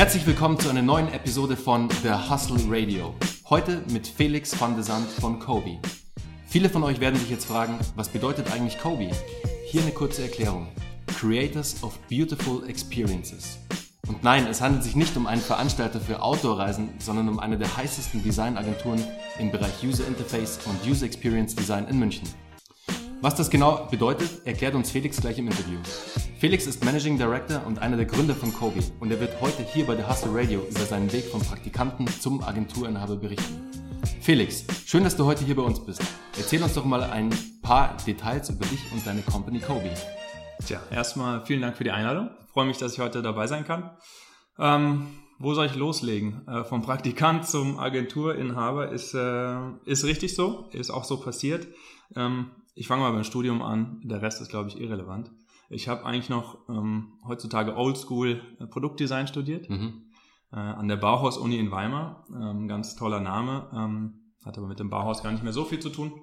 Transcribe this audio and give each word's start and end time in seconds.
Herzlich 0.00 0.26
willkommen 0.26 0.58
zu 0.58 0.70
einer 0.70 0.80
neuen 0.80 1.12
Episode 1.12 1.58
von 1.58 1.90
The 2.02 2.30
Hustle 2.30 2.56
Radio. 2.70 3.14
Heute 3.50 3.84
mit 3.92 4.06
Felix 4.06 4.58
van 4.58 4.74
de 4.74 4.82
Sand 4.82 5.10
von 5.10 5.38
Kobe. 5.38 5.78
Viele 6.46 6.70
von 6.70 6.82
euch 6.84 7.00
werden 7.00 7.20
sich 7.20 7.28
jetzt 7.28 7.44
fragen, 7.44 7.78
was 7.96 8.08
bedeutet 8.08 8.50
eigentlich 8.50 8.78
Kobe? 8.78 9.10
Hier 9.66 9.82
eine 9.82 9.90
kurze 9.90 10.22
Erklärung. 10.22 10.68
Creators 11.18 11.82
of 11.82 11.98
Beautiful 12.08 12.66
Experiences. 12.66 13.58
Und 14.08 14.24
nein, 14.24 14.46
es 14.46 14.62
handelt 14.62 14.84
sich 14.84 14.96
nicht 14.96 15.14
um 15.18 15.26
einen 15.26 15.42
Veranstalter 15.42 16.00
für 16.00 16.22
Outdoor-Reisen, 16.22 16.88
sondern 16.98 17.28
um 17.28 17.38
eine 17.38 17.58
der 17.58 17.76
heißesten 17.76 18.22
Designagenturen 18.22 19.04
im 19.38 19.52
Bereich 19.52 19.84
User 19.84 20.06
Interface 20.06 20.60
und 20.64 20.90
User 20.90 21.04
Experience 21.04 21.54
Design 21.54 21.86
in 21.88 21.98
München. 21.98 22.26
Was 23.22 23.34
das 23.34 23.50
genau 23.50 23.86
bedeutet, 23.90 24.46
erklärt 24.46 24.74
uns 24.74 24.90
Felix 24.90 25.20
gleich 25.20 25.38
im 25.38 25.46
Interview. 25.46 25.78
Felix 26.38 26.66
ist 26.66 26.82
Managing 26.82 27.18
Director 27.18 27.66
und 27.66 27.78
einer 27.78 27.98
der 27.98 28.06
Gründer 28.06 28.34
von 28.34 28.50
Kobe 28.50 28.80
und 28.98 29.10
er 29.10 29.20
wird 29.20 29.38
heute 29.42 29.62
hier 29.62 29.86
bei 29.86 29.94
der 29.94 30.08
Hustle 30.08 30.30
Radio 30.32 30.60
über 30.60 30.80
seinen 30.80 31.12
Weg 31.12 31.26
vom 31.26 31.42
Praktikanten 31.42 32.06
zum 32.06 32.42
Agenturinhaber 32.42 33.16
berichten. 33.16 33.70
Felix, 34.22 34.64
schön, 34.86 35.04
dass 35.04 35.16
du 35.16 35.26
heute 35.26 35.44
hier 35.44 35.54
bei 35.54 35.62
uns 35.62 35.84
bist. 35.84 36.00
Erzähl 36.38 36.62
uns 36.62 36.72
doch 36.72 36.86
mal 36.86 37.02
ein 37.02 37.28
paar 37.60 37.94
Details 38.06 38.48
über 38.48 38.64
dich 38.64 38.90
und 38.90 39.06
deine 39.06 39.20
Company 39.20 39.60
Kobe. 39.60 39.90
Tja, 40.64 40.80
erstmal 40.90 41.44
vielen 41.44 41.60
Dank 41.60 41.76
für 41.76 41.84
die 41.84 41.90
Einladung. 41.90 42.30
Ich 42.46 42.52
freue 42.52 42.64
mich, 42.64 42.78
dass 42.78 42.94
ich 42.94 43.00
heute 43.00 43.20
dabei 43.20 43.46
sein 43.46 43.66
kann. 43.66 43.90
Ähm, 44.58 45.08
wo 45.38 45.52
soll 45.52 45.66
ich 45.66 45.74
loslegen? 45.74 46.48
Äh, 46.48 46.64
vom 46.64 46.80
Praktikant 46.80 47.46
zum 47.46 47.78
Agenturinhaber 47.78 48.88
ist, 48.88 49.12
äh, 49.12 49.58
ist 49.84 50.04
richtig 50.04 50.34
so, 50.34 50.70
ist 50.72 50.90
auch 50.90 51.04
so 51.04 51.20
passiert. 51.20 51.68
Ähm, 52.16 52.50
ich 52.80 52.88
fange 52.88 53.02
mal 53.02 53.12
beim 53.12 53.24
Studium 53.24 53.60
an, 53.60 54.00
der 54.04 54.22
Rest 54.22 54.40
ist, 54.40 54.48
glaube 54.48 54.70
ich, 54.70 54.80
irrelevant. 54.80 55.30
Ich 55.68 55.86
habe 55.86 56.06
eigentlich 56.06 56.30
noch 56.30 56.66
ähm, 56.70 57.12
heutzutage 57.28 57.76
Oldschool 57.76 58.40
äh, 58.58 58.66
Produktdesign 58.66 59.26
studiert 59.26 59.68
mhm. 59.68 60.06
äh, 60.50 60.56
an 60.56 60.88
der 60.88 60.96
Bauhaus-Uni 60.96 61.58
in 61.58 61.70
Weimar. 61.70 62.24
Ähm, 62.30 62.68
ganz 62.68 62.96
toller 62.96 63.20
Name, 63.20 63.68
ähm, 63.74 64.32
hat 64.46 64.56
aber 64.56 64.66
mit 64.66 64.80
dem 64.80 64.88
Bauhaus 64.88 65.22
gar 65.22 65.30
nicht 65.30 65.44
mehr 65.44 65.52
so 65.52 65.66
viel 65.66 65.78
zu 65.78 65.90
tun. 65.90 66.22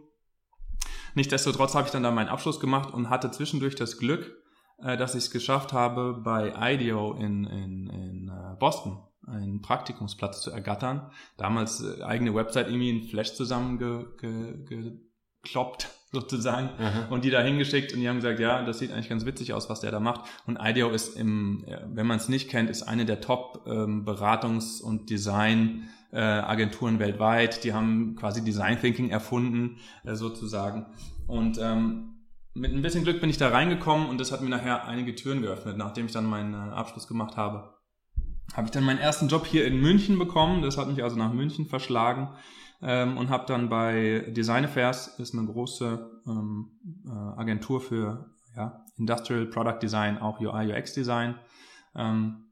Nichtsdestotrotz 1.14 1.76
habe 1.76 1.86
ich 1.86 1.92
dann 1.92 2.02
da 2.02 2.10
meinen 2.10 2.28
Abschluss 2.28 2.60
gemacht 2.60 2.92
und 2.92 3.12
hatte 3.12 3.30
zwischendurch 3.30 3.76
das 3.76 4.00
Glück, 4.00 4.36
äh, 4.80 4.98
dass 4.98 5.14
ich 5.14 5.26
es 5.26 5.32
geschafft 5.32 5.74
habe, 5.74 6.20
bei 6.24 6.74
IDEO 6.74 7.14
in, 7.14 7.44
in, 7.46 7.88
in 7.88 8.30
äh, 8.30 8.56
Boston 8.58 8.98
einen 9.28 9.62
Praktikumsplatz 9.62 10.42
zu 10.42 10.50
ergattern. 10.50 11.12
Damals 11.38 11.84
äh, 11.84 12.02
eigene 12.02 12.34
Website 12.34 12.66
irgendwie 12.66 12.90
in 12.90 13.04
Flash 13.04 13.36
zusammengekloppt. 13.36 14.18
Ge, 14.18 14.66
ge, 14.66 15.07
sozusagen 16.12 16.70
Aha. 16.80 17.08
und 17.10 17.26
die 17.26 17.30
da 17.30 17.42
hingeschickt 17.42 17.94
und 17.94 18.00
die 18.00 18.08
haben 18.08 18.18
gesagt, 18.18 18.40
ja, 18.40 18.64
das 18.64 18.80
sieht 18.80 18.92
eigentlich 18.92 19.10
ganz 19.10 19.26
witzig 19.26 19.54
aus, 19.54 19.70
was 19.70 19.82
der 19.82 19.92
da 19.92 20.00
macht. 20.00 20.22
Und 20.46 20.58
IDEO 20.62 20.90
ist 20.90 21.18
im, 21.18 21.66
wenn 21.94 22.08
man 22.08 22.18
es 22.18 22.30
nicht 22.30 22.50
kennt, 22.50 22.70
ist 22.70 22.84
eine 22.84 23.06
der 23.06 23.20
Top 23.20 23.66
ähm, 23.68 24.06
Beratungs- 24.06 24.82
und 24.82 25.10
Design 25.10 25.90
äh, 26.12 26.20
Agenturen 26.20 27.00
weltweit. 27.00 27.64
Die 27.64 27.74
haben 27.74 28.16
quasi 28.16 28.44
Design 28.44 28.80
Thinking 28.80 29.10
erfunden, 29.10 29.78
äh, 30.06 30.16
sozusagen. 30.16 30.86
Und 31.28 31.60
ähm, 31.62 32.14
mit 32.54 32.74
ein 32.74 32.82
bisschen 32.82 33.04
Glück 33.04 33.20
bin 33.20 33.30
ich 33.30 33.38
da 33.38 33.50
reingekommen 33.50 34.08
und 34.08 34.20
das 34.20 34.32
hat 34.32 34.42
mir 34.42 34.50
nachher 34.50 34.86
einige 34.86 35.14
Türen 35.14 35.42
geöffnet, 35.42 35.78
nachdem 35.78 36.06
ich 36.06 36.14
dann 36.14 36.26
meinen 36.26 36.54
äh, 36.54 36.74
Abschluss 36.74 37.08
gemacht 37.08 37.36
habe. 37.36 37.74
Habe 38.54 38.66
ich 38.66 38.72
dann 38.72 38.86
meinen 38.86 39.00
ersten 39.00 39.28
Job 39.28 39.46
hier 39.46 39.66
in 39.66 39.82
München 39.82 40.18
bekommen. 40.18 40.62
Das 40.62 40.78
hat 40.78 40.88
mich 40.88 41.04
also 41.04 41.18
nach 41.18 41.34
München 41.34 41.66
verschlagen 41.66 42.30
ähm, 42.82 43.18
und 43.18 43.30
habe 43.30 43.46
dann 43.48 43.70
bei 43.70 44.26
Design 44.30 44.66
Affairs, 44.66 45.20
ist 45.20 45.34
eine 45.34 45.46
große 45.48 46.22
ähm, 46.28 46.72
äh, 47.06 47.40
Agentur 47.40 47.82
für 47.82 48.32
ja, 48.56 48.86
Industrial 48.98 49.46
Product 49.46 49.80
Design, 49.82 50.18
auch 50.18 50.40
UI, 50.40 50.72
UX 50.72 50.94
Design 50.94 51.36
ähm, 51.96 52.52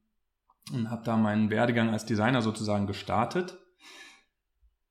und 0.74 0.90
habe 0.90 1.04
da 1.04 1.18
meinen 1.18 1.50
Werdegang 1.50 1.90
als 1.90 2.06
Designer 2.06 2.42
sozusagen 2.42 2.88
gestartet 2.88 3.58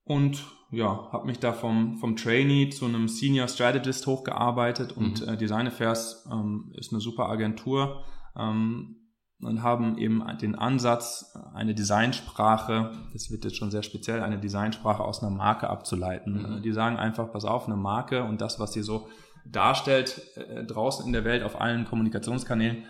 und 0.05 0.45
ja, 0.71 1.09
habe 1.13 1.27
mich 1.27 1.39
da 1.39 1.53
vom, 1.53 1.99
vom 1.99 2.17
Trainee 2.17 2.69
zu 2.69 2.87
einem 2.87 3.09
Senior 3.09 3.49
Strategist 3.49 4.07
hochgearbeitet 4.07 4.93
und 4.93 5.23
mhm. 5.23 5.29
äh, 5.29 5.37
Design 5.37 5.67
Affairs 5.69 6.29
ähm, 6.31 6.73
ist 6.77 6.93
eine 6.93 7.01
super 7.01 7.29
Agentur. 7.29 8.05
Ähm, 8.37 8.97
und 9.41 9.63
haben 9.63 9.99
eben 9.99 10.23
den 10.41 10.55
Ansatz, 10.55 11.37
eine 11.55 11.75
Designsprache, 11.75 12.93
das 13.13 13.31
wird 13.31 13.45
jetzt 13.45 13.57
schon 13.57 13.71
sehr 13.71 13.83
speziell, 13.83 14.23
eine 14.23 14.39
Designsprache 14.39 15.03
aus 15.03 15.23
einer 15.23 15.35
Marke 15.35 15.69
abzuleiten. 15.69 16.57
Mhm. 16.57 16.63
Die 16.63 16.73
sagen 16.73 16.97
einfach, 16.97 17.33
pass 17.33 17.45
auf, 17.45 17.67
eine 17.67 17.77
Marke 17.77 18.25
und 18.25 18.41
das, 18.41 18.59
was 18.59 18.73
sie 18.73 18.83
so 18.83 19.09
darstellt 19.45 20.23
äh, 20.37 20.65
draußen 20.65 21.05
in 21.07 21.13
der 21.13 21.25
Welt 21.25 21.43
auf 21.43 21.61
allen 21.61 21.85
Kommunikationskanälen, 21.85 22.85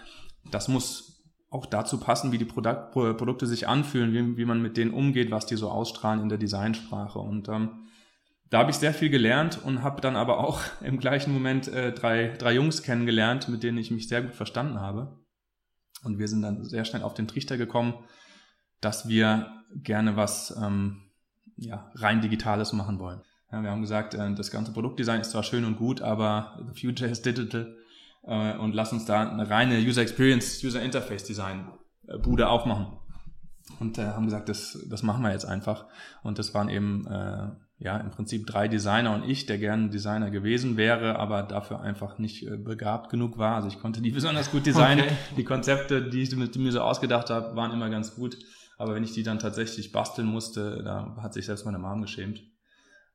das 0.50 0.68
muss 0.68 1.14
auch 1.50 1.66
dazu 1.66 1.98
passen, 1.98 2.32
wie 2.32 2.38
die 2.38 2.44
Produk 2.44 2.90
Produkte 2.90 3.46
sich 3.46 3.68
anfühlen, 3.68 4.12
wie, 4.12 4.36
wie, 4.36 4.44
man 4.44 4.60
mit 4.60 4.76
denen 4.76 4.92
umgeht, 4.92 5.30
was 5.30 5.46
die 5.46 5.56
so 5.56 5.70
ausstrahlen 5.70 6.20
in 6.20 6.28
der 6.28 6.38
Designsprache. 6.38 7.18
Und 7.18 7.48
ähm, 7.48 7.70
da 8.50 8.58
habe 8.58 8.70
ich 8.70 8.76
sehr 8.76 8.92
viel 8.92 9.08
gelernt 9.08 9.60
und 9.64 9.82
habe 9.82 10.00
dann 10.00 10.16
aber 10.16 10.38
auch 10.38 10.60
im 10.80 10.98
gleichen 10.98 11.32
Moment 11.32 11.68
äh, 11.68 11.92
drei, 11.92 12.34
drei 12.38 12.54
Jungs 12.54 12.82
kennengelernt, 12.82 13.48
mit 13.48 13.62
denen 13.62 13.78
ich 13.78 13.90
mich 13.90 14.08
sehr 14.08 14.22
gut 14.22 14.34
verstanden 14.34 14.80
habe. 14.80 15.23
Und 16.04 16.18
wir 16.18 16.28
sind 16.28 16.42
dann 16.42 16.64
sehr 16.64 16.84
schnell 16.84 17.02
auf 17.02 17.14
den 17.14 17.26
Trichter 17.26 17.56
gekommen, 17.56 17.94
dass 18.80 19.08
wir 19.08 19.50
gerne 19.74 20.16
was 20.16 20.54
ähm, 20.62 21.02
ja, 21.56 21.90
rein 21.94 22.20
Digitales 22.20 22.72
machen 22.72 22.98
wollen. 22.98 23.22
Ja, 23.50 23.62
wir 23.62 23.70
haben 23.70 23.80
gesagt, 23.80 24.14
äh, 24.14 24.34
das 24.34 24.50
ganze 24.50 24.72
Produktdesign 24.72 25.20
ist 25.20 25.30
zwar 25.30 25.42
schön 25.42 25.64
und 25.64 25.76
gut, 25.76 26.02
aber 26.02 26.58
the 26.72 26.80
future 26.80 27.10
is 27.10 27.22
digital 27.22 27.76
äh, 28.24 28.56
und 28.56 28.74
lass 28.74 28.92
uns 28.92 29.04
da 29.04 29.28
eine 29.28 29.48
reine 29.48 29.78
User 29.78 30.02
Experience, 30.02 30.62
User 30.62 30.82
Interface 30.82 31.24
Design 31.24 31.72
äh, 32.06 32.18
Bude 32.18 32.48
aufmachen. 32.48 32.98
Und 33.80 33.98
äh, 33.98 34.04
haben 34.06 34.26
gesagt, 34.26 34.48
das, 34.48 34.78
das 34.88 35.02
machen 35.02 35.22
wir 35.22 35.32
jetzt 35.32 35.46
einfach. 35.46 35.86
Und 36.22 36.38
das 36.38 36.52
waren 36.54 36.68
eben 36.68 37.06
äh, 37.06 37.50
ja, 37.78 37.96
im 37.98 38.10
Prinzip 38.10 38.46
drei 38.46 38.68
Designer 38.68 39.14
und 39.14 39.28
ich, 39.28 39.46
der 39.46 39.58
gerne 39.58 39.90
Designer 39.90 40.30
gewesen 40.30 40.76
wäre, 40.76 41.18
aber 41.18 41.42
dafür 41.42 41.80
einfach 41.80 42.18
nicht 42.18 42.46
äh, 42.46 42.56
begabt 42.56 43.10
genug 43.10 43.36
war. 43.36 43.56
Also 43.56 43.68
ich 43.68 43.80
konnte 43.80 44.00
die 44.00 44.10
besonders 44.12 44.50
gut 44.50 44.66
designen. 44.66 45.04
Okay. 45.04 45.16
Die 45.36 45.44
Konzepte, 45.44 46.08
die 46.08 46.22
ich 46.22 46.34
mit 46.36 46.56
mir 46.56 46.72
so 46.72 46.80
ausgedacht 46.80 47.30
habe, 47.30 47.56
waren 47.56 47.72
immer 47.72 47.90
ganz 47.90 48.14
gut. 48.14 48.38
Aber 48.78 48.94
wenn 48.94 49.04
ich 49.04 49.12
die 49.12 49.22
dann 49.22 49.38
tatsächlich 49.38 49.92
basteln 49.92 50.26
musste, 50.26 50.82
da 50.84 51.16
hat 51.20 51.34
sich 51.34 51.46
selbst 51.46 51.64
meine 51.64 51.78
Mom 51.78 52.00
geschämt. 52.00 52.42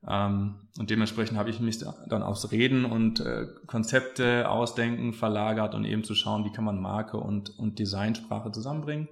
Ähm, 0.08 0.70
und 0.78 0.90
dementsprechend 0.90 1.38
habe 1.38 1.50
ich 1.50 1.60
mich 1.60 1.80
dann 1.80 2.24
aufs 2.24 2.52
Reden 2.52 2.86
und 2.86 3.20
äh, 3.20 3.48
Konzepte 3.66 4.50
ausdenken 4.50 5.14
verlagert 5.14 5.76
und 5.76 5.84
eben 5.84 6.04
zu 6.04 6.16
schauen, 6.16 6.46
wie 6.46 6.52
kann 6.52 6.64
man 6.64 6.80
Marke 6.80 7.18
und, 7.18 7.50
und 7.58 7.80
Designsprache 7.80 8.52
zusammenbringen. 8.52 9.10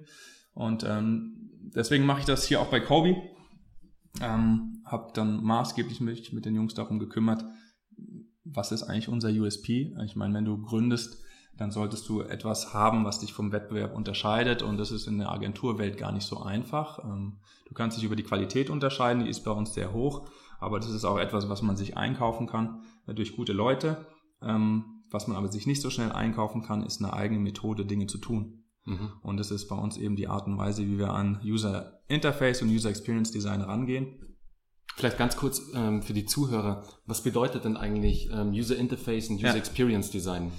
Und 0.54 0.84
ähm, 0.84 1.50
deswegen 1.74 2.06
mache 2.06 2.20
ich 2.20 2.26
das 2.26 2.44
hier 2.44 2.60
auch 2.60 2.70
bei 2.70 2.80
Kobe 2.80 3.16
ähm, 4.22 4.77
habe 4.88 5.12
dann 5.14 5.42
maßgeblich 5.42 6.00
mich 6.00 6.32
mit 6.32 6.44
den 6.44 6.54
Jungs 6.54 6.74
darum 6.74 6.98
gekümmert, 6.98 7.44
was 8.44 8.72
ist 8.72 8.82
eigentlich 8.82 9.08
unser 9.08 9.30
USP? 9.30 9.94
Ich 10.04 10.16
meine, 10.16 10.34
wenn 10.34 10.44
du 10.44 10.60
gründest, 10.60 11.22
dann 11.56 11.70
solltest 11.70 12.08
du 12.08 12.22
etwas 12.22 12.72
haben, 12.72 13.04
was 13.04 13.18
dich 13.18 13.32
vom 13.32 13.52
Wettbewerb 13.52 13.94
unterscheidet 13.94 14.62
und 14.62 14.78
das 14.78 14.92
ist 14.92 15.06
in 15.06 15.18
der 15.18 15.30
Agenturwelt 15.30 15.98
gar 15.98 16.12
nicht 16.12 16.26
so 16.26 16.40
einfach. 16.40 17.04
Ähm, 17.04 17.40
du 17.66 17.74
kannst 17.74 17.96
dich 17.96 18.04
über 18.04 18.16
die 18.16 18.22
Qualität 18.22 18.70
unterscheiden, 18.70 19.24
die 19.24 19.30
ist 19.30 19.44
bei 19.44 19.50
uns 19.50 19.74
sehr 19.74 19.92
hoch, 19.92 20.28
aber 20.60 20.78
das 20.78 20.90
ist 20.90 21.04
auch 21.04 21.18
etwas, 21.18 21.48
was 21.48 21.62
man 21.62 21.76
sich 21.76 21.96
einkaufen 21.96 22.46
kann 22.46 22.82
äh, 23.06 23.14
durch 23.14 23.34
gute 23.34 23.52
Leute. 23.52 24.06
Ähm, 24.40 25.02
was 25.10 25.26
man 25.26 25.36
aber 25.36 25.50
sich 25.50 25.66
nicht 25.66 25.82
so 25.82 25.90
schnell 25.90 26.12
einkaufen 26.12 26.62
kann, 26.62 26.84
ist 26.84 27.02
eine 27.02 27.12
eigene 27.12 27.40
Methode, 27.40 27.84
Dinge 27.84 28.06
zu 28.06 28.18
tun. 28.18 28.64
Mhm. 28.84 29.12
Und 29.22 29.38
das 29.38 29.50
ist 29.50 29.68
bei 29.68 29.76
uns 29.76 29.96
eben 29.96 30.16
die 30.16 30.28
Art 30.28 30.46
und 30.46 30.58
Weise, 30.58 30.86
wie 30.86 30.98
wir 30.98 31.12
an 31.12 31.40
User 31.42 32.00
Interface 32.08 32.62
und 32.62 32.68
User 32.68 32.90
Experience 32.90 33.30
Design 33.30 33.62
rangehen. 33.62 34.37
Vielleicht 34.98 35.16
ganz 35.16 35.36
kurz 35.36 35.62
ähm, 35.76 36.02
für 36.02 36.12
die 36.12 36.26
Zuhörer, 36.26 36.82
was 37.06 37.22
bedeutet 37.22 37.64
denn 37.64 37.76
eigentlich 37.76 38.30
ähm, 38.32 38.50
User 38.50 38.76
Interface 38.76 39.30
und 39.30 39.36
User 39.36 39.50
ja. 39.50 39.54
Experience 39.54 40.10
Design? 40.10 40.50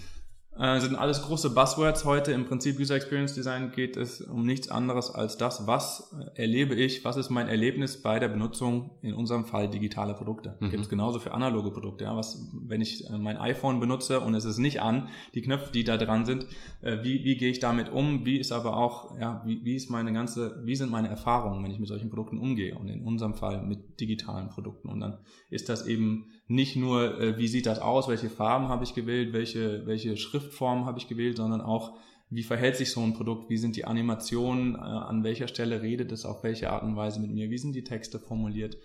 Äh, 0.60 0.80
sind 0.80 0.96
alles 0.96 1.22
große 1.22 1.52
Buzzwords 1.52 2.06
heute. 2.06 2.32
Im 2.32 2.46
Prinzip 2.46 2.80
User 2.80 2.96
Experience 2.96 3.34
Design 3.34 3.72
geht 3.72 3.96
es 3.96 4.22
um 4.22 4.46
nichts 4.46 4.70
anderes 4.70 5.10
als 5.10 5.38
das, 5.38 5.68
was 5.68 6.14
äh, 6.36 6.42
erlebe 6.42 6.76
ich, 6.76 7.06
was 7.06 7.18
ist 7.18 7.30
mein 7.30 7.48
Erlebnis 7.48 8.02
bei 8.02 8.20
der 8.20 8.28
Benutzung, 8.28 8.92
in 9.02 9.14
unserem 9.14 9.46
Fall 9.46 9.70
digitale 9.70 10.14
Produkte. 10.14 10.58
Mhm. 10.60 10.70
Gibt 10.70 10.84
es 10.84 10.90
genauso 10.90 11.20
für 11.20 11.34
analoge 11.34 11.72
Produkte. 11.72 12.04
Ja, 12.04 12.16
was, 12.16 12.50
wenn 12.54 12.82
ich 12.82 13.10
äh, 13.10 13.18
mein 13.18 13.38
iPhone 13.38 13.80
benutze 13.80 14.20
und 14.20 14.36
es 14.36 14.46
ist 14.46 14.58
nicht 14.58 14.82
an, 14.82 15.08
die 15.34 15.42
Knöpfe, 15.42 15.72
die 15.72 15.84
da 15.84 15.98
dran 15.98 16.26
sind, 16.26 16.46
äh, 16.82 16.98
wie, 17.04 17.24
wie 17.24 17.38
gehe 17.38 17.50
ich 17.50 17.60
damit 17.60 17.92
um? 17.92 18.26
Wie 18.26 18.38
ist 18.38 18.52
aber 18.52 18.76
auch, 18.76 19.18
ja, 19.20 19.42
wie, 19.46 19.64
wie 19.64 19.76
ist 19.76 19.90
meine 19.90 20.12
ganze, 20.12 20.62
wie 20.66 20.76
sind 20.76 20.92
meine 20.92 21.08
Erfahrungen, 21.08 21.64
wenn 21.64 21.72
ich 21.72 21.80
mit 21.80 21.88
solchen 21.88 22.10
Produkten 22.10 22.38
umgehe? 22.38 22.78
Und 22.78 22.90
in 22.90 23.04
unserem 23.04 23.34
Fall 23.34 23.64
mit 23.64 24.00
digitalen 24.00 24.50
Produkten. 24.50 24.90
Und 24.90 25.00
dann 25.00 25.20
ist 25.50 25.70
das 25.70 25.88
eben 25.88 26.28
nicht 26.50 26.76
nur, 26.76 27.22
äh, 27.22 27.38
wie 27.38 27.48
sieht 27.48 27.68
das 27.68 27.80
aus, 27.80 28.08
welche 28.08 28.30
Farben 28.30 28.68
habe 28.70 28.84
ich 28.84 28.96
gewählt, 28.96 29.34
welche, 29.34 29.86
welche 29.86 30.18
Schriftform 30.18 30.86
habe 30.86 30.98
ich 30.98 31.08
gewählt, 31.08 31.38
sondern 31.38 31.62
auch, 31.62 31.96
wie 32.32 32.44
verhält 32.44 32.76
sich 32.76 32.92
so 32.92 33.02
ein 33.02 33.14
Produkt, 33.14 33.50
wie 33.50 33.58
sind 33.58 33.76
die 33.76 33.86
Animationen, 33.86 34.76
äh, 34.76 34.80
an 34.80 35.24
welcher 35.24 35.48
Stelle 35.48 35.82
redet 35.82 36.12
es 36.12 36.26
auf 36.26 36.44
welche 36.44 36.72
Art 36.72 36.84
und 36.84 36.96
Weise 36.96 37.22
mit 37.22 37.32
mir, 37.32 37.52
wie 37.52 37.58
sind 37.58 37.74
die 37.74 37.84
Texte 37.84 38.20
formuliert. 38.20 38.78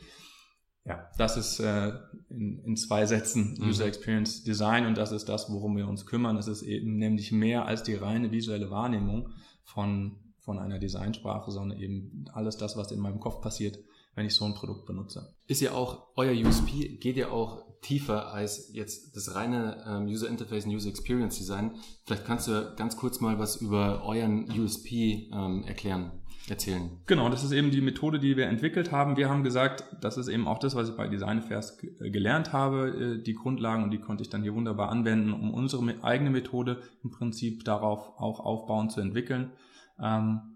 Ja, 0.84 1.08
das 1.16 1.38
ist 1.38 1.58
äh, 1.60 1.92
in, 2.28 2.58
in 2.64 2.76
zwei 2.76 3.06
Sätzen 3.06 3.56
mhm. 3.58 3.68
User 3.68 3.86
Experience 3.86 4.44
Design 4.44 4.84
und 4.84 4.98
das 4.98 5.10
ist 5.10 5.30
das, 5.30 5.50
worum 5.50 5.74
wir 5.76 5.88
uns 5.88 6.04
kümmern. 6.04 6.36
Es 6.36 6.48
ist 6.48 6.62
eben 6.62 6.98
nämlich 6.98 7.32
mehr 7.32 7.64
als 7.64 7.82
die 7.82 7.94
reine 7.94 8.30
visuelle 8.30 8.70
Wahrnehmung 8.70 9.30
von 9.62 10.18
von 10.44 10.58
einer 10.58 10.78
Designsprache, 10.78 11.50
sondern 11.50 11.80
eben 11.80 12.26
alles 12.34 12.58
das, 12.58 12.76
was 12.76 12.92
in 12.92 13.00
meinem 13.00 13.18
Kopf 13.18 13.40
passiert, 13.40 13.78
wenn 14.14 14.26
ich 14.26 14.34
so 14.34 14.44
ein 14.44 14.54
Produkt 14.54 14.86
benutze. 14.86 15.34
Ist 15.46 15.60
ja 15.60 15.72
auch, 15.72 16.08
euer 16.16 16.32
USP 16.46 16.96
geht 16.96 17.16
ja 17.16 17.30
auch 17.30 17.64
tiefer 17.84 18.32
als 18.32 18.70
jetzt 18.72 19.14
das 19.14 19.34
reine 19.34 19.84
ähm, 19.86 20.06
User 20.06 20.28
Interface 20.28 20.64
und 20.64 20.72
User 20.72 20.88
Experience 20.88 21.36
Design. 21.36 21.72
Vielleicht 22.04 22.24
kannst 22.24 22.48
du 22.48 22.74
ganz 22.76 22.96
kurz 22.96 23.20
mal 23.20 23.38
was 23.38 23.56
über 23.56 24.04
euren 24.04 24.50
USP 24.58 25.30
ähm, 25.32 25.64
erklären, 25.66 26.12
erzählen. 26.48 26.90
Genau, 27.06 27.28
das 27.28 27.44
ist 27.44 27.52
eben 27.52 27.70
die 27.70 27.82
Methode, 27.82 28.18
die 28.18 28.36
wir 28.36 28.46
entwickelt 28.46 28.90
haben. 28.90 29.16
Wir 29.16 29.28
haben 29.28 29.44
gesagt, 29.44 29.84
das 30.00 30.16
ist 30.16 30.28
eben 30.28 30.48
auch 30.48 30.58
das, 30.58 30.74
was 30.74 30.88
ich 30.88 30.96
bei 30.96 31.08
Design 31.08 31.38
Affairs 31.38 31.78
äh, 32.00 32.10
gelernt 32.10 32.52
habe, 32.52 33.18
äh, 33.18 33.22
die 33.22 33.34
Grundlagen 33.34 33.84
und 33.84 33.90
die 33.90 34.00
konnte 34.00 34.22
ich 34.22 34.30
dann 34.30 34.42
hier 34.42 34.54
wunderbar 34.54 34.88
anwenden, 34.88 35.32
um 35.32 35.52
unsere 35.52 35.82
eigene 36.02 36.30
Methode 36.30 36.82
im 37.02 37.10
Prinzip 37.10 37.64
darauf 37.64 38.18
auch 38.18 38.40
aufbauen 38.40 38.88
zu 38.88 39.00
entwickeln. 39.00 39.52
Ähm, 40.00 40.53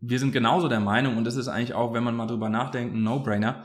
wir 0.00 0.18
sind 0.18 0.32
genauso 0.32 0.68
der 0.68 0.80
Meinung, 0.80 1.16
und 1.16 1.24
das 1.24 1.36
ist 1.36 1.48
eigentlich 1.48 1.74
auch, 1.74 1.92
wenn 1.92 2.04
man 2.04 2.16
mal 2.16 2.26
drüber 2.26 2.48
nachdenkt, 2.48 2.94
ein 2.94 3.02
No-Brainer. 3.02 3.64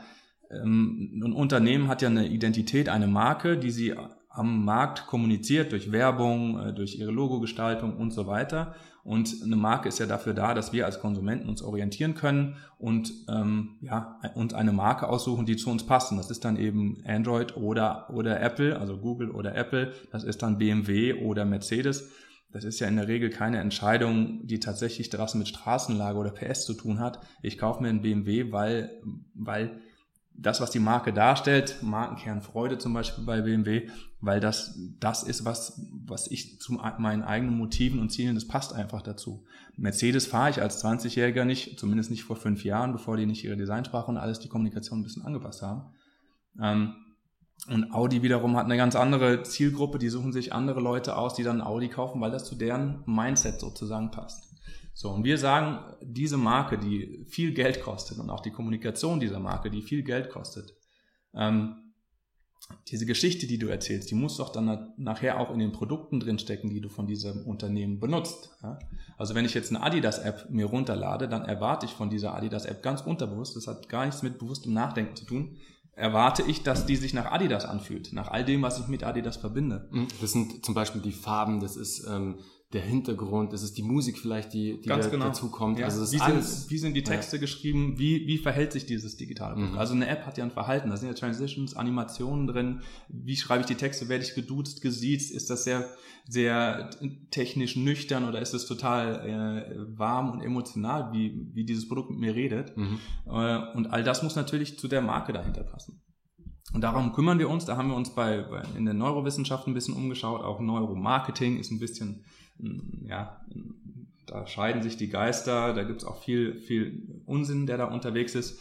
Ähm, 0.50 1.22
ein 1.24 1.32
Unternehmen 1.32 1.88
hat 1.88 2.02
ja 2.02 2.08
eine 2.08 2.26
Identität, 2.26 2.88
eine 2.88 3.06
Marke, 3.06 3.56
die 3.56 3.70
sie 3.70 3.94
am 4.28 4.64
Markt 4.64 5.06
kommuniziert 5.06 5.72
durch 5.72 5.92
Werbung, 5.92 6.60
äh, 6.60 6.72
durch 6.74 6.98
ihre 6.98 7.10
Logogestaltung 7.10 7.96
und 7.96 8.10
so 8.10 8.26
weiter. 8.26 8.74
Und 9.02 9.36
eine 9.44 9.56
Marke 9.56 9.88
ist 9.88 10.00
ja 10.00 10.06
dafür 10.06 10.34
da, 10.34 10.52
dass 10.52 10.72
wir 10.72 10.84
als 10.84 11.00
Konsumenten 11.00 11.48
uns 11.48 11.62
orientieren 11.62 12.14
können 12.14 12.56
und 12.76 13.12
ähm, 13.28 13.76
ja, 13.80 14.18
uns 14.34 14.52
eine 14.52 14.72
Marke 14.72 15.08
aussuchen, 15.08 15.46
die 15.46 15.56
zu 15.56 15.70
uns 15.70 15.86
passt. 15.86 16.10
Das 16.10 16.28
ist 16.28 16.44
dann 16.44 16.56
eben 16.56 17.02
Android 17.06 17.56
oder, 17.56 18.10
oder 18.10 18.40
Apple, 18.40 18.78
also 18.78 18.98
Google 18.98 19.30
oder 19.30 19.54
Apple. 19.54 19.92
Das 20.10 20.24
ist 20.24 20.42
dann 20.42 20.58
BMW 20.58 21.14
oder 21.14 21.44
Mercedes. 21.44 22.10
Das 22.52 22.64
ist 22.64 22.80
ja 22.80 22.88
in 22.88 22.96
der 22.96 23.08
Regel 23.08 23.30
keine 23.30 23.58
Entscheidung, 23.58 24.46
die 24.46 24.60
tatsächlich 24.60 25.12
was 25.18 25.34
mit 25.34 25.48
Straßenlage 25.48 26.18
oder 26.18 26.30
PS 26.30 26.64
zu 26.64 26.74
tun 26.74 27.00
hat. 27.00 27.20
Ich 27.42 27.58
kaufe 27.58 27.82
mir 27.82 27.88
einen 27.88 28.02
BMW, 28.02 28.52
weil, 28.52 29.02
weil 29.34 29.80
das, 30.38 30.60
was 30.60 30.70
die 30.70 30.78
Marke 30.78 31.12
darstellt, 31.12 31.76
Markenkern 31.82 32.42
Freude 32.42 32.78
zum 32.78 32.92
Beispiel 32.92 33.24
bei 33.24 33.40
BMW, 33.40 33.88
weil 34.20 34.40
das 34.40 34.78
das 35.00 35.22
ist, 35.22 35.44
was, 35.44 35.80
was 36.04 36.30
ich 36.30 36.60
zu 36.60 36.74
meinen 36.74 37.22
eigenen 37.22 37.56
Motiven 37.56 38.00
und 38.00 38.10
Zielen, 38.10 38.34
das 38.34 38.46
passt 38.46 38.74
einfach 38.74 39.02
dazu. 39.02 39.44
Mercedes 39.76 40.26
fahre 40.26 40.50
ich 40.50 40.60
als 40.60 40.84
20-Jähriger 40.84 41.44
nicht, 41.44 41.78
zumindest 41.78 42.10
nicht 42.10 42.24
vor 42.24 42.36
fünf 42.36 42.64
Jahren, 42.64 42.92
bevor 42.92 43.16
die 43.16 43.26
nicht 43.26 43.44
ihre 43.44 43.56
Designsprache 43.56 44.10
und 44.10 44.18
alles 44.18 44.38
die 44.38 44.48
Kommunikation 44.48 45.00
ein 45.00 45.04
bisschen 45.04 45.24
angepasst 45.24 45.62
haben. 45.62 45.92
Ähm, 46.60 46.94
und 47.68 47.92
Audi 47.92 48.22
wiederum 48.22 48.56
hat 48.56 48.66
eine 48.66 48.76
ganz 48.76 48.94
andere 48.94 49.42
Zielgruppe, 49.42 49.98
die 49.98 50.08
suchen 50.08 50.32
sich 50.32 50.52
andere 50.52 50.80
Leute 50.80 51.16
aus, 51.16 51.34
die 51.34 51.42
dann 51.42 51.60
Audi 51.60 51.88
kaufen, 51.88 52.20
weil 52.20 52.30
das 52.30 52.44
zu 52.44 52.54
deren 52.54 53.02
Mindset 53.06 53.60
sozusagen 53.60 54.10
passt. 54.10 54.54
So, 54.94 55.10
und 55.10 55.24
wir 55.24 55.36
sagen, 55.36 55.80
diese 56.00 56.36
Marke, 56.36 56.78
die 56.78 57.24
viel 57.28 57.52
Geld 57.52 57.82
kostet 57.82 58.18
und 58.18 58.30
auch 58.30 58.40
die 58.40 58.50
Kommunikation 58.50 59.20
dieser 59.20 59.40
Marke, 59.40 59.70
die 59.70 59.82
viel 59.82 60.02
Geld 60.02 60.30
kostet, 60.30 60.74
ähm, 61.34 61.86
diese 62.88 63.06
Geschichte, 63.06 63.46
die 63.46 63.58
du 63.58 63.68
erzählst, 63.68 64.10
die 64.10 64.14
muss 64.14 64.38
doch 64.38 64.50
dann 64.50 64.92
nachher 64.96 65.38
auch 65.38 65.52
in 65.52 65.58
den 65.58 65.72
Produkten 65.72 66.18
drinstecken, 66.18 66.70
die 66.70 66.80
du 66.80 66.88
von 66.88 67.06
diesem 67.06 67.46
Unternehmen 67.46 68.00
benutzt. 68.00 68.50
Ja? 68.62 68.78
Also 69.18 69.34
wenn 69.34 69.44
ich 69.44 69.54
jetzt 69.54 69.70
eine 69.70 69.82
Adidas-App 69.82 70.50
mir 70.50 70.66
runterlade, 70.66 71.28
dann 71.28 71.44
erwarte 71.44 71.86
ich 71.86 71.92
von 71.92 72.10
dieser 72.10 72.34
Adidas-App 72.34 72.82
ganz 72.82 73.02
unterbewusst, 73.02 73.54
das 73.54 73.66
hat 73.66 73.88
gar 73.88 74.06
nichts 74.06 74.22
mit 74.22 74.38
bewusstem 74.38 74.72
Nachdenken 74.72 75.14
zu 75.14 75.26
tun, 75.26 75.56
erwarte 75.96 76.42
ich, 76.42 76.62
dass 76.62 76.86
die 76.86 76.96
sich 76.96 77.14
nach 77.14 77.32
Adidas 77.32 77.64
anfühlt, 77.64 78.12
nach 78.12 78.28
all 78.28 78.44
dem, 78.44 78.62
was 78.62 78.78
ich 78.78 78.86
mit 78.86 79.02
Adidas 79.02 79.38
verbinde. 79.38 79.88
Mhm. 79.90 80.08
Das 80.20 80.32
sind 80.32 80.64
zum 80.64 80.74
Beispiel 80.74 81.00
die 81.00 81.12
Farben, 81.12 81.58
das 81.60 81.76
ist 81.76 82.06
ähm, 82.06 82.36
der 82.72 82.82
Hintergrund, 82.82 83.52
ist 83.52 83.78
die 83.78 83.82
Musik 83.82 84.18
vielleicht, 84.18 84.52
die, 84.52 84.80
die 84.80 84.88
Ganz 84.88 85.04
da, 85.04 85.10
genau. 85.10 85.26
dazu 85.26 85.50
kommt. 85.50 85.78
Ja. 85.78 85.84
Also 85.84 86.00
das 86.00 86.12
wie, 86.12 86.20
alles, 86.20 86.62
sind, 86.62 86.70
wie 86.70 86.78
sind 86.78 86.94
die 86.94 87.04
Texte 87.04 87.36
ja. 87.36 87.40
geschrieben? 87.40 87.96
Wie, 87.96 88.26
wie 88.26 88.38
verhält 88.38 88.72
sich 88.72 88.86
dieses 88.86 89.16
digitale 89.16 89.54
Produkt? 89.54 89.74
Mhm. 89.74 89.78
Also 89.78 89.94
eine 89.94 90.08
App 90.08 90.26
hat 90.26 90.36
ja 90.36 90.44
ein 90.44 90.50
Verhalten, 90.50 90.90
da 90.90 90.96
sind 90.96 91.08
ja 91.08 91.14
Transitions, 91.14 91.76
Animationen 91.76 92.48
drin. 92.48 92.80
Wie 93.08 93.36
schreibe 93.36 93.60
ich 93.60 93.66
die 93.66 93.76
Texte? 93.76 94.08
Werde 94.08 94.24
ich 94.24 94.34
geduzt, 94.34 94.82
gesiezt? 94.82 95.30
Ist 95.30 95.48
das 95.48 95.62
sehr, 95.62 95.88
sehr 96.28 96.90
technisch 97.30 97.76
nüchtern 97.76 98.28
oder 98.28 98.42
ist 98.42 98.52
es 98.52 98.66
total 98.66 99.68
äh, 99.68 99.98
warm 99.98 100.32
und 100.32 100.40
emotional, 100.40 101.12
wie, 101.12 101.48
wie 101.52 101.64
dieses 101.64 101.86
Produkt 101.86 102.10
mit 102.10 102.18
mir 102.18 102.34
redet? 102.34 102.76
Mhm. 102.76 102.98
Äh, 103.26 103.58
und 103.74 103.86
all 103.92 104.02
das 104.02 104.24
muss 104.24 104.34
natürlich 104.34 104.76
zu 104.76 104.88
der 104.88 105.02
Marke 105.02 105.32
dahinter 105.32 105.62
passen. 105.62 106.02
Und 106.72 106.80
darum 106.80 107.12
kümmern 107.12 107.38
wir 107.38 107.48
uns. 107.48 107.64
Da 107.64 107.76
haben 107.76 107.88
wir 107.88 107.96
uns 107.96 108.10
bei, 108.10 108.42
bei 108.42 108.62
in 108.76 108.84
der 108.84 108.94
Neurowissenschaft 108.94 109.68
ein 109.68 109.74
bisschen 109.74 109.94
umgeschaut. 109.94 110.42
Auch 110.42 110.60
Neuromarketing 110.60 111.58
ist 111.58 111.70
ein 111.70 111.78
bisschen, 111.78 112.24
ja, 112.58 113.40
da 114.26 114.46
scheiden 114.46 114.82
sich 114.82 114.96
die 114.96 115.08
Geister. 115.08 115.72
Da 115.74 115.84
gibt 115.84 116.02
es 116.02 116.06
auch 116.06 116.22
viel, 116.22 116.60
viel 116.60 117.22
Unsinn, 117.26 117.66
der 117.66 117.78
da 117.78 117.84
unterwegs 117.86 118.34
ist. 118.34 118.58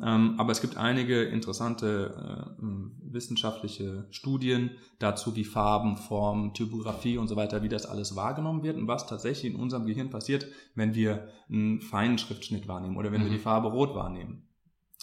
Ähm, 0.00 0.36
aber 0.38 0.52
es 0.52 0.60
gibt 0.60 0.76
einige 0.76 1.24
interessante 1.24 2.54
äh, 2.60 2.62
wissenschaftliche 3.12 4.06
Studien 4.10 4.70
dazu, 5.00 5.34
wie 5.34 5.44
Farben, 5.44 5.96
Formen, 5.96 6.54
Typografie 6.54 7.18
und 7.18 7.26
so 7.26 7.34
weiter, 7.34 7.64
wie 7.64 7.68
das 7.68 7.84
alles 7.84 8.14
wahrgenommen 8.14 8.62
wird 8.62 8.76
und 8.76 8.86
was 8.86 9.08
tatsächlich 9.08 9.52
in 9.52 9.60
unserem 9.60 9.86
Gehirn 9.86 10.10
passiert, 10.10 10.46
wenn 10.76 10.94
wir 10.94 11.28
einen 11.48 11.80
feinen 11.80 12.18
Schriftschnitt 12.18 12.68
wahrnehmen 12.68 12.96
oder 12.96 13.10
wenn 13.10 13.22
mhm. 13.22 13.26
wir 13.26 13.32
die 13.32 13.38
Farbe 13.38 13.68
rot 13.68 13.96
wahrnehmen. 13.96 14.44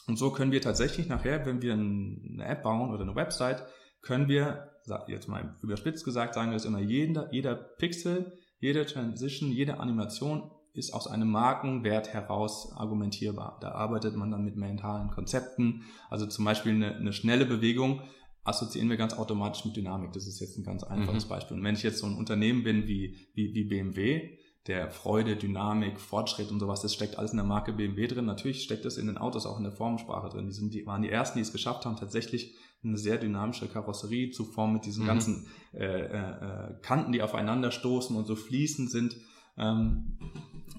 Und 0.07 0.17
so 0.17 0.31
können 0.31 0.51
wir 0.51 0.61
tatsächlich 0.61 1.09
nachher, 1.09 1.45
wenn 1.45 1.61
wir 1.61 1.73
eine 1.73 2.45
App 2.45 2.63
bauen 2.63 2.91
oder 2.91 3.01
eine 3.01 3.15
Website, 3.15 3.65
können 4.01 4.29
wir, 4.29 4.71
jetzt 5.07 5.27
mal 5.27 5.55
überspitzt 5.61 6.05
gesagt, 6.05 6.33
sagen 6.33 6.51
wir 6.51 6.57
es 6.57 6.65
immer, 6.65 6.79
jeder, 6.79 7.31
jeder 7.33 7.55
Pixel, 7.55 8.37
jede 8.59 8.85
Transition, 8.85 9.51
jede 9.51 9.79
Animation 9.79 10.51
ist 10.73 10.93
aus 10.93 11.07
einem 11.07 11.29
Markenwert 11.29 12.13
heraus 12.13 12.73
argumentierbar. 12.75 13.57
Da 13.61 13.71
arbeitet 13.71 14.15
man 14.15 14.31
dann 14.31 14.43
mit 14.43 14.57
mentalen 14.57 15.09
Konzepten. 15.09 15.83
Also 16.09 16.25
zum 16.25 16.45
Beispiel 16.45 16.73
eine, 16.73 16.95
eine 16.95 17.13
schnelle 17.13 17.45
Bewegung 17.45 18.01
assoziieren 18.43 18.89
wir 18.89 18.97
ganz 18.97 19.13
automatisch 19.13 19.65
mit 19.65 19.75
Dynamik. 19.75 20.13
Das 20.13 20.27
ist 20.27 20.39
jetzt 20.39 20.57
ein 20.57 20.63
ganz 20.63 20.83
einfaches 20.83 21.25
mhm. 21.25 21.29
Beispiel. 21.29 21.57
Und 21.57 21.63
wenn 21.63 21.75
ich 21.75 21.83
jetzt 21.83 21.99
so 21.99 22.05
ein 22.05 22.15
Unternehmen 22.15 22.63
bin 22.63 22.87
wie, 22.87 23.17
wie, 23.33 23.53
wie 23.53 23.63
BMW, 23.63 24.37
der 24.67 24.89
Freude, 24.89 25.35
Dynamik, 25.35 25.99
Fortschritt 25.99 26.51
und 26.51 26.59
sowas, 26.59 26.81
das 26.81 26.93
steckt 26.93 27.17
alles 27.17 27.31
in 27.31 27.37
der 27.37 27.45
Marke 27.45 27.73
BMW 27.73 28.07
drin. 28.07 28.25
Natürlich 28.25 28.63
steckt 28.63 28.85
das 28.85 28.97
in 28.97 29.07
den 29.07 29.17
Autos 29.17 29.45
auch 29.45 29.57
in 29.57 29.63
der 29.63 29.71
Formensprache 29.71 30.29
drin. 30.29 30.47
Die, 30.47 30.53
sind, 30.53 30.73
die 30.73 30.85
waren 30.85 31.01
die 31.01 31.09
ersten, 31.09 31.37
die 31.37 31.43
es 31.43 31.51
geschafft 31.51 31.85
haben, 31.85 31.97
tatsächlich 31.97 32.55
eine 32.85 32.97
sehr 32.97 33.17
dynamische 33.17 33.67
Karosserie 33.67 34.31
zu 34.31 34.45
formen 34.45 34.73
mit 34.73 34.85
diesen 34.85 35.03
mhm. 35.03 35.07
ganzen 35.07 35.47
äh, 35.73 35.85
äh, 35.85 36.73
Kanten, 36.81 37.11
die 37.11 37.21
aufeinander 37.21 37.71
stoßen 37.71 38.15
und 38.15 38.25
so 38.25 38.35
fließend 38.35 38.89
sind. 38.89 39.17
Ähm, 39.57 40.17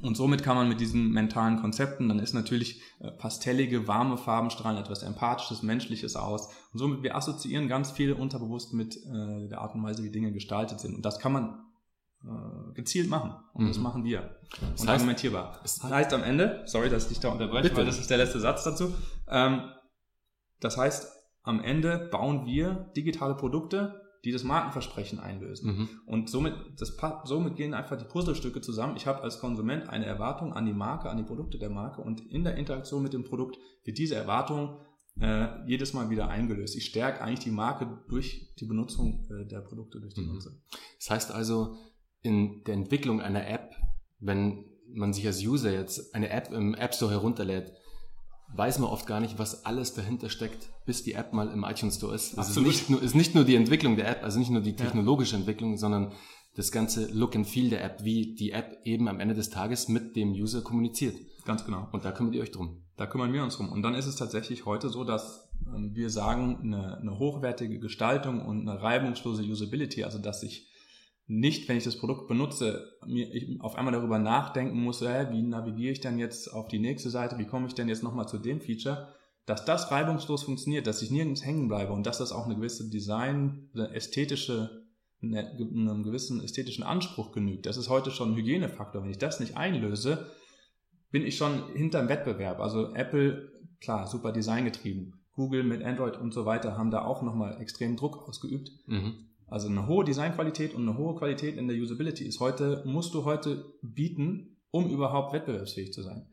und 0.03 0.17
somit 0.17 0.43
kann 0.43 0.57
man 0.57 0.69
mit 0.69 0.81
diesen 0.81 1.11
mentalen 1.11 1.59
Konzepten, 1.61 2.09
dann 2.09 2.19
ist 2.19 2.35
natürlich 2.35 2.83
äh, 3.01 3.11
pastellige, 3.11 3.89
warme 3.89 4.19
Farbenstrahlen 4.19 4.79
etwas 4.79 5.03
Empathisches, 5.03 5.63
Menschliches 5.63 6.17
aus. 6.17 6.49
Und 6.73 6.79
somit, 6.79 7.03
wir 7.03 7.17
assoziieren 7.17 7.69
ganz 7.69 7.91
viel 7.91 8.13
unterbewusst 8.13 8.75
mit 8.75 8.97
äh, 8.97 9.49
der 9.49 9.61
Art 9.61 9.75
und 9.75 9.83
Weise, 9.83 10.03
wie 10.05 10.11
Dinge 10.11 10.33
gestaltet 10.33 10.81
sind. 10.81 10.95
Und 10.95 11.07
das 11.07 11.19
kann 11.19 11.33
man 11.33 11.67
äh, 12.25 12.75
gezielt 12.75 13.09
machen. 13.09 13.35
Und 13.55 13.65
mhm. 13.65 13.69
das 13.69 13.79
machen 13.79 14.05
wir. 14.05 14.37
Das 14.51 14.83
und 14.83 14.89
heißt, 14.89 15.01
argumentierbar. 15.01 15.61
Das 15.63 15.83
heißt 15.83 16.13
am 16.13 16.23
Ende, 16.23 16.63
sorry, 16.67 16.91
dass 16.91 17.05
ich 17.05 17.09
dich 17.11 17.21
da 17.21 17.31
unterbreche, 17.31 17.65
Bitte. 17.65 17.77
weil 17.77 17.87
das 17.87 17.99
ist 17.99 18.11
der 18.11 18.19
letzte 18.19 18.41
Satz 18.41 18.65
dazu. 18.65 18.93
Ähm, 19.29 19.71
das 20.61 20.77
heißt, 20.77 21.16
am 21.47 21.63
Ende 21.63 22.09
bauen 22.11 22.45
wir 22.45 22.91
digitale 22.97 23.37
Produkte, 23.37 24.03
die 24.25 24.33
das 24.33 24.43
Markenversprechen 24.43 25.21
einlösen. 25.21 25.77
Mhm. 25.77 25.89
Und 26.05 26.29
somit, 26.29 26.55
das, 26.77 26.97
somit 27.25 27.55
gehen 27.55 27.73
einfach 27.73 27.97
die 27.97 28.05
Puzzlestücke 28.05 28.61
zusammen. 28.61 28.97
Ich 28.97 29.07
habe 29.07 29.23
als 29.23 29.39
Konsument 29.39 29.89
eine 29.89 30.07
Erwartung 30.07 30.53
an 30.53 30.67
die 30.67 30.73
Marke, 30.73 31.09
an 31.09 31.17
die 31.17 31.23
Produkte 31.23 31.59
der 31.59 31.71
Marke 31.71 32.03
und 32.03 32.21
in 32.33 32.43
der 32.43 32.57
Interaktion 32.57 33.03
mit 33.03 33.13
dem 33.13 33.23
Produkt 33.23 33.57
wird 33.85 33.97
diese 33.97 34.17
Erwartung 34.17 34.81
äh, 35.21 35.47
jedes 35.69 35.95
Mal 35.95 36.11
wieder 36.11 36.29
eingelöst. 36.29 36.77
Ich 36.77 36.87
stärke 36.87 37.23
eigentlich 37.23 37.45
die 37.45 37.53
Marke 37.53 38.01
durch 38.09 38.53
die 38.59 38.65
Benutzung 38.65 39.29
äh, 39.31 39.47
der 39.47 39.61
Produkte, 39.61 40.01
durch 40.01 40.15
die 40.15 40.23
mhm. 40.23 40.35
Nutzer. 40.35 40.51
Das 40.99 41.11
heißt 41.11 41.31
also, 41.31 41.77
in 42.23 42.65
der 42.65 42.75
Entwicklung 42.75 43.21
einer 43.21 43.49
App, 43.49 43.77
wenn 44.19 44.65
man 44.93 45.13
sich 45.13 45.25
als 45.25 45.41
User 45.47 45.73
jetzt 45.73 46.13
eine 46.13 46.31
App 46.31 46.51
im 46.51 46.75
App 46.75 46.95
Store 46.95 47.13
herunterlädt, 47.13 47.73
weiß 48.55 48.79
man 48.79 48.91
oft 48.91 49.07
gar 49.07 49.21
nicht, 49.21 49.39
was 49.39 49.65
alles 49.65 49.95
dahinter 49.95 50.29
steckt, 50.29 50.71
bis 50.85 51.03
die 51.03 51.13
App 51.13 51.33
mal 51.33 51.49
im 51.49 51.65
iTunes 51.65 51.97
Store 51.97 52.15
ist. 52.15 52.39
Also 52.39 52.51
es 52.53 52.57
ist 52.57 52.63
nicht, 52.65 52.91
nur, 52.91 53.03
ist 53.03 53.15
nicht 53.15 53.35
nur 53.35 53.45
die 53.45 53.57
Entwicklung 53.57 53.97
der 53.97 54.09
App, 54.09 54.23
also 54.23 54.39
nicht 54.39 54.51
nur 54.51 54.63
die 54.63 54.77
technologische 54.77 55.33
ja. 55.33 55.39
Entwicklung, 55.41 55.77
sondern 55.77 56.13
das 56.55 56.73
ganze 56.73 57.07
Look 57.13 57.37
and 57.37 57.47
Feel 57.47 57.71
der 57.71 57.85
App, 57.85 58.03
wie 58.03 58.35
die 58.35 58.53
App 58.53 58.79
eben 58.85 59.09
am 59.09 59.21
Ende 59.21 59.35
des 59.35 59.51
Tages 59.51 59.89
mit 59.89 60.17
dem 60.17 60.33
User 60.33 60.63
kommuniziert. 60.63 61.17
Ganz 61.45 61.65
genau. 61.65 61.89
Und 61.93 62.05
da 62.05 62.13
kümmert 62.13 62.35
ihr 62.35 62.43
euch 62.43 62.51
drum. 62.51 62.83
Da 62.97 63.07
kümmern 63.07 63.33
wir 63.33 63.45
uns 63.45 63.57
drum. 63.57 63.71
Und 63.71 63.83
dann 63.83 63.95
ist 63.95 64.07
es 64.07 64.17
tatsächlich 64.17 64.65
heute 64.65 64.89
so, 64.89 65.05
dass 65.05 65.51
ähm, 65.67 65.95
wir 65.95 66.09
sagen, 66.09 66.59
eine, 66.63 66.97
eine 66.99 67.19
hochwertige 67.19 67.79
Gestaltung 67.79 68.41
und 68.41 68.67
eine 68.67 68.83
reibungslose 68.83 69.43
Usability, 69.43 70.03
also 70.03 70.19
dass 70.19 70.43
ich 70.43 70.67
nicht, 71.29 71.69
wenn 71.69 71.77
ich 71.77 71.85
das 71.85 71.99
Produkt 71.99 72.29
benutze, 72.29 72.93
mir 73.07 73.29
auf 73.61 73.75
einmal 73.75 73.93
darüber 73.93 74.19
nachdenken 74.19 74.81
muss, 74.81 75.03
äh, 75.03 75.31
wie 75.31 75.43
navigiere 75.43 75.93
ich 75.93 76.01
denn 76.01 76.19
jetzt 76.19 76.53
auf 76.53 76.69
die 76.69 76.79
nächste 76.79 77.11
Seite, 77.11 77.39
wie 77.39 77.47
komme 77.47 77.67
ich 77.67 77.75
denn 77.75 77.89
jetzt 77.89 78.03
nochmal 78.03 78.29
zu 78.29 78.39
dem 78.39 78.61
Feature, 78.61 79.09
dass 79.45 79.65
das 79.65 79.91
reibungslos 79.91 80.45
funktioniert, 80.45 80.87
dass 80.87 81.03
ich 81.03 81.11
nirgends 81.11 81.45
hängen 81.45 81.69
bleibe 81.69 81.93
und 81.93 82.07
dass 82.07 82.19
das 82.19 82.33
auch 82.33 82.47
eine 82.47 82.57
gewisse 82.57 82.89
Design, 82.91 83.71
eine 83.75 83.93
ästhetische, 83.93 84.85
eine, 85.23 85.51
einem 85.51 86.03
gewissen 86.05 86.43
ästhetischen 86.43 86.85
Anspruch 86.85 87.33
genügt. 87.33 87.67
Das 87.67 87.77
ist 87.77 87.89
heute 87.89 88.11
schon 88.11 88.33
ein 88.33 88.37
Hygienefaktor. 88.37 89.03
Wenn 89.03 89.11
ich 89.11 89.19
das 89.19 89.41
nicht 89.41 89.57
einlöse, 89.57 90.31
bin 91.11 91.25
ich 91.25 91.37
schon 91.37 91.73
hinterm 91.75 92.09
Wettbewerb. 92.09 92.61
Also 92.61 92.95
Apple, 92.95 93.53
klar, 93.81 94.07
super 94.07 94.33
Design 94.33 94.65
getrieben. 94.65 95.15
Google 95.33 95.65
mit 95.65 95.83
Android 95.83 96.17
und 96.17 96.33
so 96.33 96.45
weiter 96.45 96.77
haben 96.77 96.91
da 96.91 97.05
auch 97.05 97.23
nochmal 97.23 97.61
extrem 97.61 97.97
Druck 97.97 98.29
ausgeübt. 98.29 98.71
Mhm. 98.87 99.27
Also 99.49 99.69
eine 99.69 99.87
hohe 99.87 100.05
Designqualität 100.05 100.75
und 100.75 100.89
eine 100.89 100.99
hohe 100.99 101.15
Qualität 101.15 101.57
in 101.57 101.69
der 101.69 101.77
Usability 101.77 102.25
ist 102.25 102.41
heute, 102.41 102.83
musst 102.85 103.15
du 103.15 103.25
heute 103.25 103.75
bieten, 103.83 104.57
um 104.71 104.91
überhaupt 104.91 105.33
wettbewerbsfähig 105.33 105.93
zu 105.93 106.03
sein. 106.03 106.27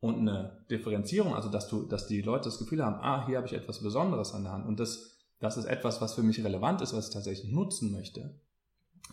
Und 0.00 0.16
eine 0.16 0.64
Differenzierung, 0.70 1.34
also 1.34 1.48
dass 1.48 1.68
du, 1.68 1.86
dass 1.86 2.06
die 2.06 2.22
Leute 2.22 2.44
das 2.44 2.58
Gefühl 2.58 2.84
haben, 2.84 2.96
ah, 3.00 3.26
hier 3.26 3.36
habe 3.36 3.46
ich 3.46 3.52
etwas 3.52 3.82
Besonderes 3.82 4.34
an 4.34 4.44
der 4.44 4.52
Hand 4.52 4.66
und 4.66 4.80
das, 4.80 5.18
das 5.38 5.56
ist 5.56 5.66
etwas, 5.66 6.00
was 6.00 6.14
für 6.14 6.22
mich 6.22 6.42
relevant 6.42 6.80
ist, 6.80 6.94
was 6.94 7.08
ich 7.08 7.14
tatsächlich 7.14 7.52
nutzen 7.52 7.92
möchte. 7.92 8.40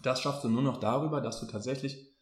Das 0.02 0.22
schaffst 0.22 0.44
du 0.44 0.50
nur 0.50 0.62
noch 0.62 0.78
darüber, 0.78 1.22
dass 1.22 1.40
du 1.40 1.46
tatsächlich 1.46 2.16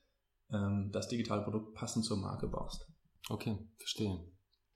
ähm, 0.52 0.90
das 0.92 1.08
digitale 1.08 1.44
Produkt 1.44 1.76
passend 1.76 2.06
zur 2.06 2.18
Marke 2.18 2.48
baust. 2.48 2.88
Okay, 3.30 3.58
verstehe. 3.78 4.20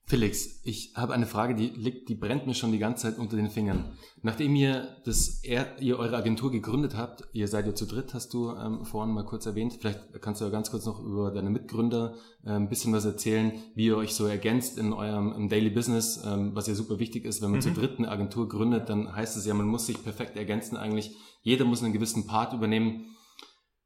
Felix, 0.10 0.62
ich 0.64 0.94
habe 0.96 1.14
eine 1.14 1.28
Frage, 1.28 1.54
die 1.54 1.68
liegt, 1.68 2.10
die 2.10 2.16
brennt 2.16 2.48
mir 2.48 2.56
schon 2.56 2.72
die 2.72 2.80
ganze 2.80 3.04
Zeit 3.04 3.20
unter 3.20 3.36
den 3.36 3.52
Fingern. 3.52 3.92
Nachdem 4.24 4.56
ihr 4.56 4.88
das, 5.06 5.44
ihr 5.44 6.00
eure 6.00 6.18
Agentur 6.18 6.50
gegründet 6.50 6.98
habt, 6.98 7.26
ihr 7.32 7.48
seid 7.48 7.68
ja 7.68 7.76
zu 7.76 7.86
dritt, 7.86 8.16
hast 8.16 8.34
du 8.34 8.50
ähm, 8.50 8.86
vorhin 8.86 9.14
mal 9.14 9.24
kurz 9.24 9.46
erwähnt. 9.46 9.78
Vielleicht 9.80 10.20
kannst 10.20 10.42
du 10.42 10.46
ja 10.46 10.52
ganz 10.52 10.72
kurz 10.72 10.88
noch 10.88 11.00
über 11.00 11.30
deine 11.30 11.52
Mitgründer 11.52 12.16
äh, 12.44 12.54
ein 12.54 12.70
bisschen 12.70 12.92
was 12.92 13.06
erzählen, 13.06 13.52
wie 13.76 13.86
ihr 13.86 13.98
euch 13.98 14.16
so 14.16 14.26
ergänzt 14.26 14.80
in 14.80 14.94
eurem 14.94 15.48
Daily 15.48 15.70
Business, 15.70 16.24
ähm, 16.26 16.56
was 16.56 16.66
ja 16.66 16.74
super 16.74 16.98
wichtig 16.98 17.26
ist. 17.26 17.44
Wenn 17.44 17.52
man 17.52 17.60
mhm. 17.60 17.64
zu 17.66 17.72
dritt 17.72 18.00
eine 18.00 18.10
Agentur 18.10 18.50
gründet, 18.50 18.90
dann 18.90 19.16
heißt 19.16 19.38
es 19.38 19.46
ja, 19.46 19.54
man 19.54 19.68
muss 19.68 19.86
sich 19.86 20.04
perfekt 20.04 20.38
ergänzen 20.38 20.76
eigentlich. 20.76 21.16
Jeder 21.44 21.66
muss 21.66 21.84
einen 21.84 21.94
gewissen 21.94 22.26
Part 22.26 22.54
übernehmen. 22.54 23.16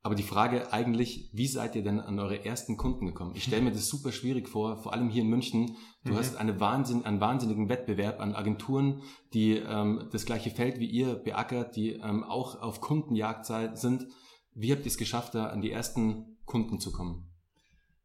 Aber 0.06 0.16
die 0.16 0.24
Frage 0.24 0.74
eigentlich, 0.74 1.30
wie 1.32 1.48
seid 1.48 1.76
ihr 1.76 1.82
denn 1.82 2.02
an 2.02 2.20
eure 2.20 2.44
ersten 2.44 2.76
Kunden 2.76 3.06
gekommen? 3.06 3.32
Ich 3.36 3.46
stelle 3.46 3.62
mir 3.62 3.72
das 3.72 3.88
super 3.88 4.12
schwierig 4.12 4.50
vor, 4.50 4.76
vor 4.76 4.92
allem 4.92 5.10
hier 5.10 5.22
in 5.22 5.30
München. 5.30 5.78
Du 6.04 6.12
mhm. 6.12 6.18
hast 6.18 6.36
eine 6.36 6.60
Wahnsinn, 6.60 7.06
einen 7.06 7.22
wahnsinnigen 7.22 7.70
Wettbewerb 7.70 8.20
an 8.20 8.36
Agenturen, 8.36 9.02
die 9.34 9.54
ähm, 9.54 10.10
das 10.12 10.26
gleiche 10.26 10.52
Feld 10.52 10.78
wie 10.80 10.88
ihr 10.88 11.16
beackert, 11.16 11.78
die 11.78 11.94
ähm, 11.94 12.26
auch 12.26 12.62
auf 12.62 12.82
Kundenjagd 12.82 13.46
sind. 13.78 14.08
Wie 14.54 14.74
habt 14.74 14.82
ihr 14.82 14.88
es 14.88 14.98
geschafft, 14.98 15.36
da 15.36 15.48
an 15.48 15.62
die 15.62 15.72
ersten 15.72 16.38
Kunden 16.46 16.82
zu 16.82 16.92
kommen? 16.92 17.30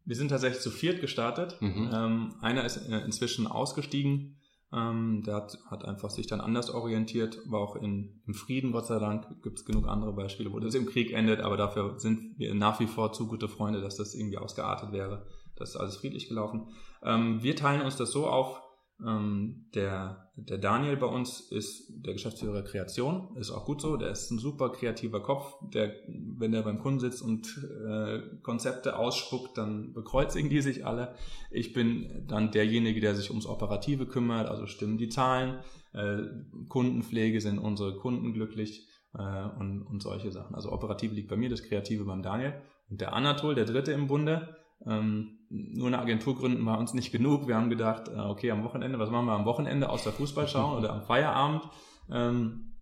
Wir 0.05 0.15
sind 0.15 0.29
tatsächlich 0.29 0.63
zu 0.63 0.71
viert 0.71 1.01
gestartet. 1.01 1.61
Mhm. 1.61 1.91
Ähm, 1.93 2.35
einer 2.41 2.65
ist 2.65 2.77
äh, 2.77 3.01
inzwischen 3.01 3.49
ausgestiegen. 3.49 4.37
Ähm, 4.73 5.23
der 5.25 5.37
hat, 5.37 5.59
hat 5.71 5.85
einfach 5.85 6.11
sich 6.11 6.27
dann 6.27 6.41
anders 6.41 6.71
orientiert, 6.71 7.39
war 7.47 7.61
auch 7.61 7.77
in, 7.77 8.21
im 8.27 8.35
Frieden, 8.35 8.73
Gott 8.73 8.87
sei 8.87 8.99
Dank. 8.99 9.43
Gibt 9.43 9.59
es 9.59 9.65
genug 9.65 9.89
andere 9.89 10.13
Beispiele, 10.13 10.53
wo 10.53 10.59
das 10.59 10.75
im 10.75 10.87
Krieg 10.87 11.13
endet, 11.13 11.41
aber 11.41 11.57
dafür 11.57 11.99
sind 11.99 12.39
wir 12.39 12.55
nach 12.55 12.79
wie 12.81 12.87
vor 12.87 13.13
zu 13.13 13.29
gute 13.29 13.49
Freunde, 13.49 13.81
dass 13.81 13.97
das 13.97 14.15
irgendwie 14.15 14.39
ausgeartet 14.39 14.93
wäre. 14.93 15.25
Das 15.57 15.71
ist 15.71 15.77
alles 15.77 15.97
friedlich 15.97 16.29
gelaufen. 16.29 16.69
Ähm, 17.03 17.43
wir 17.43 17.57
teilen 17.57 17.83
uns 17.83 17.97
das 17.97 18.11
so 18.11 18.27
auf, 18.27 18.61
ähm, 19.07 19.67
der, 19.75 20.31
der 20.35 20.59
Daniel 20.59 20.97
bei 20.97 21.07
uns 21.07 21.41
ist 21.41 21.93
der 22.05 22.15
Geschäftsführer 22.15 22.63
Kreation, 22.63 23.37
ist 23.37 23.51
auch 23.51 23.65
gut 23.65 23.81
so. 23.81 23.97
Der 23.97 24.11
ist 24.11 24.31
ein 24.31 24.39
super 24.39 24.71
kreativer 24.71 25.23
Kopf. 25.23 25.55
Der, 25.73 25.93
wenn 26.07 26.53
der 26.53 26.63
beim 26.63 26.81
Kunden 26.81 26.99
sitzt 26.99 27.23
und 27.23 27.47
äh, 27.89 28.21
Konzepte 28.43 28.97
ausspuckt, 28.97 29.57
dann 29.57 29.93
bekreuzigen 29.93 30.51
die 30.51 30.63
sich 30.63 30.85
alle. 30.85 31.15
Ich 31.51 31.73
bin 31.73 32.25
dann 32.27 32.51
derjenige, 32.51 33.01
der 33.01 33.15
sich 33.15 33.31
ums 33.31 33.47
Operative 33.47 34.07
kümmert, 34.07 34.49
also 34.49 34.67
stimmen 34.67 34.99
die 34.99 35.09
Zahlen. 35.09 35.61
Äh, 35.93 36.23
Kundenpflege 36.69 37.41
sind 37.41 37.59
unsere 37.59 37.97
Kunden 37.97 38.33
glücklich 38.33 38.89
äh, 39.15 39.45
und, 39.61 39.83
und 39.83 40.03
solche 40.03 40.33
Sachen. 40.33 40.57
Also 40.57 40.73
Operative 40.73 41.15
liegt 41.15 41.29
bei 41.29 41.37
mir, 41.37 41.49
das 41.49 41.63
Kreative 41.63 42.05
beim 42.05 42.23
Daniel. 42.23 42.55
Und 42.91 43.01
der 43.01 43.13
Anatol, 43.13 43.55
der 43.55 43.65
Dritte 43.65 43.93
im 43.93 44.09
Bunde, 44.09 44.57
ähm, 44.87 45.39
nur 45.51 45.89
eine 45.89 45.99
Agentur 45.99 46.37
gründen 46.37 46.65
war 46.67 46.79
uns 46.79 46.95
nicht 46.95 47.11
genug. 47.11 47.49
Wir 47.49 47.57
haben 47.57 47.71
gedacht, 47.71 48.09
äh, 48.09 48.19
okay, 48.19 48.51
am 48.51 48.65
Wochenende, 48.65 48.99
was 48.99 49.11
machen 49.11 49.27
wir 49.27 49.33
am 49.33 49.45
Wochenende 49.45 49.89
außer 49.89 50.13
Fußball 50.13 50.47
schauen 50.47 50.79
oder 50.79 50.93
am 50.93 51.03
Feierabend? 51.03 51.63
Ähm, 52.11 52.77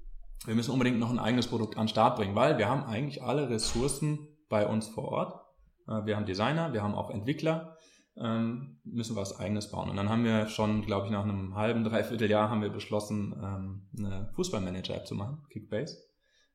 wir 0.45 0.55
müssen 0.55 0.73
unbedingt 0.73 0.99
noch 0.99 1.11
ein 1.11 1.19
eigenes 1.19 1.47
Produkt 1.47 1.77
an 1.77 1.85
den 1.85 1.89
Start 1.89 2.17
bringen, 2.17 2.35
weil 2.35 2.59
wir 2.59 2.69
haben 2.69 2.85
eigentlich 2.85 3.23
alle 3.23 3.49
Ressourcen 3.49 4.29
bei 4.49 4.67
uns 4.67 4.89
vor 4.89 5.05
Ort. 5.05 5.41
Äh, 5.89 6.07
wir 6.07 6.17
haben 6.17 6.27
Designer, 6.27 6.73
wir 6.73 6.83
haben 6.83 6.95
auch 6.95 7.11
Entwickler, 7.11 7.77
ähm, 8.17 8.79
müssen 8.85 9.17
was 9.17 9.39
eigenes 9.39 9.71
bauen. 9.71 9.91
Und 9.91 9.97
dann 9.97 10.09
haben 10.09 10.25
wir 10.25 10.49
schon, 10.49 10.83
glaube 10.83 11.07
ich, 11.07 11.13
nach 11.13 11.25
einem 11.25 11.55
halben, 11.55 11.85
dreiviertel 11.85 12.31
Jahr 12.31 12.51
haben 12.51 12.63
wir 12.63 12.71
beschlossen, 12.71 13.35
ähm, 13.43 13.89
eine 13.99 14.31
Fußballmanager-App 14.35 15.07
zu 15.07 15.15
machen, 15.15 15.43
Kickbase, 15.51 15.99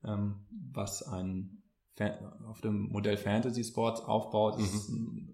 ähm, 0.04 0.46
was 0.72 1.04
ein 1.04 1.61
auf 2.48 2.62
dem 2.62 2.90
Modell 2.90 3.18
Fantasy 3.18 3.64
Sports 3.64 4.02
aufbaut. 4.02 4.58
Mhm. 4.60 5.30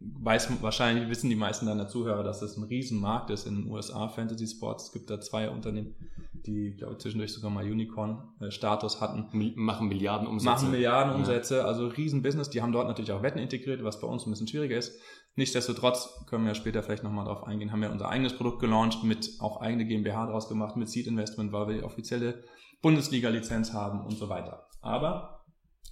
weiß, 0.00 0.62
wahrscheinlich 0.62 1.08
wissen 1.08 1.28
die 1.30 1.36
meisten 1.36 1.66
deiner 1.66 1.88
Zuhörer, 1.88 2.22
dass 2.22 2.40
das 2.40 2.56
ein 2.56 2.64
Riesenmarkt 2.64 3.30
ist 3.30 3.46
in 3.46 3.56
den 3.56 3.70
USA, 3.70 4.08
Fantasy 4.08 4.46
Sports. 4.46 4.86
Es 4.86 4.92
gibt 4.92 5.10
da 5.10 5.20
zwei 5.20 5.50
Unternehmen, 5.50 5.94
die, 6.32 6.74
glaube 6.76 6.94
ich, 6.94 6.98
zwischendurch 7.00 7.32
sogar 7.32 7.50
mal 7.50 7.64
Unicorn-Status 7.64 9.00
hatten. 9.00 9.28
Machen 9.56 9.88
Milliarden 9.88 10.26
Umsätze. 10.26 10.50
Machen 10.50 10.70
Milliarden 10.70 11.14
Umsätze, 11.14 11.58
ja. 11.58 11.64
also 11.64 11.88
Riesenbusiness. 11.88 12.50
Die 12.50 12.62
haben 12.62 12.72
dort 12.72 12.88
natürlich 12.88 13.12
auch 13.12 13.22
Wetten 13.22 13.38
integriert, 13.38 13.84
was 13.84 14.00
bei 14.00 14.06
uns 14.06 14.26
ein 14.26 14.30
bisschen 14.30 14.48
schwieriger 14.48 14.76
ist. 14.76 14.98
Nichtsdestotrotz 15.36 16.24
können 16.26 16.46
wir 16.46 16.54
später 16.54 16.82
vielleicht 16.82 17.04
nochmal 17.04 17.24
drauf 17.24 17.44
eingehen, 17.44 17.70
haben 17.70 17.82
wir 17.82 17.92
unser 17.92 18.08
eigenes 18.08 18.36
Produkt 18.36 18.58
gelauncht, 18.58 19.04
mit 19.04 19.36
auch 19.38 19.60
eigene 19.60 19.86
GmbH 19.86 20.26
draus 20.26 20.48
gemacht, 20.48 20.76
mit 20.76 20.88
Seed 20.88 21.06
Investment, 21.06 21.52
weil 21.52 21.68
wir 21.68 21.74
die 21.76 21.84
offizielle 21.84 22.42
Bundesliga-Lizenz 22.82 23.72
haben 23.72 24.04
und 24.04 24.16
so 24.18 24.28
weiter. 24.28 24.66
Aber 24.80 25.37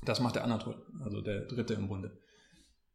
das 0.05 0.21
macht 0.21 0.37
der 0.37 0.45
Anatol, 0.45 0.77
also 1.03 1.21
der 1.21 1.43
dritte 1.43 1.75
im 1.75 1.89
Bunde. 1.89 2.19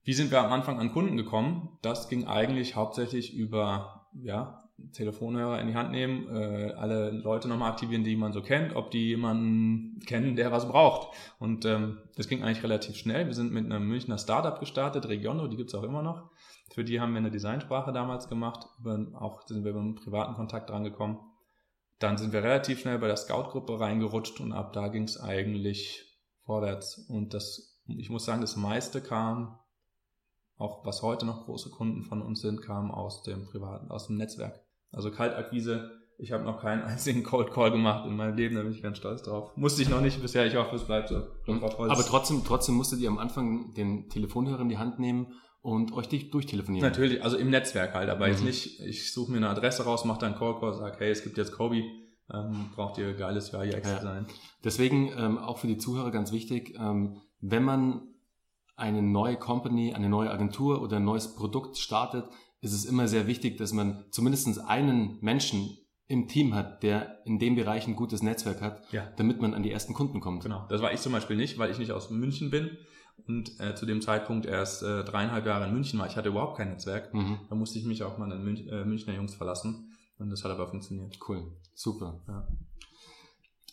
Wie 0.04 0.14
sind 0.14 0.32
wir 0.32 0.40
am 0.40 0.52
Anfang 0.52 0.80
an 0.80 0.92
Kunden 0.92 1.18
gekommen? 1.18 1.78
Das 1.82 2.10
ging 2.10 2.26
eigentlich 2.26 2.76
hauptsächlich 2.76 3.36
über 3.36 4.08
ja, 4.14 4.64
Telefonhörer 4.94 5.62
in 5.62 5.68
die 5.68 5.76
Hand 5.76 5.92
nehmen, 5.92 6.28
äh, 6.36 6.72
alle 6.72 7.12
Leute 7.12 7.48
nochmal 7.48 7.72
aktivieren, 7.72 8.04
die 8.04 8.16
man 8.16 8.34
so 8.34 8.42
kennt, 8.42 8.76
ob 8.76 8.90
die 8.90 9.10
jemanden 9.10 10.00
kennen, 10.06 10.36
der 10.36 10.52
was 10.52 10.68
braucht. 10.68 11.16
Und 11.40 11.66
ähm, 11.66 12.00
das 12.16 12.28
ging 12.28 12.44
eigentlich 12.44 12.64
relativ 12.64 12.96
schnell. 12.96 13.28
Wir 13.28 13.34
sind 13.34 13.52
mit 13.52 13.66
einem 13.66 13.88
Münchner 13.88 14.18
Startup 14.18 14.60
gestartet, 14.60 15.08
Regiono, 15.08 15.48
die 15.48 15.58
gibt's 15.58 15.76
auch 15.76 15.84
immer 15.84 16.02
noch. 16.02 16.32
Für 16.74 16.84
die 16.84 17.00
haben 17.00 17.14
wir 17.14 17.20
eine 17.20 17.32
Designsprache 17.32 17.92
damals 17.92 18.28
gemacht, 18.28 18.66
über, 18.80 19.06
auch 19.20 19.46
sind 19.46 19.64
wir 19.64 19.72
über 19.72 19.82
einen 19.82 19.96
privaten 19.96 20.36
Kontakt 20.36 20.70
drangekommen. 20.70 21.20
Dann 22.00 22.18
sind 22.18 22.34
wir 22.34 22.44
relativ 22.44 22.80
schnell 22.80 22.98
bei 22.98 23.08
der 23.08 23.18
Scout-Gruppe 23.18 23.80
reingerutscht 23.80 24.40
und 24.40 24.54
ab 24.54 24.74
da 24.74 24.88
ging's 24.88 25.20
eigentlich 25.20 26.11
vorwärts. 26.46 26.98
Und 27.10 27.34
das, 27.34 27.82
ich 27.88 28.10
muss 28.10 28.26
sagen, 28.26 28.42
das 28.42 28.56
meiste 28.56 29.02
kam, 29.02 29.58
auch 30.58 30.86
was 30.86 31.02
heute 31.02 31.26
noch 31.26 31.46
große 31.46 31.70
Kunden 31.72 32.04
von 32.04 32.22
uns 32.22 32.42
sind, 32.42 32.62
kam 32.62 32.92
aus 32.92 33.24
dem 33.24 33.46
privaten, 33.48 33.90
aus 33.90 34.08
dem 34.08 34.18
Netzwerk. 34.18 34.64
Also 34.92 35.12
Kaltakquise, 35.12 35.90
ich 36.18 36.32
habe 36.32 36.44
noch 36.44 36.62
keinen 36.62 36.84
einzigen 36.84 37.24
Cold 37.24 37.52
Call 37.52 37.72
gemacht 37.72 38.06
in 38.06 38.16
meinem 38.16 38.36
Leben, 38.36 38.56
da 38.56 38.62
bin 38.62 38.72
ich 38.72 38.84
ganz 38.84 38.98
stolz 38.98 39.24
drauf. 39.24 39.56
Musste 39.56 39.82
ich 39.82 39.90
noch 39.90 40.02
nicht 40.02 40.22
bisher, 40.22 40.46
ich 40.46 40.56
hoffe, 40.56 40.76
es 40.76 40.86
bleibt 40.86 41.10
so. 41.10 41.24
Aber 41.48 42.06
trotzdem, 42.06 42.44
trotzdem 42.46 42.76
musstet 42.76 43.00
ihr 43.00 43.10
am 43.10 43.18
Anfang 43.18 43.74
den 43.74 44.10
Telefonhörer 44.10 44.62
in 44.62 44.70
die 44.70 44.78
Hand 44.78 45.00
nehmen 45.00 45.34
und 45.62 45.94
euch 45.94 46.08
durchtelefonieren. 46.08 46.88
Natürlich, 46.88 47.24
also 47.24 47.38
im 47.38 47.50
Netzwerk 47.50 47.94
halt, 47.94 48.10
aber 48.10 48.26
mhm. 48.26 48.32
jetzt 48.32 48.44
nicht, 48.44 48.80
ich 48.82 49.12
suche 49.14 49.32
mir 49.32 49.38
eine 49.38 49.50
Adresse 49.50 49.84
raus, 49.84 50.06
mache 50.06 50.20
dann 50.20 50.36
Call 50.36 50.60
Call, 50.60 50.74
sage, 50.74 50.98
hey, 51.00 51.12
es 51.12 51.24
gibt 51.24 51.38
jetzt 51.38 51.54
Kobe, 51.54 51.84
ähm, 52.34 52.70
braucht 52.76 52.98
ihr 52.98 53.14
geiles 53.14 53.54
UI-UX-Design. 53.54 54.26
Ja. 54.28 54.34
Deswegen 54.64 55.12
ähm, 55.18 55.38
auch 55.38 55.58
für 55.58 55.68
die 55.68 55.78
Zuhörer 55.78 56.12
ganz 56.12 56.32
wichtig, 56.32 56.76
ähm, 56.80 57.22
wenn 57.40 57.64
man 57.64 58.02
eine 58.76 59.02
neue 59.02 59.38
Company, 59.38 59.94
eine 59.94 60.10
neue 60.10 60.32
Agentur 60.32 60.82
oder 60.82 60.98
ein 60.98 61.06
neues 61.06 61.36
Produkt 61.36 61.78
startet, 61.78 62.26
ist 62.62 62.74
es 62.74 62.86
immer 62.86 63.08
sehr 63.08 63.28
wichtig, 63.28 63.58
dass 63.58 63.74
man 63.74 64.06
zumindest 64.12 64.60
einen 64.60 65.18
Menschen 65.22 65.78
im 66.08 66.28
Team 66.28 66.54
hat, 66.54 66.84
der 66.84 67.26
in 67.26 67.40
dem 67.40 67.56
Bereich 67.56 67.88
ein 67.88 67.96
gutes 67.96 68.22
Netzwerk 68.22 68.62
hat, 68.62 68.92
ja. 68.92 69.08
damit 69.16 69.42
man 69.42 69.54
an 69.54 69.64
die 69.64 69.72
ersten 69.72 69.94
Kunden 69.94 70.20
kommt. 70.20 70.44
Genau, 70.44 70.66
das 70.70 70.82
war 70.82 70.94
ich 70.94 71.00
zum 71.00 71.14
Beispiel 71.14 71.38
nicht, 71.38 71.58
weil 71.58 71.72
ich 71.72 71.80
nicht 71.80 71.92
aus 71.92 72.10
München 72.10 72.52
bin 72.52 72.78
und 73.28 73.60
äh, 73.60 73.76
zu 73.76 73.86
dem 73.86 74.02
Zeitpunkt 74.02 74.46
erst 74.46 74.84
äh, 74.84 75.04
dreieinhalb 75.04 75.46
Jahre 75.46 75.68
in 75.68 75.74
München 75.74 76.00
war. 76.00 76.08
Ich 76.08 76.18
hatte 76.18 76.30
überhaupt 76.30 76.58
kein 76.58 76.70
Netzwerk. 76.70 77.14
Mhm. 77.14 77.40
Da 77.50 77.56
musste 77.56 77.80
ich 77.80 77.86
mich 77.86 78.04
auch 78.04 78.18
mal 78.18 78.32
an 78.32 78.44
Münch, 78.44 78.68
äh, 78.68 78.84
Münchner 78.84 79.14
Jungs 79.14 79.36
verlassen. 79.36 79.91
Und 80.22 80.30
das 80.30 80.44
hat 80.44 80.52
aber 80.52 80.68
funktioniert. 80.68 81.18
Cool, 81.28 81.52
super. 81.74 82.22
Ja. 82.28 82.48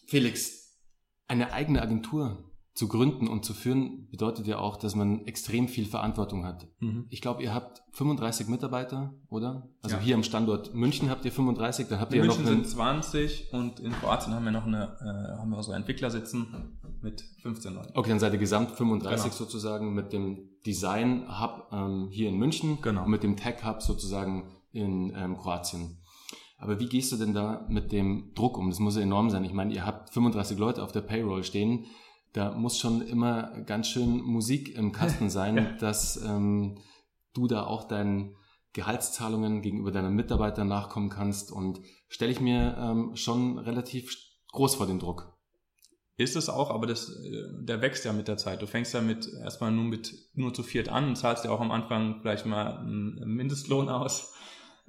Felix, 0.07 0.79
eine 1.27 1.53
eigene 1.53 1.83
Agentur 1.83 2.43
zu 2.73 2.89
gründen 2.89 3.27
und 3.27 3.45
zu 3.45 3.55
führen 3.55 4.09
bedeutet 4.09 4.47
ja 4.47 4.59
auch, 4.59 4.77
dass 4.77 4.95
man 4.95 5.27
extrem 5.27 5.69
viel 5.69 5.85
Verantwortung 5.85 6.47
hat. 6.47 6.69
Mhm. 6.79 7.07
Ich 7.11 7.21
glaube, 7.21 7.43
ihr 7.43 7.53
habt 7.53 7.83
35 7.93 8.47
Mitarbeiter, 8.47 9.13
oder? 9.29 9.69
Also 9.83 9.97
ja. 9.97 10.03
hier 10.03 10.15
am 10.15 10.23
Standort 10.23 10.75
München 10.75 11.11
habt 11.11 11.25
ihr 11.25 11.33
35, 11.33 11.89
dann 11.89 12.01
habt 12.01 12.13
in 12.15 12.21
ihr 12.21 12.25
München 12.25 12.45
noch 12.45 12.51
einen 12.53 12.65
sind 12.65 12.71
20 12.71 13.53
und 13.53 13.81
in 13.81 13.93
Kroatien 13.93 14.33
haben 14.33 14.45
wir 14.45 14.53
noch 14.53 14.65
eine, 14.65 14.97
äh, 15.01 15.39
haben 15.39 15.51
wir 15.51 15.57
unsere 15.57 15.77
Entwickler 15.77 16.11
sitzen 16.11 16.79
mit 17.03 17.25
15 17.43 17.75
Leuten. 17.75 17.99
Okay, 17.99 18.11
dann 18.11 18.21
seid 18.21 18.33
ihr 18.33 18.39
gesamt 18.39 18.71
35 18.71 19.25
genau. 19.25 19.35
sozusagen 19.35 19.93
mit 19.93 20.13
dem 20.13 20.49
Design 20.65 21.27
Hub 21.29 21.69
ähm, 21.73 22.09
hier 22.11 22.29
in 22.29 22.39
München 22.39 22.81
genau. 22.81 23.05
und 23.05 23.11
mit 23.11 23.25
dem 23.25 23.37
Tech 23.37 23.65
Hub 23.65 23.83
sozusagen 23.83 24.55
in 24.71 25.13
ähm, 25.17 25.37
Kroatien. 25.37 25.99
Aber 26.59 26.81
wie 26.81 26.89
gehst 26.89 27.13
du 27.13 27.17
denn 27.17 27.33
da 27.33 27.65
mit 27.69 27.93
dem 27.93 28.33
Druck 28.35 28.59
um? 28.59 28.69
Das 28.69 28.81
muss 28.81 28.97
ja 28.97 29.03
enorm 29.03 29.31
sein. 29.31 29.45
Ich 29.45 29.53
meine, 29.53 29.73
ihr 29.73 29.87
habt 29.87 30.11
35 30.11 30.59
Leute 30.59 30.83
auf 30.83 30.93
der 30.93 31.03
Payroll 31.03 31.45
stehen. 31.45 31.87
Da 32.33 32.53
muss 32.53 32.79
schon 32.79 33.01
immer 33.01 33.61
ganz 33.63 33.89
schön 33.89 34.21
Musik 34.21 34.77
im 34.77 34.93
Kasten 34.93 35.31
sein, 35.31 35.57
ja. 35.57 35.73
dass 35.79 36.21
ähm, 36.23 36.79
du 37.33 37.47
da 37.47 37.65
auch 37.65 37.85
deinen 37.85 38.35
Gehaltszahlungen 38.73 39.63
gegenüber 39.63 39.93
deinen 39.93 40.15
Mitarbeitern 40.15 40.69
nachkommen 40.69 41.09
kannst 41.09 41.53
und 41.53 41.81
stelle 42.09 42.33
ich 42.33 42.41
mir 42.41 42.77
ähm, 42.79 43.17
schon 43.17 43.59
relativ 43.59 44.15
groß 44.53 44.75
vor 44.75 44.87
den 44.87 44.99
Druck. 44.99 45.33
Ist 46.17 46.35
es 46.35 46.49
auch, 46.49 46.71
aber 46.71 46.89
das, 46.89 47.09
äh, 47.09 47.65
der 47.65 47.81
wächst 47.81 48.05
ja 48.05 48.13
mit 48.13 48.27
der 48.27 48.37
Zeit. 48.37 48.61
Du 48.61 48.67
fängst 48.67 48.93
ja 48.93 49.01
mit 49.01 49.29
erstmal 49.43 49.71
nur 49.71 49.85
mit 49.85 50.13
nur 50.35 50.53
zu 50.53 50.65
viert 50.65 50.89
an 50.89 51.09
und 51.09 51.17
zahlst 51.17 51.45
ja 51.45 51.53
auch 51.53 51.61
am 51.61 51.71
Anfang 51.71 52.21
vielleicht 52.21 52.45
mal 52.45 52.79
einen 52.79 53.21
Mindestlohn 53.25 53.89
aus. 53.89 54.35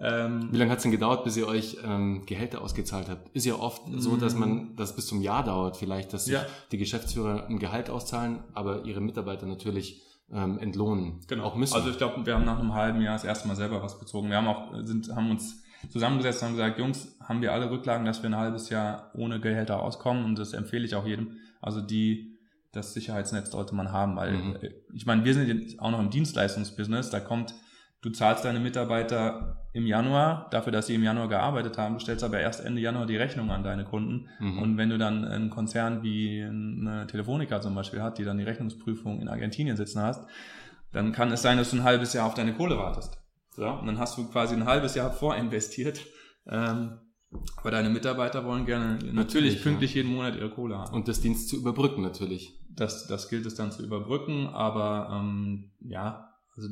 Ähm, 0.01 0.49
Wie 0.51 0.57
lange 0.57 0.71
hat 0.71 0.77
es 0.77 0.83
denn 0.83 0.91
gedauert, 0.91 1.25
bis 1.25 1.35
ihr 1.35 1.47
euch 1.47 1.77
ähm, 1.83 2.25
Gehälter 2.25 2.61
ausgezahlt 2.61 3.09
habt? 3.09 3.29
Ist 3.35 3.45
ja 3.45 3.55
oft 3.55 3.81
so, 3.97 4.15
dass 4.15 4.33
man 4.33 4.49
mm. 4.49 4.75
das 4.77 4.95
bis 4.95 5.07
zum 5.07 5.21
Jahr 5.21 5.43
dauert, 5.43 5.75
vielleicht, 5.75 6.13
dass 6.13 6.27
ja. 6.27 6.45
die 6.71 6.77
Geschäftsführer 6.77 7.47
ein 7.47 7.59
Gehalt 7.59 7.89
auszahlen, 7.89 8.39
aber 8.53 8.85
ihre 8.85 9.01
Mitarbeiter 9.01 9.45
natürlich 9.45 10.01
ähm, 10.31 10.57
entlohnen. 10.59 11.19
Genau. 11.27 11.43
Auch 11.43 11.55
müssen. 11.55 11.75
Also 11.75 11.89
ich 11.89 11.97
glaube, 11.97 12.25
wir 12.25 12.35
haben 12.35 12.45
nach 12.45 12.59
einem 12.59 12.73
halben 12.73 13.01
Jahr 13.01 13.13
das 13.13 13.25
erste 13.25 13.47
Mal 13.47 13.55
selber 13.55 13.81
was 13.81 13.99
bezogen. 13.99 14.29
Wir 14.29 14.37
haben 14.37 14.47
auch 14.47 14.73
sind 14.83 15.13
haben 15.13 15.31
uns 15.31 15.63
zusammengesetzt 15.89 16.41
und 16.41 16.49
haben 16.49 16.55
gesagt, 16.55 16.79
Jungs, 16.79 17.15
haben 17.21 17.41
wir 17.41 17.53
alle 17.53 17.71
Rücklagen, 17.71 18.05
dass 18.05 18.21
wir 18.21 18.29
ein 18.29 18.35
halbes 18.35 18.69
Jahr 18.69 19.11
ohne 19.15 19.39
Gehälter 19.39 19.81
auskommen 19.81 20.25
und 20.25 20.37
das 20.37 20.53
empfehle 20.53 20.85
ich 20.85 20.95
auch 20.95 21.05
jedem. 21.05 21.37
Also 21.61 21.81
die, 21.81 22.37
das 22.71 22.93
Sicherheitsnetz 22.93 23.51
sollte 23.51 23.75
man 23.75 23.91
haben, 23.91 24.15
weil 24.15 24.33
mhm. 24.33 24.55
Äh, 24.61 24.71
ich 24.93 25.05
meine, 25.05 25.23
wir 25.23 25.33
sind 25.33 25.79
auch 25.79 25.91
noch 25.91 25.99
im 25.99 26.09
Dienstleistungsbusiness, 26.09 27.09
da 27.09 27.19
kommt, 27.19 27.53
du 28.01 28.09
zahlst 28.09 28.45
deine 28.45 28.59
Mitarbeiter 28.59 29.57
im 29.73 29.85
Januar 29.85 30.47
dafür, 30.51 30.71
dass 30.71 30.87
sie 30.87 30.95
im 30.95 31.03
Januar 31.03 31.27
gearbeitet 31.27 31.77
haben, 31.77 31.95
du 31.95 31.99
stellst 31.99 32.23
aber 32.23 32.39
erst 32.39 32.63
Ende 32.63 32.81
Januar 32.81 33.05
die 33.05 33.17
Rechnung 33.17 33.51
an 33.51 33.63
deine 33.63 33.85
Kunden 33.85 34.27
mhm. 34.39 34.59
und 34.59 34.77
wenn 34.77 34.89
du 34.89 34.97
dann 34.97 35.25
einen 35.25 35.49
Konzern 35.49 36.01
wie 36.01 36.41
eine 36.41 37.05
Telefonica 37.07 37.61
zum 37.61 37.75
Beispiel 37.75 38.01
hat, 38.01 38.17
die 38.17 38.23
dann 38.23 38.37
die 38.37 38.43
Rechnungsprüfung 38.43 39.21
in 39.21 39.27
Argentinien 39.27 39.77
sitzen 39.77 40.01
hast, 40.01 40.27
dann 40.91 41.11
kann 41.11 41.31
es 41.31 41.41
sein, 41.41 41.57
dass 41.57 41.71
du 41.71 41.77
ein 41.77 41.83
halbes 41.83 42.13
Jahr 42.13 42.25
auf 42.25 42.33
deine 42.33 42.53
Kohle 42.53 42.77
wartest. 42.77 43.19
So, 43.51 43.67
und 43.67 43.87
dann 43.87 43.99
hast 43.99 44.17
du 44.17 44.27
quasi 44.29 44.55
ein 44.55 44.65
halbes 44.65 44.95
Jahr 44.95 45.11
vorinvestiert. 45.11 45.99
Ähm, 46.47 46.99
aber 47.57 47.71
deine 47.71 47.89
Mitarbeiter 47.89 48.45
wollen 48.45 48.65
gerne 48.65 48.93
natürlich, 48.93 49.15
natürlich 49.15 49.63
pünktlich 49.63 49.93
ja. 49.93 50.01
jeden 50.01 50.15
Monat 50.15 50.35
ihre 50.35 50.49
Kohle 50.49 50.77
haben. 50.77 50.95
Und 50.95 51.07
das 51.07 51.21
Dienst 51.21 51.49
zu 51.49 51.57
überbrücken 51.57 52.01
natürlich. 52.01 52.59
Das, 52.69 53.07
das 53.07 53.29
gilt 53.29 53.45
es 53.45 53.55
dann 53.55 53.71
zu 53.71 53.83
überbrücken, 53.83 54.47
aber 54.47 55.09
ähm, 55.11 55.71
ja, 55.79 56.33
also 56.55 56.69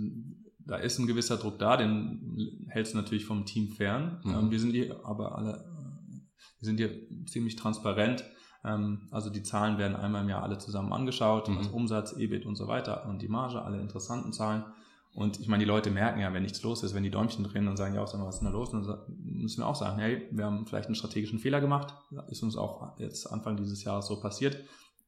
da 0.67 0.75
ist 0.75 0.99
ein 0.99 1.07
gewisser 1.07 1.37
Druck 1.37 1.57
da, 1.59 1.77
den 1.77 2.67
hältst 2.67 2.93
du 2.93 2.97
natürlich 2.97 3.25
vom 3.25 3.45
Team 3.45 3.69
fern. 3.69 4.19
Mhm. 4.23 4.33
Ähm, 4.33 4.51
wir 4.51 4.59
sind 4.59 4.71
hier 4.71 5.05
aber 5.05 5.37
alle, 5.37 5.65
wir 6.59 6.65
sind 6.65 6.77
hier 6.77 6.91
ziemlich 7.25 7.55
transparent. 7.55 8.23
Ähm, 8.63 9.07
also 9.11 9.29
die 9.29 9.43
Zahlen 9.43 9.77
werden 9.77 9.95
einmal 9.95 10.23
im 10.23 10.29
Jahr 10.29 10.43
alle 10.43 10.57
zusammen 10.57 10.93
angeschaut, 10.93 11.47
mhm. 11.47 11.57
also 11.57 11.71
Umsatz, 11.71 12.13
EBIT 12.13 12.45
und 12.45 12.55
so 12.55 12.67
weiter 12.67 13.05
und 13.07 13.21
die 13.21 13.29
Marge, 13.29 13.61
alle 13.61 13.79
interessanten 13.79 14.33
Zahlen. 14.33 14.65
Und 15.13 15.39
ich 15.39 15.47
meine, 15.47 15.63
die 15.63 15.67
Leute 15.67 15.89
merken 15.89 16.19
ja, 16.19 16.31
wenn 16.31 16.43
nichts 16.43 16.61
los 16.61 16.83
ist, 16.83 16.93
wenn 16.93 17.01
die 17.01 17.09
Däumchen 17.09 17.43
drehen 17.43 17.67
und 17.67 17.75
sagen, 17.75 17.95
ja, 17.95 18.01
was 18.01 18.13
ist 18.13 18.39
denn 18.39 18.45
da 18.45 18.51
los? 18.51 18.71
Und 18.71 18.85
dann 18.85 18.99
müssen 19.07 19.61
wir 19.61 19.67
auch 19.67 19.75
sagen, 19.75 19.97
hey, 19.97 20.27
wir 20.29 20.45
haben 20.45 20.67
vielleicht 20.67 20.85
einen 20.87 20.95
strategischen 20.95 21.39
Fehler 21.39 21.59
gemacht. 21.59 21.95
Ist 22.27 22.43
uns 22.43 22.55
auch 22.55 22.99
jetzt 22.99 23.25
Anfang 23.25 23.57
dieses 23.57 23.83
Jahres 23.83 24.05
so 24.05 24.19
passiert. 24.19 24.57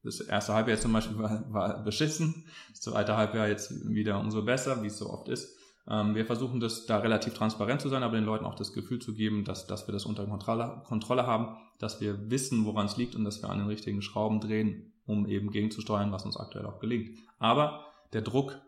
Das 0.03 0.21
erste 0.21 0.53
Halbjahr 0.53 0.77
zum 0.79 0.93
Beispiel 0.93 1.17
war, 1.17 1.51
war 1.51 1.83
beschissen. 1.83 2.45
Das 2.69 2.81
zweite 2.81 3.17
Halbjahr 3.17 3.47
jetzt 3.47 3.87
wieder 3.89 4.19
umso 4.19 4.43
besser, 4.43 4.81
wie 4.81 4.87
es 4.87 4.97
so 4.97 5.09
oft 5.09 5.27
ist. 5.27 5.57
Ähm, 5.89 6.15
wir 6.15 6.25
versuchen 6.25 6.59
das 6.59 6.85
da 6.85 6.97
relativ 6.97 7.33
transparent 7.33 7.81
zu 7.81 7.89
sein, 7.89 8.03
aber 8.03 8.15
den 8.15 8.25
Leuten 8.25 8.45
auch 8.45 8.55
das 8.55 8.73
Gefühl 8.73 8.99
zu 8.99 9.13
geben, 9.13 9.43
dass, 9.43 9.67
dass 9.67 9.87
wir 9.87 9.91
das 9.91 10.05
unter 10.05 10.25
Kontrolle, 10.25 11.27
haben, 11.27 11.57
dass 11.79 11.99
wir 11.99 12.29
wissen, 12.29 12.65
woran 12.65 12.85
es 12.85 12.97
liegt 12.97 13.15
und 13.15 13.25
dass 13.25 13.41
wir 13.41 13.49
an 13.49 13.59
den 13.59 13.67
richtigen 13.67 14.01
Schrauben 14.01 14.39
drehen, 14.39 14.93
um 15.05 15.27
eben 15.27 15.49
gegenzusteuern, 15.49 16.11
was 16.11 16.25
uns 16.25 16.37
aktuell 16.37 16.65
auch 16.65 16.79
gelingt. 16.79 17.17
Aber 17.39 17.85
der 18.13 18.21
Druck 18.21 18.59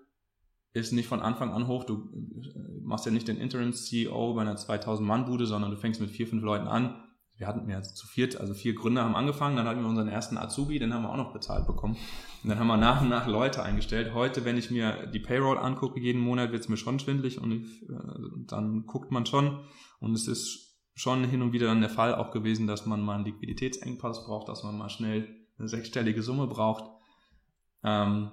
ist 0.74 0.94
nicht 0.94 1.08
von 1.08 1.22
Anfang 1.22 1.52
an 1.52 1.68
hoch. 1.68 1.84
Du 1.84 2.10
äh, 2.14 2.82
machst 2.82 3.06
ja 3.06 3.12
nicht 3.12 3.28
den 3.28 3.38
Interim-CEO 3.38 4.34
bei 4.34 4.42
einer 4.42 4.56
2000-Mann-Bude, 4.58 5.46
sondern 5.46 5.72
du 5.72 5.78
fängst 5.78 6.02
mit 6.02 6.10
vier, 6.10 6.28
fünf 6.28 6.44
Leuten 6.44 6.67
an. 6.67 7.04
Wir 7.41 7.47
hatten 7.47 7.67
ja 7.67 7.82
zu 7.82 8.06
viert, 8.06 8.39
also 8.39 8.54
vier 8.54 8.75
Gründer 8.75 9.04
haben 9.04 9.15
angefangen, 9.15 9.56
dann 9.56 9.65
hatten 9.65 9.82
wir 9.82 9.89
unseren 9.89 10.10
ersten 10.10 10.38
Azubi, 10.38 10.77
den 10.77 10.93
haben 10.93 11.01
wir 11.01 11.10
auch 11.10 11.17
noch 11.17 11.34
bezahlt 11.34 11.65
bekommen. 11.65 11.97
Und 12.43 12.49
dann 12.51 12.60
haben 12.60 12.67
wir 12.67 12.77
nach 12.77 13.01
und 13.01 13.10
nach 13.10 13.25
Leute 13.25 13.63
eingestellt. 13.63 14.13
Heute, 14.13 14.45
wenn 14.45 14.60
ich 14.60 14.69
mir 14.69 15.08
die 15.08 15.19
Payroll 15.19 15.58
angucke, 15.58 15.99
jeden 15.99 16.21
Monat 16.21 16.51
wird 16.51 16.62
es 16.62 16.69
mir 16.69 16.77
schon 16.77 16.99
schwindlig 16.99 17.41
und 17.41 17.51
ich, 17.51 17.82
äh, 17.89 17.95
dann 18.45 18.86
guckt 18.86 19.12
man 19.12 19.25
schon. 19.25 19.60
Und 19.99 20.13
es 20.13 20.27
ist 20.27 20.77
schon 20.93 21.23
hin 21.23 21.41
und 21.41 21.51
wieder 21.51 21.65
dann 21.65 21.82
der 21.82 21.89
Fall 21.89 22.13
auch 22.13 22.30
gewesen, 22.30 22.67
dass 22.67 22.86
man 22.86 23.01
mal 23.01 23.15
einen 23.15 23.25
Liquiditätsengpass 23.25 24.23
braucht, 24.27 24.47
dass 24.47 24.62
man 24.62 24.77
mal 24.77 24.89
schnell 24.89 25.27
eine 25.58 25.67
sechsstellige 25.67 26.21
Summe 26.21 26.45
braucht. 26.45 26.84
Ähm, 27.84 28.30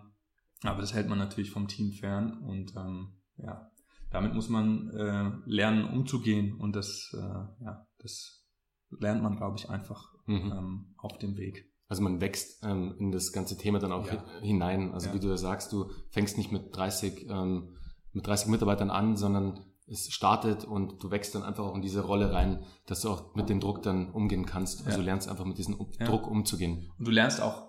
aber 0.64 0.82
das 0.82 0.92
hält 0.92 1.08
man 1.08 1.16
natürlich 1.16 1.50
vom 1.50 1.66
Team 1.66 1.92
fern 1.92 2.42
und 2.42 2.76
ähm, 2.76 3.14
ja, 3.38 3.70
damit 4.10 4.34
muss 4.34 4.50
man 4.50 4.90
äh, 4.90 5.30
lernen, 5.46 5.86
umzugehen 5.86 6.58
und 6.58 6.76
das, 6.76 7.10
äh, 7.14 7.64
ja, 7.64 7.86
das 8.00 8.37
lernt 8.90 9.22
man, 9.22 9.36
glaube 9.36 9.56
ich, 9.58 9.68
einfach 9.70 10.12
mhm. 10.26 10.52
ähm, 10.52 10.94
auf 10.96 11.18
dem 11.18 11.36
Weg. 11.36 11.66
Also 11.88 12.02
man 12.02 12.20
wächst 12.20 12.64
ähm, 12.64 12.94
in 12.98 13.12
das 13.12 13.32
ganze 13.32 13.56
Thema 13.56 13.78
dann 13.78 13.92
auch 13.92 14.06
ja. 14.06 14.22
hinein. 14.40 14.92
Also 14.92 15.08
ja. 15.08 15.14
wie 15.14 15.20
du 15.20 15.28
ja 15.28 15.36
sagst, 15.36 15.72
du 15.72 15.90
fängst 16.10 16.36
nicht 16.36 16.52
mit 16.52 16.76
30, 16.76 17.26
ähm, 17.30 17.76
mit 18.12 18.26
30 18.26 18.48
Mitarbeitern 18.48 18.90
an, 18.90 19.16
sondern 19.16 19.64
es 19.86 20.12
startet 20.12 20.64
und 20.64 21.02
du 21.02 21.10
wächst 21.10 21.34
dann 21.34 21.42
einfach 21.42 21.64
auch 21.64 21.74
in 21.74 21.80
diese 21.80 22.04
Rolle 22.04 22.32
rein, 22.32 22.62
dass 22.86 23.00
du 23.00 23.08
auch 23.08 23.34
mit 23.34 23.48
dem 23.48 23.58
Druck 23.58 23.82
dann 23.82 24.10
umgehen 24.10 24.44
kannst. 24.44 24.80
Also 24.80 24.90
ja. 24.90 24.96
du 24.96 25.02
lernst 25.02 25.30
einfach 25.30 25.46
mit 25.46 25.56
diesem 25.56 25.78
Druck 26.04 26.26
umzugehen. 26.26 26.90
Und 26.98 27.06
du 27.06 27.10
lernst 27.10 27.40
auch 27.40 27.68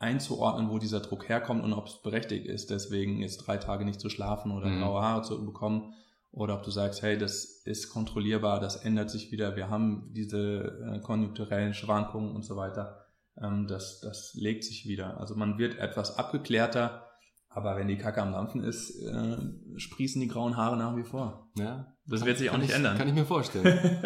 einzuordnen, 0.00 0.70
wo 0.70 0.78
dieser 0.78 1.00
Druck 1.00 1.28
herkommt 1.28 1.62
und 1.62 1.72
ob 1.72 1.86
es 1.86 2.02
berechtigt 2.02 2.46
ist, 2.46 2.70
deswegen 2.70 3.20
jetzt 3.20 3.36
drei 3.38 3.58
Tage 3.58 3.84
nicht 3.84 4.00
zu 4.00 4.08
schlafen 4.08 4.50
oder 4.50 4.66
mhm. 4.68 4.80
graue 4.80 5.02
Haare 5.02 5.22
zu 5.22 5.44
bekommen. 5.44 5.94
Oder 6.32 6.54
ob 6.54 6.62
du 6.62 6.70
sagst, 6.70 7.02
hey, 7.02 7.18
das 7.18 7.44
ist 7.64 7.90
kontrollierbar, 7.90 8.60
das 8.60 8.76
ändert 8.76 9.10
sich 9.10 9.32
wieder, 9.32 9.56
wir 9.56 9.68
haben 9.68 10.10
diese 10.12 10.78
äh, 10.94 11.00
konjunkturellen 11.00 11.74
Schwankungen 11.74 12.34
und 12.34 12.44
so 12.44 12.56
weiter. 12.56 13.06
Ähm, 13.40 13.66
das, 13.66 14.00
das 14.00 14.34
legt 14.34 14.64
sich 14.64 14.86
wieder. 14.86 15.18
Also 15.18 15.34
man 15.34 15.58
wird 15.58 15.78
etwas 15.78 16.18
abgeklärter, 16.18 17.06
aber 17.48 17.76
wenn 17.76 17.88
die 17.88 17.98
Kacke 17.98 18.22
am 18.22 18.32
Dampfen 18.32 18.62
ist, 18.62 18.90
äh, 19.02 19.38
sprießen 19.76 20.20
die 20.20 20.28
grauen 20.28 20.56
Haare 20.56 20.76
nach 20.76 20.96
wie 20.96 21.02
vor. 21.02 21.50
Ja, 21.58 21.92
das 22.06 22.20
kann, 22.20 22.28
wird 22.28 22.38
sich 22.38 22.50
auch 22.50 22.58
nicht 22.58 22.70
ich, 22.70 22.76
ändern. 22.76 22.96
Kann 22.96 23.08
ich 23.08 23.14
mir 23.14 23.26
vorstellen. 23.26 23.98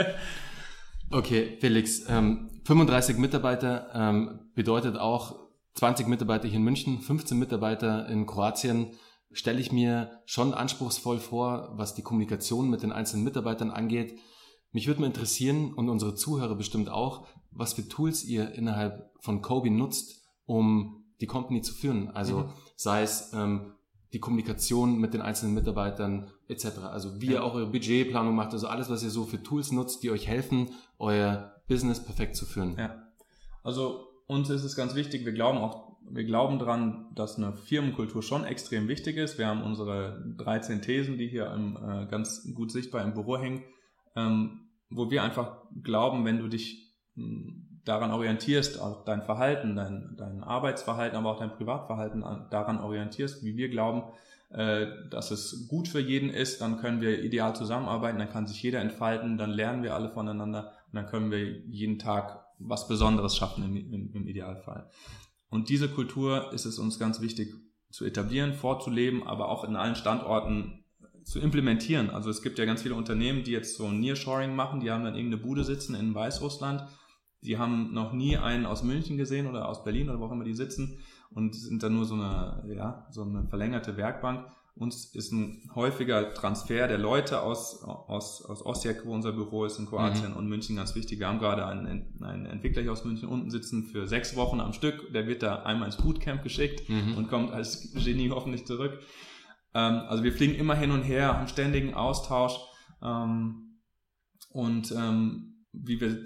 okay, 1.11 1.59
Felix, 1.61 2.09
ähm, 2.09 2.49
35 2.65 3.19
Mitarbeiter 3.19 3.89
ähm, 3.93 4.51
bedeutet 4.55 4.97
auch 4.97 5.45
20 5.75 6.07
Mitarbeiter 6.07 6.49
hier 6.49 6.57
in 6.57 6.65
München, 6.65 7.01
15 7.01 7.39
Mitarbeiter 7.39 8.09
in 8.09 8.27
Kroatien, 8.27 8.93
stelle 9.35 9.61
ich 9.61 9.73
mir 9.73 10.23
schon 10.25 10.55
anspruchsvoll 10.55 11.19
vor, 11.19 11.73
was 11.75 11.95
die 11.95 12.03
Kommunikation 12.03 12.71
mit 12.71 12.83
den 12.83 12.93
einzelnen 12.93 13.25
Mitarbeitern 13.25 13.71
angeht. 13.71 14.19
Mich 14.73 14.87
würde 14.87 15.01
mal 15.01 15.07
interessieren 15.07 15.75
und 15.75 15.89
unsere 15.89 16.15
Zuhörer 16.15 16.55
bestimmt 16.55 16.89
auch, 16.89 17.27
was 17.51 17.75
für 17.75 17.87
Tools 17.87 18.25
ihr 18.25 18.53
innerhalb 18.53 19.11
von 19.21 19.43
Kobe 19.43 19.71
nutzt, 19.71 20.23
um 20.47 21.05
die 21.21 21.27
Company 21.27 21.63
zu 21.63 21.75
führen. 21.75 22.09
Also 22.11 22.39
mhm. 22.39 22.49
sei 22.77 23.03
es 23.03 23.33
ähm, 23.33 23.75
die 24.13 24.21
Kommunikation 24.21 24.99
mit 24.99 25.13
den 25.13 25.21
einzelnen 25.21 25.55
Mitarbeitern 25.55 26.31
etc. 26.49 26.79
Also 26.91 27.21
wie 27.21 27.27
ja. 27.27 27.33
ihr 27.33 27.45
auch 27.45 27.55
eure 27.55 27.71
Budgetplanung 27.71 28.35
macht, 28.35 28.53
also 28.53 28.69
alles, 28.69 28.89
was 28.89 29.03
ihr 29.03 29.11
so 29.11 29.25
für 29.25 29.43
Tools 29.43 29.73
nutzt, 29.73 30.03
die 30.03 30.11
euch 30.11 30.29
helfen, 30.29 30.71
euer 30.99 31.55
Business 31.69 32.03
perfekt 32.03 32.37
zu 32.37 32.47
führen. 32.47 32.77
Ja. 32.79 33.03
Also 33.63 34.07
uns 34.27 34.51
ist 34.51 34.65
es 34.65 34.77
ganz 34.77 34.95
wichtig, 34.95 35.25
wir 35.25 35.33
glauben 35.33 35.59
auch, 35.59 35.94
wir 36.11 36.25
glauben 36.25 36.59
dran, 36.59 37.07
dass 37.15 37.37
eine 37.37 37.55
Firmenkultur 37.55 38.23
schon 38.23 38.45
extrem 38.45 38.89
wichtig 38.89 39.17
ist. 39.17 39.39
Wir 39.39 39.47
haben 39.47 39.63
unsere 39.63 40.23
13 40.39 40.83
Thesen, 40.83 41.19
die 41.19 41.29
hier 41.29 41.51
im, 41.53 41.77
äh, 41.77 42.07
ganz 42.07 42.53
gut 42.55 42.71
sichtbar 42.71 43.03
im 43.03 43.15
Büro 43.15 43.39
hängen, 43.39 43.63
ähm, 44.17 44.69
wo 44.91 45.11
wir 45.11 45.23
einfach 45.23 45.57
glauben, 45.83 46.25
wenn 46.25 46.39
du 46.39 46.49
dich 46.49 46.95
hm, 47.15 47.81
daran 47.85 48.11
orientierst, 48.11 48.81
auch 48.81 49.05
dein 49.05 49.23
Verhalten, 49.23 49.77
dein, 49.77 50.15
dein 50.17 50.43
Arbeitsverhalten, 50.43 51.19
aber 51.19 51.33
auch 51.33 51.39
dein 51.39 51.53
Privatverhalten 51.53 52.25
daran 52.51 52.81
orientierst, 52.81 53.45
wie 53.45 53.57
wir 53.57 53.69
glauben, 53.69 54.05
äh, 54.51 54.87
dass 55.11 55.31
es 55.31 55.69
gut 55.69 55.89
für 55.89 56.01
jeden 56.01 56.31
ist, 56.31 56.61
dann 56.61 56.79
können 56.79 57.01
wir 57.01 57.23
ideal 57.23 57.55
zusammenarbeiten, 57.55 58.19
dann 58.19 58.31
kann 58.31 58.47
sich 58.47 58.63
jeder 58.63 58.81
entfalten, 58.81 59.37
dann 59.37 59.51
lernen 59.51 59.83
wir 59.83 59.95
alle 59.95 60.11
voneinander 60.11 60.73
und 60.87 60.97
dann 60.97 61.07
können 61.07 61.31
wir 61.31 61.45
jeden 61.67 61.99
Tag 61.99 62.45
was 62.59 62.89
Besonderes 62.89 63.37
schaffen 63.37 63.65
im, 63.65 63.77
im, 63.93 64.15
im 64.15 64.29
Idealfall. 64.29 64.89
Und 65.55 65.69
diese 65.69 65.89
Kultur 65.89 66.53
ist 66.53 66.65
es 66.65 66.81
uns 66.81 66.99
ganz 66.99 67.21
wichtig 67.21 67.55
zu 67.89 68.05
etablieren, 68.05 68.55
vorzuleben, 68.55 69.23
aber 69.23 69.49
auch 69.49 69.63
in 69.63 69.77
allen 69.77 69.95
Standorten 69.95 70.85
zu 71.23 71.39
implementieren. 71.39 72.11
Also 72.11 72.29
es 72.29 72.43
gibt 72.43 72.59
ja 72.59 72.65
ganz 72.65 72.83
viele 72.83 72.97
Unternehmen, 72.97 73.45
die 73.45 73.53
jetzt 73.53 73.77
so 73.77 73.89
Nearshoring 73.89 74.57
machen, 74.57 74.81
die 74.81 74.91
haben 74.91 75.05
dann 75.05 75.15
irgendeine 75.15 75.41
Bude 75.45 75.63
sitzen 75.63 75.95
in 75.95 76.13
Weißrussland, 76.13 76.83
die 77.43 77.57
haben 77.57 77.95
noch 77.95 78.13
nie 78.13 78.37
einen 78.37 78.67
aus 78.67 78.83
München 78.83 79.17
gesehen 79.17 79.47
oder 79.47 79.69
aus 79.69 79.85
Berlin 79.85 80.09
oder 80.09 80.19
wo 80.19 80.25
auch 80.25 80.33
immer 80.33 80.43
die 80.43 80.55
sitzen 80.55 80.99
und 81.31 81.55
sind 81.55 81.85
dann 81.85 81.95
nur 81.95 82.05
so 82.05 82.15
eine, 82.15 82.65
ja, 82.75 83.07
so 83.13 83.23
eine 83.23 83.47
verlängerte 83.47 83.97
Werkbank 83.97 84.49
uns 84.77 85.15
ist 85.15 85.33
ein 85.33 85.71
häufiger 85.75 86.35
Transfer 86.35 86.89
der 86.89 86.99
Leute 86.99 87.43
aus, 87.43 87.85
aus, 87.85 88.45
aus 88.45 88.67
Osijek, 88.67 89.07
wo 89.07 89.15
unser 89.15 89.33
Büro 89.33 89.65
ist, 89.65 89.79
in 89.79 89.87
Kroatien 89.87 90.33
mhm. 90.33 90.37
und 90.37 90.49
München 90.49 90.77
ganz 90.77 90.97
wichtig. 90.97 91.21
Wir 91.21 91.29
haben 91.29 91.39
gerade 91.39 91.65
einen, 91.67 92.19
einen 92.23 92.47
Entwickler 92.47 92.83
hier 92.83 92.91
aus 92.91 93.05
München 93.05 93.29
unten 93.29 93.51
sitzen 93.51 93.85
für 93.85 94.09
sechs 94.09 94.35
Wochen 94.35 94.61
am 94.61 94.73
Stück. 94.73 95.13
Der 95.13 95.29
wird 95.29 95.45
da 95.45 95.63
einmal 95.63 95.87
ins 95.87 95.97
Bootcamp 95.99 96.43
geschickt 96.43 96.89
mhm. 96.89 97.17
und 97.17 97.29
kommt 97.29 97.53
als 97.53 97.93
Genie 97.93 98.31
hoffentlich 98.31 98.67
zurück. 98.67 98.99
Ähm, 99.75 100.01
also 100.09 100.25
wir 100.25 100.33
fliegen 100.33 100.57
immer 100.57 100.75
hin 100.75 100.91
und 100.91 101.03
her, 101.03 101.39
haben 101.39 101.47
ständigen 101.47 101.95
Austausch. 101.95 102.59
Ähm, 103.01 103.79
und 104.51 104.93
ähm, 104.93 105.67
wie 105.73 106.01
wir 106.01 106.25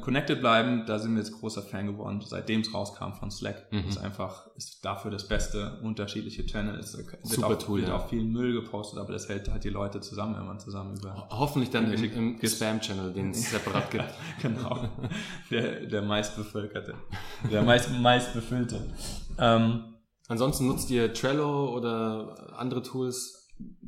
connected 0.00 0.40
bleiben, 0.40 0.84
da 0.86 0.98
sind 0.98 1.12
wir 1.12 1.22
jetzt 1.22 1.32
großer 1.32 1.62
Fan 1.62 1.86
geworden, 1.86 2.20
seitdem 2.24 2.60
es 2.60 2.74
rauskam 2.74 3.12
von 3.12 3.30
Slack. 3.30 3.72
Mhm. 3.72 3.88
Ist 3.88 3.98
einfach, 3.98 4.48
ist 4.54 4.84
dafür 4.84 5.10
das 5.10 5.26
beste 5.26 5.80
unterschiedliche 5.82 6.44
Channel. 6.44 6.78
Es 6.78 6.96
wird 6.96 7.08
Super 7.22 7.46
auch, 7.46 7.58
Tool, 7.58 7.80
wird 7.80 7.88
ja. 7.88 7.96
auch 7.96 8.08
viel 8.08 8.22
Müll 8.22 8.52
gepostet, 8.52 8.98
aber 8.98 9.12
das 9.12 9.28
hält 9.28 9.50
halt 9.50 9.64
die 9.64 9.70
Leute 9.70 10.00
zusammen, 10.00 10.36
wenn 10.36 10.46
man 10.46 10.60
zusammen 10.60 10.96
über. 10.96 11.26
Hoffentlich 11.30 11.70
dann 11.70 11.90
im, 11.92 12.38
im 12.38 12.48
Spam-Channel, 12.48 13.12
den 13.12 13.30
es 13.30 13.50
separat 13.50 13.90
gibt. 13.90 14.04
genau. 14.42 14.88
Der, 15.50 15.86
der 15.86 16.02
meistbevölkerte. 16.02 16.94
Der 17.50 17.62
meist, 17.62 17.90
meistbefüllte. 17.90 18.84
Ähm, 19.38 19.84
Ansonsten 20.28 20.66
nutzt 20.66 20.90
ihr 20.90 21.12
Trello 21.12 21.74
oder 21.76 22.54
andere 22.56 22.82
Tools? 22.82 23.41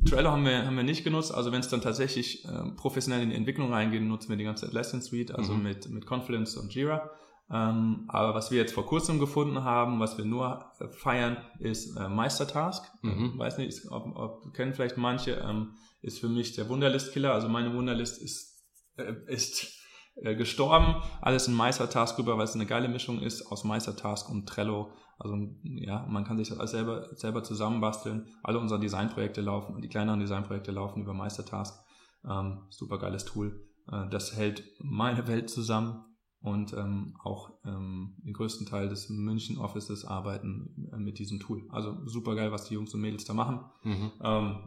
Trello 0.07 0.31
haben 0.31 0.45
wir, 0.45 0.65
haben 0.65 0.77
wir 0.77 0.83
nicht 0.83 1.03
genutzt. 1.03 1.33
Also 1.33 1.51
wenn 1.51 1.59
es 1.59 1.67
dann 1.67 1.81
tatsächlich 1.81 2.45
äh, 2.45 2.71
professionell 2.77 3.21
in 3.21 3.29
die 3.29 3.35
Entwicklung 3.35 3.73
reingeht, 3.73 4.01
nutzen 4.01 4.29
wir 4.29 4.37
die 4.37 4.43
ganze 4.43 4.67
Atlassian 4.67 5.01
Suite, 5.01 5.31
also 5.31 5.53
mhm. 5.53 5.63
mit, 5.63 5.89
mit 5.89 6.05
Confluence 6.05 6.57
und 6.57 6.73
Jira. 6.73 7.09
Ähm, 7.51 8.05
aber 8.07 8.33
was 8.33 8.49
wir 8.49 8.57
jetzt 8.57 8.73
vor 8.73 8.85
kurzem 8.85 9.19
gefunden 9.19 9.63
haben, 9.63 9.99
was 9.99 10.17
wir 10.17 10.25
nur 10.25 10.71
äh, 10.79 10.87
feiern, 10.89 11.37
ist 11.59 11.95
äh, 11.95 12.09
Meistertask. 12.09 12.83
Mhm. 13.03 13.37
Weiß 13.37 13.57
nicht, 13.57 13.91
ob, 13.91 14.15
ob 14.15 14.53
kennen 14.53 14.73
vielleicht 14.73 14.97
manche, 14.97 15.33
ähm, 15.33 15.73
ist 16.01 16.19
für 16.19 16.29
mich 16.29 16.53
der 16.53 16.69
Wunderlist-Killer. 16.69 17.33
Also 17.33 17.47
meine 17.47 17.73
Wunderlist 17.73 18.21
ist, 18.21 18.63
äh, 18.97 19.13
ist 19.27 19.79
äh, 20.15 20.35
gestorben. 20.35 21.03
Alles 21.21 21.47
in 21.47 21.53
Meistertask 21.53 22.17
rüber, 22.17 22.37
weil 22.37 22.45
es 22.45 22.55
eine 22.55 22.65
geile 22.65 22.87
Mischung 22.87 23.21
ist 23.21 23.51
aus 23.51 23.63
Meistertask 23.63 24.29
und 24.29 24.47
Trello. 24.47 24.93
Also 25.17 25.37
ja, 25.63 26.05
man 26.07 26.25
kann 26.25 26.37
sich 26.37 26.49
das 26.49 26.59
alles 26.59 26.71
selber, 26.71 27.15
selber 27.15 27.43
zusammenbasteln. 27.43 28.27
Alle 28.43 28.59
unsere 28.59 28.79
Designprojekte 28.79 29.41
laufen, 29.41 29.81
die 29.81 29.87
kleineren 29.87 30.19
Designprojekte 30.19 30.71
laufen 30.71 31.01
über 31.01 31.13
Meistertask. 31.13 31.83
Ähm, 32.29 32.63
super 32.69 32.97
geiles 32.97 33.25
Tool. 33.25 33.65
Äh, 33.91 34.09
das 34.09 34.35
hält 34.35 34.63
meine 34.79 35.27
Welt 35.27 35.49
zusammen 35.49 36.03
und 36.41 36.73
ähm, 36.73 37.15
auch 37.23 37.51
ähm, 37.65 38.17
den 38.23 38.33
größten 38.33 38.67
Teil 38.67 38.89
des 38.89 39.09
München 39.09 39.57
Offices 39.57 40.05
arbeiten 40.05 40.89
äh, 40.91 40.97
mit 40.97 41.17
diesem 41.17 41.39
Tool. 41.39 41.63
Also 41.69 42.05
super 42.05 42.35
geil, 42.35 42.51
was 42.51 42.65
die 42.65 42.75
Jungs 42.75 42.93
und 42.93 43.01
Mädels 43.01 43.25
da 43.25 43.33
machen. 43.33 43.61
Mhm. 43.83 44.11
Ähm, 44.21 44.57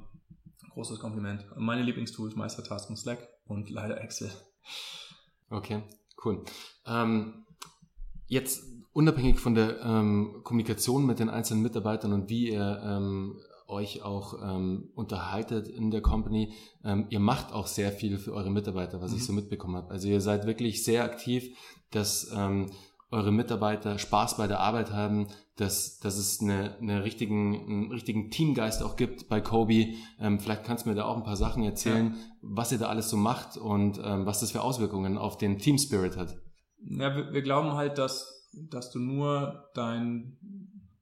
großes 0.70 0.98
Kompliment. 0.98 1.44
Meine 1.56 1.82
Lieblingstools 1.82 2.37
Meistertask 2.37 2.88
und 2.88 2.96
Slack 2.96 3.28
und 3.46 3.70
leider 3.70 4.00
Excel. 4.00 4.30
Okay, 5.50 5.82
cool. 6.24 6.44
Ähm, 6.87 7.46
jetzt 8.29 8.62
unabhängig 8.93 9.38
von 9.38 9.55
der 9.55 9.81
ähm, 9.83 10.41
Kommunikation 10.45 11.05
mit 11.07 11.19
den 11.19 11.29
einzelnen 11.29 11.62
Mitarbeitern 11.62 12.12
und 12.12 12.29
wie 12.29 12.51
ihr 12.51 12.81
ähm, 12.85 13.38
euch 13.69 14.03
auch 14.03 14.35
ähm, 14.43 14.91
unterhaltet 14.95 15.69
in 15.69 15.91
der 15.91 16.01
Company, 16.01 16.53
ähm, 16.85 17.07
ihr 17.11 17.21
macht 17.21 17.53
auch 17.53 17.67
sehr 17.67 17.93
viel 17.93 18.19
für 18.19 18.33
eure 18.33 18.51
Mitarbeiter, 18.51 19.01
was 19.01 19.11
mhm. 19.11 19.17
ich 19.19 19.27
so 19.27 19.33
mitbekommen 19.33 19.77
habe. 19.77 19.91
Also 19.91 20.09
ihr 20.09 20.21
seid 20.21 20.47
wirklich 20.47 20.85
sehr 20.85 21.05
aktiv, 21.05 21.57
dass 21.91 22.31
ähm, 22.35 22.71
eure 23.11 23.33
Mitarbeiter 23.33 23.99
Spaß 23.99 24.37
bei 24.37 24.47
der 24.47 24.61
Arbeit 24.61 24.93
haben, 24.93 25.29
dass, 25.57 25.99
dass 25.99 26.19
es 26.19 26.41
eine, 26.41 26.77
eine 26.79 27.05
richtigen, 27.05 27.55
einen 27.55 27.93
richtigen 27.93 28.31
Teamgeist 28.31 28.83
auch 28.83 28.97
gibt 28.97 29.29
bei 29.29 29.41
Kobe. 29.41 29.95
Ähm, 30.21 30.41
vielleicht 30.41 30.64
kannst 30.64 30.85
du 30.85 30.91
mir 30.91 30.95
da 30.95 31.05
auch 31.05 31.17
ein 31.17 31.25
paar 31.25 31.37
Sachen 31.37 31.62
erzählen, 31.62 32.14
ja. 32.14 32.21
was 32.43 32.73
ihr 32.73 32.79
da 32.79 32.88
alles 32.88 33.11
so 33.11 33.17
macht 33.17 33.57
und 33.57 34.01
ähm, 34.03 34.27
was 34.27 34.41
das 34.41 34.53
für 34.53 34.62
Auswirkungen 34.62 35.19
auf 35.19 35.37
den 35.37 35.59
Team 35.59 35.79
Spirit 35.79 36.17
hat. 36.17 36.37
Ja, 36.81 37.17
wir, 37.17 37.33
wir 37.33 37.43
glauben 37.43 37.73
halt, 37.73 37.99
dass 37.99 38.38
dass 38.53 38.91
du 38.91 38.99
nur 38.99 39.69
dein, 39.75 40.37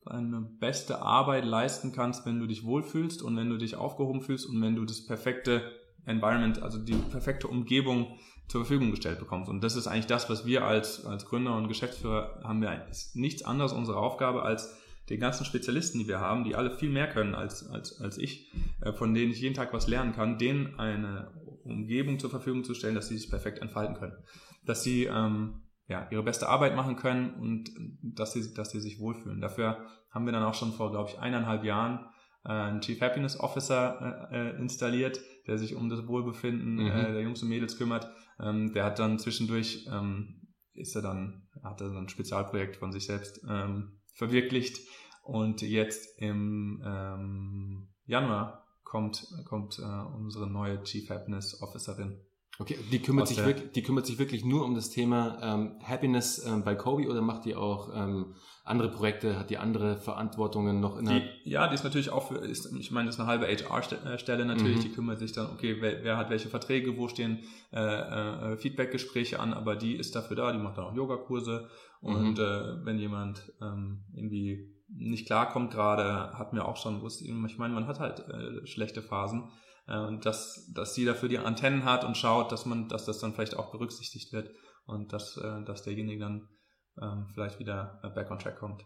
deine 0.04 0.40
beste 0.40 1.02
Arbeit 1.02 1.44
leisten 1.44 1.92
kannst, 1.92 2.26
wenn 2.26 2.38
du 2.38 2.46
dich 2.46 2.64
wohlfühlst 2.64 3.22
und 3.22 3.36
wenn 3.36 3.50
du 3.50 3.56
dich 3.56 3.76
aufgehoben 3.76 4.20
fühlst 4.20 4.46
und 4.46 4.60
wenn 4.62 4.76
du 4.76 4.84
das 4.84 5.06
perfekte 5.06 5.62
Environment, 6.04 6.62
also 6.62 6.78
die 6.78 6.94
perfekte 6.94 7.48
Umgebung 7.48 8.18
zur 8.48 8.64
Verfügung 8.64 8.92
gestellt 8.92 9.18
bekommst. 9.18 9.50
Und 9.50 9.62
das 9.64 9.74
ist 9.74 9.88
eigentlich 9.88 10.06
das, 10.06 10.30
was 10.30 10.46
wir 10.46 10.64
als, 10.64 11.04
als 11.04 11.26
Gründer 11.26 11.56
und 11.56 11.66
Geschäftsführer 11.66 12.40
haben 12.44 12.62
wir 12.62 12.86
ist 12.88 13.16
nichts 13.16 13.42
anderes 13.42 13.72
unsere 13.72 13.98
Aufgabe 13.98 14.42
als 14.42 14.76
den 15.08 15.20
ganzen 15.20 15.44
Spezialisten, 15.44 15.98
die 15.98 16.08
wir 16.08 16.20
haben, 16.20 16.44
die 16.44 16.54
alle 16.56 16.70
viel 16.70 16.90
mehr 16.90 17.08
können 17.08 17.34
als, 17.34 17.68
als, 17.68 18.00
als 18.00 18.18
ich, 18.18 18.52
äh, 18.80 18.92
von 18.92 19.14
denen 19.14 19.32
ich 19.32 19.40
jeden 19.40 19.54
Tag 19.54 19.72
was 19.72 19.88
lernen 19.88 20.12
kann, 20.12 20.38
denen 20.38 20.78
eine 20.78 21.30
Umgebung 21.64 22.18
zur 22.18 22.30
Verfügung 22.30 22.64
zu 22.64 22.74
stellen, 22.74 22.94
dass 22.94 23.08
sie 23.08 23.16
sich 23.16 23.30
perfekt 23.30 23.60
entfalten 23.60 23.96
können. 23.96 24.16
Dass 24.64 24.82
sie 24.82 25.04
ähm, 25.04 25.62
ja, 25.88 26.08
ihre 26.10 26.22
beste 26.22 26.48
Arbeit 26.48 26.74
machen 26.74 26.96
können 26.96 27.34
und 27.34 27.70
dass 28.02 28.32
sie, 28.32 28.52
dass 28.54 28.70
sie 28.70 28.80
sich 28.80 28.98
wohlfühlen. 28.98 29.40
Dafür 29.40 29.86
haben 30.10 30.26
wir 30.26 30.32
dann 30.32 30.42
auch 30.42 30.54
schon 30.54 30.72
vor, 30.72 30.90
glaube 30.90 31.10
ich, 31.10 31.18
eineinhalb 31.18 31.64
Jahren 31.64 32.06
äh, 32.44 32.48
einen 32.50 32.80
Chief 32.80 33.00
Happiness 33.00 33.38
Officer 33.38 34.28
äh, 34.30 34.50
äh, 34.50 34.56
installiert, 34.58 35.20
der 35.46 35.58
sich 35.58 35.74
um 35.74 35.88
das 35.88 36.06
Wohlbefinden 36.06 36.74
mhm. 36.74 36.90
äh, 36.90 37.12
der 37.12 37.22
Jungs 37.22 37.42
und 37.42 37.48
Mädels 37.48 37.76
kümmert. 37.76 38.10
Ähm, 38.40 38.72
der 38.72 38.84
hat 38.84 38.98
dann 38.98 39.18
zwischendurch, 39.18 39.86
ähm, 39.90 40.48
ist 40.74 40.96
er 40.96 41.02
dann, 41.02 41.48
hat 41.62 41.80
er 41.80 41.90
so 41.90 41.96
ein 41.96 42.08
Spezialprojekt 42.08 42.76
von 42.76 42.92
sich 42.92 43.06
selbst 43.06 43.40
ähm, 43.48 44.00
verwirklicht 44.14 44.80
und 45.22 45.62
jetzt 45.62 46.20
im 46.20 46.82
ähm, 46.84 47.88
Januar 48.06 48.64
kommt, 48.84 49.26
kommt 49.44 49.78
äh, 49.78 49.82
unsere 49.82 50.48
neue 50.48 50.82
Chief 50.82 51.08
Happiness 51.10 51.60
Officerin 51.62 52.20
Okay, 52.58 52.78
die 52.90 53.00
kümmert, 53.00 53.28
sich 53.28 53.44
wirklich, 53.44 53.72
die 53.72 53.82
kümmert 53.82 54.06
sich 54.06 54.18
wirklich 54.18 54.44
nur 54.44 54.64
um 54.64 54.74
das 54.74 54.90
Thema 54.90 55.38
ähm, 55.42 55.76
Happiness 55.82 56.44
ähm, 56.46 56.64
bei 56.64 56.74
Kobe 56.74 57.08
oder 57.08 57.20
macht 57.20 57.44
die 57.44 57.54
auch 57.54 57.90
ähm, 57.94 58.34
andere 58.64 58.90
Projekte, 58.90 59.38
hat 59.38 59.50
die 59.50 59.58
andere 59.58 59.96
Verantwortungen 59.96 60.80
noch 60.80 60.96
in 60.96 61.04
der... 61.04 61.22
Ja, 61.44 61.68
die 61.68 61.74
ist 61.74 61.84
natürlich 61.84 62.10
auch 62.10 62.28
für, 62.28 62.36
ist, 62.36 62.72
ich 62.74 62.90
meine, 62.90 63.06
das 63.06 63.16
ist 63.16 63.20
eine 63.20 63.28
halbe 63.28 63.46
HR-Stelle 63.46 64.44
natürlich, 64.46 64.78
mhm. 64.78 64.82
die 64.82 64.92
kümmert 64.92 65.18
sich 65.18 65.32
dann, 65.32 65.50
okay, 65.52 65.76
wer, 65.80 66.02
wer 66.02 66.16
hat 66.16 66.30
welche 66.30 66.48
Verträge, 66.48 66.96
wo 66.96 67.08
stehen 67.08 67.44
äh, 67.72 67.78
äh, 67.78 68.56
Feedback-Gespräche 68.56 69.38
an, 69.38 69.52
aber 69.52 69.76
die 69.76 69.94
ist 69.94 70.16
dafür 70.16 70.36
da, 70.36 70.52
die 70.52 70.58
macht 70.58 70.78
dann 70.78 70.86
auch 70.86 70.94
Yogakurse 70.94 71.68
und 72.00 72.38
mhm. 72.38 72.44
äh, 72.44 72.84
wenn 72.86 72.98
jemand 72.98 73.52
ähm, 73.60 74.04
irgendwie 74.14 74.72
nicht 74.88 75.26
klarkommt 75.26 75.72
gerade, 75.72 76.32
hat 76.38 76.52
mir 76.52 76.64
auch 76.64 76.76
schon, 76.76 77.04
ich 77.06 77.58
meine, 77.58 77.74
man 77.74 77.86
hat 77.86 78.00
halt 78.00 78.20
äh, 78.28 78.66
schlechte 78.66 79.02
Phasen, 79.02 79.44
äh, 79.88 80.18
dass, 80.18 80.70
dass 80.72 80.94
sie 80.94 81.04
dafür 81.04 81.28
die 81.28 81.38
Antennen 81.38 81.84
hat 81.84 82.04
und 82.04 82.16
schaut, 82.16 82.52
dass 82.52 82.66
man, 82.66 82.88
dass 82.88 83.04
das 83.04 83.18
dann 83.18 83.34
vielleicht 83.34 83.56
auch 83.56 83.70
berücksichtigt 83.70 84.32
wird 84.32 84.50
und 84.86 85.12
dass, 85.12 85.36
äh, 85.36 85.62
dass 85.64 85.82
derjenige 85.82 86.20
dann 86.20 86.48
ähm, 87.00 87.26
vielleicht 87.32 87.58
wieder 87.58 88.00
äh, 88.02 88.08
back 88.08 88.30
on 88.30 88.38
track 88.38 88.58
kommt. 88.58 88.84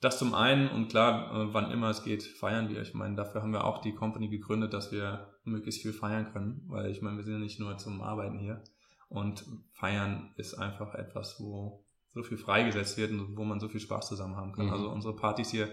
Das 0.00 0.18
zum 0.18 0.34
einen 0.34 0.68
und 0.68 0.88
klar, 0.88 1.32
äh, 1.32 1.54
wann 1.54 1.70
immer 1.70 1.90
es 1.90 2.02
geht, 2.02 2.24
feiern 2.24 2.68
wir. 2.68 2.82
Ich 2.82 2.92
meine, 2.92 3.14
dafür 3.14 3.42
haben 3.42 3.52
wir 3.52 3.64
auch 3.64 3.80
die 3.80 3.94
Company 3.94 4.28
gegründet, 4.28 4.72
dass 4.74 4.90
wir 4.90 5.32
möglichst 5.44 5.82
viel 5.82 5.92
feiern 5.92 6.32
können, 6.32 6.64
weil 6.66 6.90
ich 6.90 7.02
meine, 7.02 7.16
wir 7.16 7.24
sind 7.24 7.34
ja 7.34 7.38
nicht 7.38 7.60
nur 7.60 7.76
zum 7.78 8.02
Arbeiten 8.02 8.38
hier. 8.38 8.62
Und 9.08 9.44
feiern 9.72 10.32
ist 10.36 10.54
einfach 10.54 10.94
etwas, 10.94 11.38
wo 11.38 11.84
so 12.14 12.22
viel 12.22 12.38
freigesetzt 12.38 12.96
wird 12.96 13.12
und 13.12 13.36
wo 13.36 13.44
man 13.44 13.60
so 13.60 13.68
viel 13.68 13.80
Spaß 13.80 14.08
zusammen 14.08 14.36
haben 14.36 14.52
kann. 14.52 14.66
Mhm. 14.66 14.72
Also 14.72 14.90
unsere 14.90 15.14
Partys 15.14 15.50
hier 15.50 15.68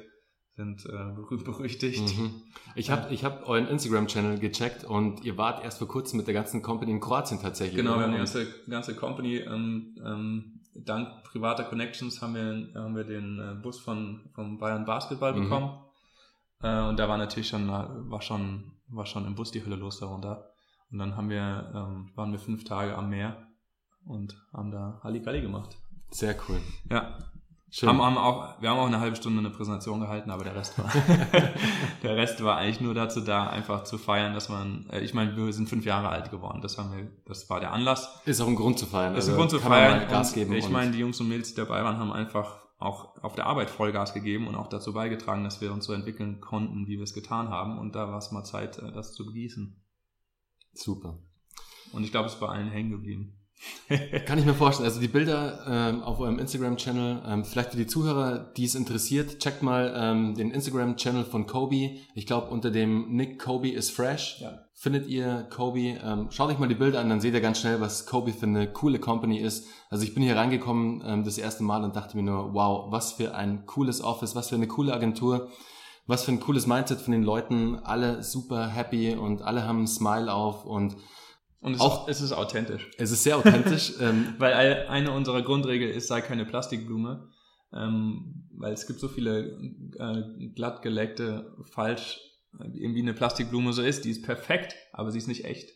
sind 0.59 0.85
äh, 0.85 1.13
berühmt 1.15 1.45
berüchtigt. 1.45 2.17
Mhm. 2.17 2.41
Ich 2.75 2.91
habe 2.91 3.13
ich 3.13 3.23
hab 3.23 3.47
euren 3.47 3.67
Instagram-Channel 3.67 4.39
gecheckt 4.39 4.83
und 4.83 5.23
ihr 5.23 5.37
wart 5.37 5.63
erst 5.63 5.77
vor 5.77 5.87
kurzem 5.87 6.17
mit 6.17 6.27
der 6.27 6.33
ganzen 6.33 6.61
Company 6.61 6.91
in 6.91 6.99
Kroatien 6.99 7.39
tatsächlich. 7.41 7.77
Genau, 7.77 7.95
wir 7.95 8.03
haben 8.03 8.11
die 8.11 8.17
ganze, 8.17 8.45
ganze 8.69 8.93
Company, 8.93 9.37
ähm, 9.37 9.95
ähm, 10.05 10.59
dank 10.75 11.23
privater 11.23 11.63
Connections 11.63 12.21
haben 12.21 12.35
wir, 12.35 12.81
haben 12.81 12.93
wir 12.93 13.05
den 13.05 13.39
äh, 13.39 13.55
Bus 13.61 13.79
von, 13.79 14.29
vom 14.33 14.57
Bayern 14.57 14.83
Basketball 14.85 15.33
mhm. 15.33 15.43
bekommen. 15.43 15.79
Äh, 16.61 16.81
und 16.81 16.99
da 16.99 17.07
war 17.07 17.17
natürlich 17.17 17.47
schon, 17.47 17.69
war 17.69 18.21
schon, 18.21 18.73
war 18.89 19.05
schon 19.05 19.25
im 19.25 19.35
Bus 19.35 19.51
die 19.51 19.63
Hölle 19.63 19.77
los 19.77 19.99
darunter. 19.99 20.51
Und 20.91 20.99
dann 20.99 21.15
haben 21.15 21.29
wir, 21.29 21.71
ähm, 21.73 22.09
waren 22.15 22.33
wir 22.33 22.39
fünf 22.39 22.65
Tage 22.65 22.97
am 22.97 23.09
Meer 23.09 23.47
und 24.05 24.35
haben 24.51 24.71
da 24.71 24.99
Halligalli 25.03 25.41
gemacht. 25.41 25.77
Sehr 26.11 26.35
cool. 26.49 26.59
Ja, 26.89 27.17
Schön. 27.71 27.87
Haben, 27.89 28.01
haben 28.01 28.17
auch, 28.17 28.59
wir 28.59 28.69
haben 28.69 28.79
auch 28.79 28.87
eine 28.87 28.99
halbe 28.99 29.15
Stunde 29.15 29.39
eine 29.39 29.51
Präsentation 29.51 29.99
gehalten, 29.99 30.31
aber 30.31 30.43
der 30.43 30.55
Rest 30.55 30.79
war, 30.79 30.91
der 32.03 32.15
Rest 32.15 32.43
war 32.43 32.57
eigentlich 32.57 32.81
nur 32.81 32.95
dazu 32.95 33.21
da, 33.21 33.47
einfach 33.47 33.83
zu 33.83 33.99
feiern, 33.99 34.33
dass 34.33 34.49
man, 34.49 34.89
äh, 34.91 35.01
ich 35.01 35.13
meine, 35.13 35.37
wir 35.37 35.53
sind 35.53 35.69
fünf 35.69 35.85
Jahre 35.85 36.09
alt 36.09 36.31
geworden, 36.31 36.61
das 36.61 36.79
haben 36.79 36.91
wir, 36.95 37.11
das 37.25 37.47
war 37.49 37.59
der 37.59 37.71
Anlass. 37.71 38.21
Ist 38.25 38.41
auch 38.41 38.47
ein 38.47 38.55
Grund 38.55 38.79
zu 38.79 38.87
feiern. 38.87 39.13
Ist 39.13 39.25
also 39.25 39.33
ein 39.33 39.37
Grund 39.37 39.51
zu 39.51 39.59
feiern. 39.59 40.07
Gas 40.09 40.33
geben. 40.33 40.53
Ich 40.53 40.69
meine, 40.69 40.91
die 40.91 40.99
Jungs 40.99 41.19
und 41.19 41.27
Mädels, 41.27 41.49
die 41.49 41.57
dabei 41.57 41.83
waren, 41.83 41.97
haben 41.97 42.11
einfach 42.11 42.57
auch 42.79 43.21
auf 43.21 43.35
der 43.35 43.45
Arbeit 43.45 43.69
Vollgas 43.69 44.13
gegeben 44.13 44.47
und 44.47 44.55
auch 44.55 44.67
dazu 44.67 44.93
beigetragen, 44.93 45.43
dass 45.43 45.61
wir 45.61 45.71
uns 45.71 45.85
so 45.85 45.93
entwickeln 45.93 46.39
konnten, 46.39 46.87
wie 46.87 46.97
wir 46.97 47.03
es 47.03 47.13
getan 47.13 47.49
haben. 47.49 47.77
Und 47.77 47.93
da 47.93 48.07
war 48.07 48.17
es 48.17 48.31
mal 48.31 48.45
Zeit, 48.45 48.79
äh, 48.79 48.91
das 48.91 49.13
zu 49.13 49.25
begießen. 49.25 49.79
Super. 50.73 51.19
Und 51.91 52.03
ich 52.03 52.11
glaube, 52.11 52.27
es 52.27 52.35
ist 52.35 52.39
bei 52.39 52.47
allen 52.47 52.69
hängen 52.69 52.91
geblieben. 52.91 53.38
Kann 54.25 54.39
ich 54.39 54.45
mir 54.45 54.53
vorstellen. 54.53 54.87
Also 54.87 55.01
die 55.01 55.07
Bilder 55.07 55.65
ähm, 55.67 56.01
auf 56.03 56.19
eurem 56.19 56.39
Instagram-Channel, 56.39 57.23
ähm, 57.27 57.45
vielleicht 57.45 57.71
für 57.71 57.77
die 57.77 57.87
Zuhörer, 57.87 58.51
die 58.55 58.65
es 58.65 58.75
interessiert, 58.75 59.39
checkt 59.39 59.63
mal 59.63 59.93
ähm, 59.95 60.35
den 60.35 60.51
Instagram-Channel 60.51 61.25
von 61.25 61.45
Kobe. 61.45 61.97
Ich 62.15 62.25
glaube, 62.25 62.47
unter 62.47 62.71
dem 62.71 63.15
Nick 63.15 63.39
Kobe 63.39 63.69
is 63.69 63.89
fresh. 63.89 64.39
Ja. 64.39 64.65
Findet 64.73 65.07
ihr 65.07 65.47
Kobe, 65.49 65.99
ähm, 66.01 66.27
schaut 66.29 66.49
euch 66.49 66.59
mal 66.59 66.69
die 66.69 66.75
Bilder 66.75 67.01
an, 67.01 67.09
dann 67.09 67.19
seht 67.19 67.33
ihr 67.33 67.41
ganz 67.41 67.59
schnell, 67.59 67.81
was 67.81 68.05
Kobe 68.05 68.31
für 68.31 68.45
eine 68.45 68.71
coole 68.71 68.99
Company 68.99 69.39
ist. 69.39 69.67
Also 69.89 70.05
ich 70.05 70.13
bin 70.13 70.23
hier 70.23 70.37
reingekommen 70.37 71.03
ähm, 71.05 71.23
das 71.25 71.37
erste 71.37 71.63
Mal 71.63 71.83
und 71.83 71.97
dachte 71.97 72.15
mir 72.15 72.23
nur, 72.23 72.53
wow, 72.53 72.91
was 72.91 73.11
für 73.11 73.35
ein 73.35 73.65
cooles 73.65 74.01
Office, 74.01 74.35
was 74.35 74.49
für 74.49 74.55
eine 74.55 74.67
coole 74.67 74.93
Agentur 74.93 75.49
Was 76.09 76.23
für 76.23 76.31
ein 76.31 76.39
cooles 76.39 76.65
Mindset 76.65 77.01
von 77.01 77.11
den 77.11 77.21
Leuten. 77.21 77.77
Alle 77.83 78.23
super 78.23 78.67
happy 78.67 79.13
und 79.13 79.43
alle 79.43 79.67
haben 79.67 79.83
ein 79.83 79.87
Smile 79.87 80.33
auf 80.33 80.65
und 80.65 80.95
und 81.61 81.75
es, 81.75 81.81
auch, 81.81 82.07
ist, 82.07 82.17
es 82.17 82.25
ist 82.25 82.31
authentisch. 82.31 82.89
Es 82.97 83.11
ist 83.11 83.23
sehr 83.23 83.37
authentisch. 83.37 83.93
ähm, 84.01 84.35
weil 84.37 84.53
eine 84.87 85.11
unserer 85.11 85.41
Grundregeln 85.41 85.91
ist, 85.91 86.07
sei 86.07 86.21
keine 86.21 86.45
Plastikblume. 86.45 87.29
Ähm, 87.73 88.49
weil 88.57 88.73
es 88.73 88.87
gibt 88.87 88.99
so 88.99 89.07
viele 89.07 89.59
äh, 89.97 90.49
glatt 90.55 90.81
geleckte, 90.81 91.55
falsch, 91.71 92.19
irgendwie 92.73 93.01
eine 93.01 93.13
Plastikblume 93.13 93.73
so 93.73 93.81
ist, 93.81 94.05
die 94.05 94.09
ist 94.09 94.23
perfekt, 94.23 94.75
aber 94.91 95.11
sie 95.11 95.19
ist 95.19 95.27
nicht 95.27 95.45
echt. 95.45 95.69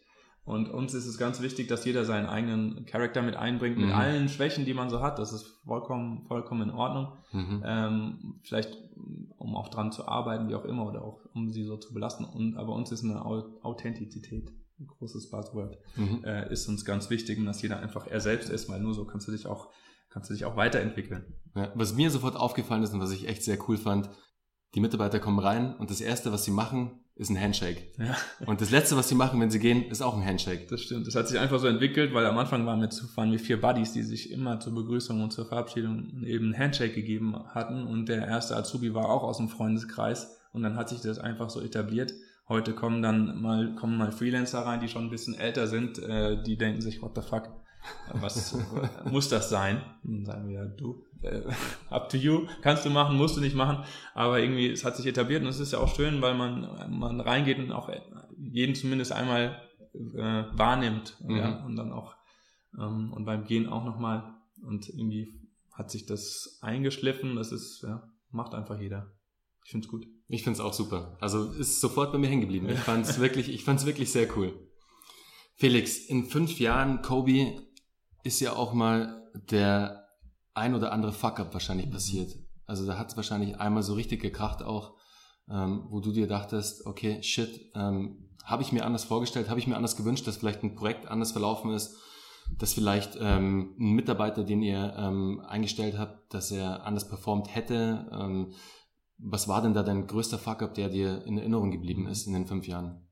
Und 0.45 0.69
uns 0.69 0.93
ist 0.93 1.05
es 1.05 1.17
ganz 1.17 1.41
wichtig, 1.41 1.67
dass 1.67 1.85
jeder 1.85 2.03
seinen 2.03 2.25
eigenen 2.25 2.85
Charakter 2.85 3.21
mit 3.21 3.37
einbringt, 3.37 3.77
mit 3.77 3.87
mhm. 3.87 3.93
allen 3.93 4.27
Schwächen, 4.27 4.65
die 4.65 4.73
man 4.73 4.89
so 4.89 5.01
hat. 5.01 5.17
Das 5.17 5.31
ist 5.31 5.45
vollkommen, 5.65 6.25
vollkommen 6.27 6.69
in 6.69 6.75
Ordnung. 6.75 7.13
Mhm. 7.31 7.63
Ähm, 7.65 8.35
vielleicht, 8.43 8.77
um 9.37 9.55
auch 9.55 9.69
dran 9.69 9.93
zu 9.93 10.05
arbeiten, 10.05 10.49
wie 10.49 10.55
auch 10.55 10.65
immer, 10.65 10.85
oder 10.85 11.01
auch 11.01 11.21
um 11.33 11.49
sie 11.49 11.63
so 11.63 11.77
zu 11.77 11.93
belasten. 11.93 12.25
Und, 12.25 12.57
aber 12.57 12.73
uns 12.73 12.91
ist 12.91 13.05
eine 13.05 13.23
Authentizität, 13.23 14.51
ein 14.79 14.87
großes 14.87 15.29
Buzzword, 15.29 15.77
mhm. 15.95 16.23
äh, 16.23 16.51
ist 16.51 16.67
uns 16.67 16.85
ganz 16.85 17.09
wichtig, 17.09 17.43
dass 17.45 17.61
jeder 17.61 17.79
einfach 17.79 18.07
er 18.07 18.19
selbst 18.19 18.49
ist, 18.49 18.69
weil 18.69 18.79
nur 18.79 18.93
so 18.93 19.05
kannst 19.05 19.27
du 19.27 19.31
dich 19.31 19.45
auch, 19.45 19.69
kannst 20.09 20.29
du 20.29 20.33
dich 20.33 20.45
auch 20.45 20.55
weiterentwickeln. 20.55 21.35
Ja, 21.55 21.71
was 21.75 21.93
mir 21.93 22.09
sofort 22.09 22.35
aufgefallen 22.35 22.83
ist 22.83 22.93
und 22.93 22.99
was 22.99 23.11
ich 23.11 23.27
echt 23.27 23.43
sehr 23.43 23.57
cool 23.67 23.77
fand, 23.77 24.09
die 24.75 24.79
Mitarbeiter 24.79 25.19
kommen 25.19 25.39
rein 25.39 25.75
und 25.75 25.91
das 25.91 26.01
erste, 26.01 26.31
was 26.31 26.43
sie 26.43 26.51
machen, 26.51 27.03
ist 27.15 27.29
ein 27.29 27.39
Handshake. 27.39 27.91
Ja. 27.99 28.17
Und 28.47 28.59
das 28.59 28.71
letzte, 28.71 28.97
was 28.97 29.07
sie 29.07 29.13
machen, 29.13 29.39
wenn 29.39 29.51
sie 29.51 29.59
gehen, 29.59 29.83
ist 29.83 30.01
auch 30.01 30.17
ein 30.17 30.25
Handshake. 30.25 30.65
Das 30.67 30.81
stimmt. 30.81 31.05
Das 31.05 31.13
hat 31.13 31.27
sich 31.27 31.37
einfach 31.37 31.59
so 31.59 31.67
entwickelt, 31.67 32.11
weil 32.13 32.25
am 32.25 32.37
Anfang 32.39 32.65
waren 32.65 32.81
wir, 32.81 32.89
waren 33.15 33.31
wir 33.31 33.39
vier 33.39 33.61
Buddies, 33.61 33.93
die 33.93 34.01
sich 34.01 34.31
immer 34.31 34.59
zur 34.59 34.73
Begrüßung 34.73 35.21
und 35.21 35.31
zur 35.31 35.45
Verabschiedung 35.45 36.23
eben 36.23 36.49
ein 36.49 36.57
Handshake 36.57 36.95
gegeben 36.95 37.35
hatten. 37.49 37.85
Und 37.85 38.09
der 38.09 38.25
erste 38.25 38.55
Azubi 38.55 38.95
war 38.95 39.09
auch 39.09 39.21
aus 39.21 39.37
dem 39.37 39.47
Freundeskreis. 39.47 40.39
Und 40.53 40.63
dann 40.63 40.75
hat 40.75 40.89
sich 40.89 41.01
das 41.01 41.19
einfach 41.19 41.51
so 41.51 41.61
etabliert. 41.61 42.13
Heute 42.53 42.75
kommen 42.75 43.01
dann 43.01 43.41
mal, 43.41 43.73
kommen 43.73 43.97
mal 43.97 44.11
Freelancer 44.11 44.59
rein, 44.59 44.79
die 44.79 44.87
schon 44.87 45.05
ein 45.05 45.09
bisschen 45.09 45.33
älter 45.33 45.65
sind, 45.65 45.97
äh, 45.97 46.39
die 46.43 46.55
denken 46.55 46.81
sich, 46.81 47.01
what 47.01 47.15
the 47.15 47.21
fuck, 47.27 47.49
was 48.13 48.55
muss 49.11 49.27
das 49.27 49.49
sein? 49.49 49.81
Dann 50.03 50.23
sagen 50.23 50.47
wir, 50.47 50.65
du, 50.65 51.03
äh, 51.23 51.41
up 51.89 52.09
to 52.09 52.17
you, 52.17 52.45
kannst 52.61 52.85
du 52.85 52.91
machen, 52.91 53.17
musst 53.17 53.35
du 53.35 53.41
nicht 53.41 53.55
machen, 53.55 53.83
aber 54.13 54.39
irgendwie, 54.39 54.69
es 54.69 54.85
hat 54.85 54.95
sich 54.95 55.07
etabliert 55.07 55.41
und 55.41 55.47
es 55.47 55.59
ist 55.59 55.73
ja 55.73 55.79
auch 55.79 55.95
schön, 55.95 56.21
weil 56.21 56.35
man, 56.35 56.91
man 56.91 57.21
reingeht 57.21 57.57
und 57.57 57.71
auch 57.71 57.89
jeden 58.37 58.75
zumindest 58.75 59.13
einmal 59.13 59.59
äh, 59.95 60.43
wahrnimmt 60.53 61.17
mhm. 61.21 61.35
ja, 61.35 61.65
und 61.65 61.75
dann 61.75 61.91
auch 61.91 62.13
ähm, 62.77 63.13
und 63.13 63.25
beim 63.25 63.45
Gehen 63.45 63.67
auch 63.67 63.83
nochmal 63.83 64.31
und 64.61 64.89
irgendwie 64.89 65.41
hat 65.71 65.89
sich 65.89 66.05
das 66.05 66.59
eingeschliffen, 66.61 67.35
das 67.35 67.51
ist, 67.51 67.81
ja, 67.81 68.07
macht 68.29 68.53
einfach 68.53 68.79
jeder. 68.79 69.11
Ich 69.65 69.71
finde 69.71 69.87
es 69.87 69.91
gut. 69.91 70.05
Ich 70.33 70.41
finde 70.41 70.57
es 70.57 70.65
auch 70.65 70.73
super. 70.73 71.15
Also 71.21 71.51
ist 71.51 71.79
sofort 71.79 72.11
bei 72.11 72.17
mir 72.17 72.27
hängen 72.27 72.41
geblieben. 72.41 72.67
Ich 72.67 72.79
fand 72.79 73.05
es 73.05 73.19
wirklich, 73.19 73.49
ich 73.49 73.63
fand's 73.63 73.85
wirklich 73.85 74.11
sehr 74.11 74.27
cool. 74.35 74.67
Felix, 75.53 75.99
in 75.99 76.25
fünf 76.25 76.59
Jahren, 76.59 77.03
Kobe, 77.03 77.61
ist 78.23 78.39
ja 78.39 78.55
auch 78.55 78.73
mal 78.73 79.29
der 79.51 80.07
ein 80.55 80.73
oder 80.73 80.91
andere 80.91 81.13
Fuck-up 81.13 81.53
wahrscheinlich 81.53 81.91
passiert. 81.91 82.35
Also 82.65 82.87
da 82.87 82.97
hat 82.97 83.11
es 83.11 83.15
wahrscheinlich 83.15 83.59
einmal 83.59 83.83
so 83.83 83.93
richtig 83.93 84.23
gekracht 84.23 84.63
auch, 84.63 84.95
ähm, 85.51 85.85
wo 85.89 85.99
du 85.99 86.11
dir 86.11 86.25
dachtest, 86.25 86.87
okay, 86.87 87.21
shit, 87.21 87.69
ähm, 87.75 88.35
habe 88.43 88.63
ich 88.63 88.71
mir 88.71 88.85
anders 88.85 89.03
vorgestellt, 89.03 89.49
habe 89.51 89.59
ich 89.59 89.67
mir 89.67 89.75
anders 89.75 89.95
gewünscht, 89.97 90.25
dass 90.25 90.37
vielleicht 90.37 90.63
ein 90.63 90.73
Projekt 90.73 91.07
anders 91.07 91.31
verlaufen 91.31 91.69
ist, 91.69 91.95
dass 92.57 92.73
vielleicht 92.73 93.19
ähm, 93.21 93.75
ein 93.79 93.91
Mitarbeiter, 93.91 94.43
den 94.43 94.63
ihr 94.63 94.95
ähm, 94.97 95.43
eingestellt 95.45 95.95
habt, 95.99 96.33
dass 96.33 96.49
er 96.49 96.87
anders 96.87 97.07
performt 97.07 97.53
hätte. 97.53 98.09
Ähm, 98.11 98.53
was 99.23 99.47
war 99.47 99.61
denn 99.61 99.73
da 99.73 99.83
dein 99.83 100.07
größter 100.07 100.37
Fuck-up, 100.37 100.73
der 100.73 100.89
dir 100.89 101.25
in 101.25 101.37
Erinnerung 101.37 101.71
geblieben 101.71 102.07
ist 102.07 102.27
in 102.27 102.33
den 102.33 102.45
fünf 102.45 102.67
Jahren? 102.67 103.07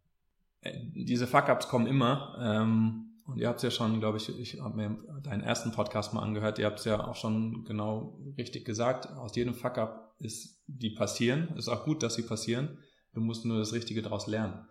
Äh, 0.62 0.74
diese 0.94 1.28
Fuck-ups 1.28 1.68
kommen 1.68 1.88
immer. 1.88 2.38
Ähm 2.40 3.08
und 3.26 3.38
ihr 3.38 3.48
habt 3.48 3.58
es 3.58 3.64
ja 3.64 3.72
schon, 3.72 4.00
glaube 4.00 4.18
ich, 4.18 4.28
ich 4.40 4.60
habe 4.60 4.76
mir 4.76 4.98
deinen 5.24 5.42
ersten 5.42 5.72
Podcast 5.72 6.14
mal 6.14 6.22
angehört, 6.22 6.60
ihr 6.60 6.66
habt 6.66 6.80
es 6.80 6.86
ja 6.86 7.08
auch 7.08 7.16
schon 7.16 7.64
genau 7.64 8.20
richtig 8.38 8.66
gesagt, 8.66 9.10
aus 9.10 9.36
jedem 9.36 9.54
Fuck-up 9.54 10.16
ist 10.20 10.62
die 10.68 10.90
passieren. 10.90 11.56
Ist 11.56 11.70
auch 11.70 11.86
gut, 11.86 12.04
dass 12.04 12.16
sie 12.16 12.24
passieren. 12.24 12.80
Du 13.14 13.22
musst 13.22 13.46
nur 13.46 13.60
das 13.60 13.74
Richtige 13.74 14.02
daraus 14.02 14.28
lernen. 14.28 14.66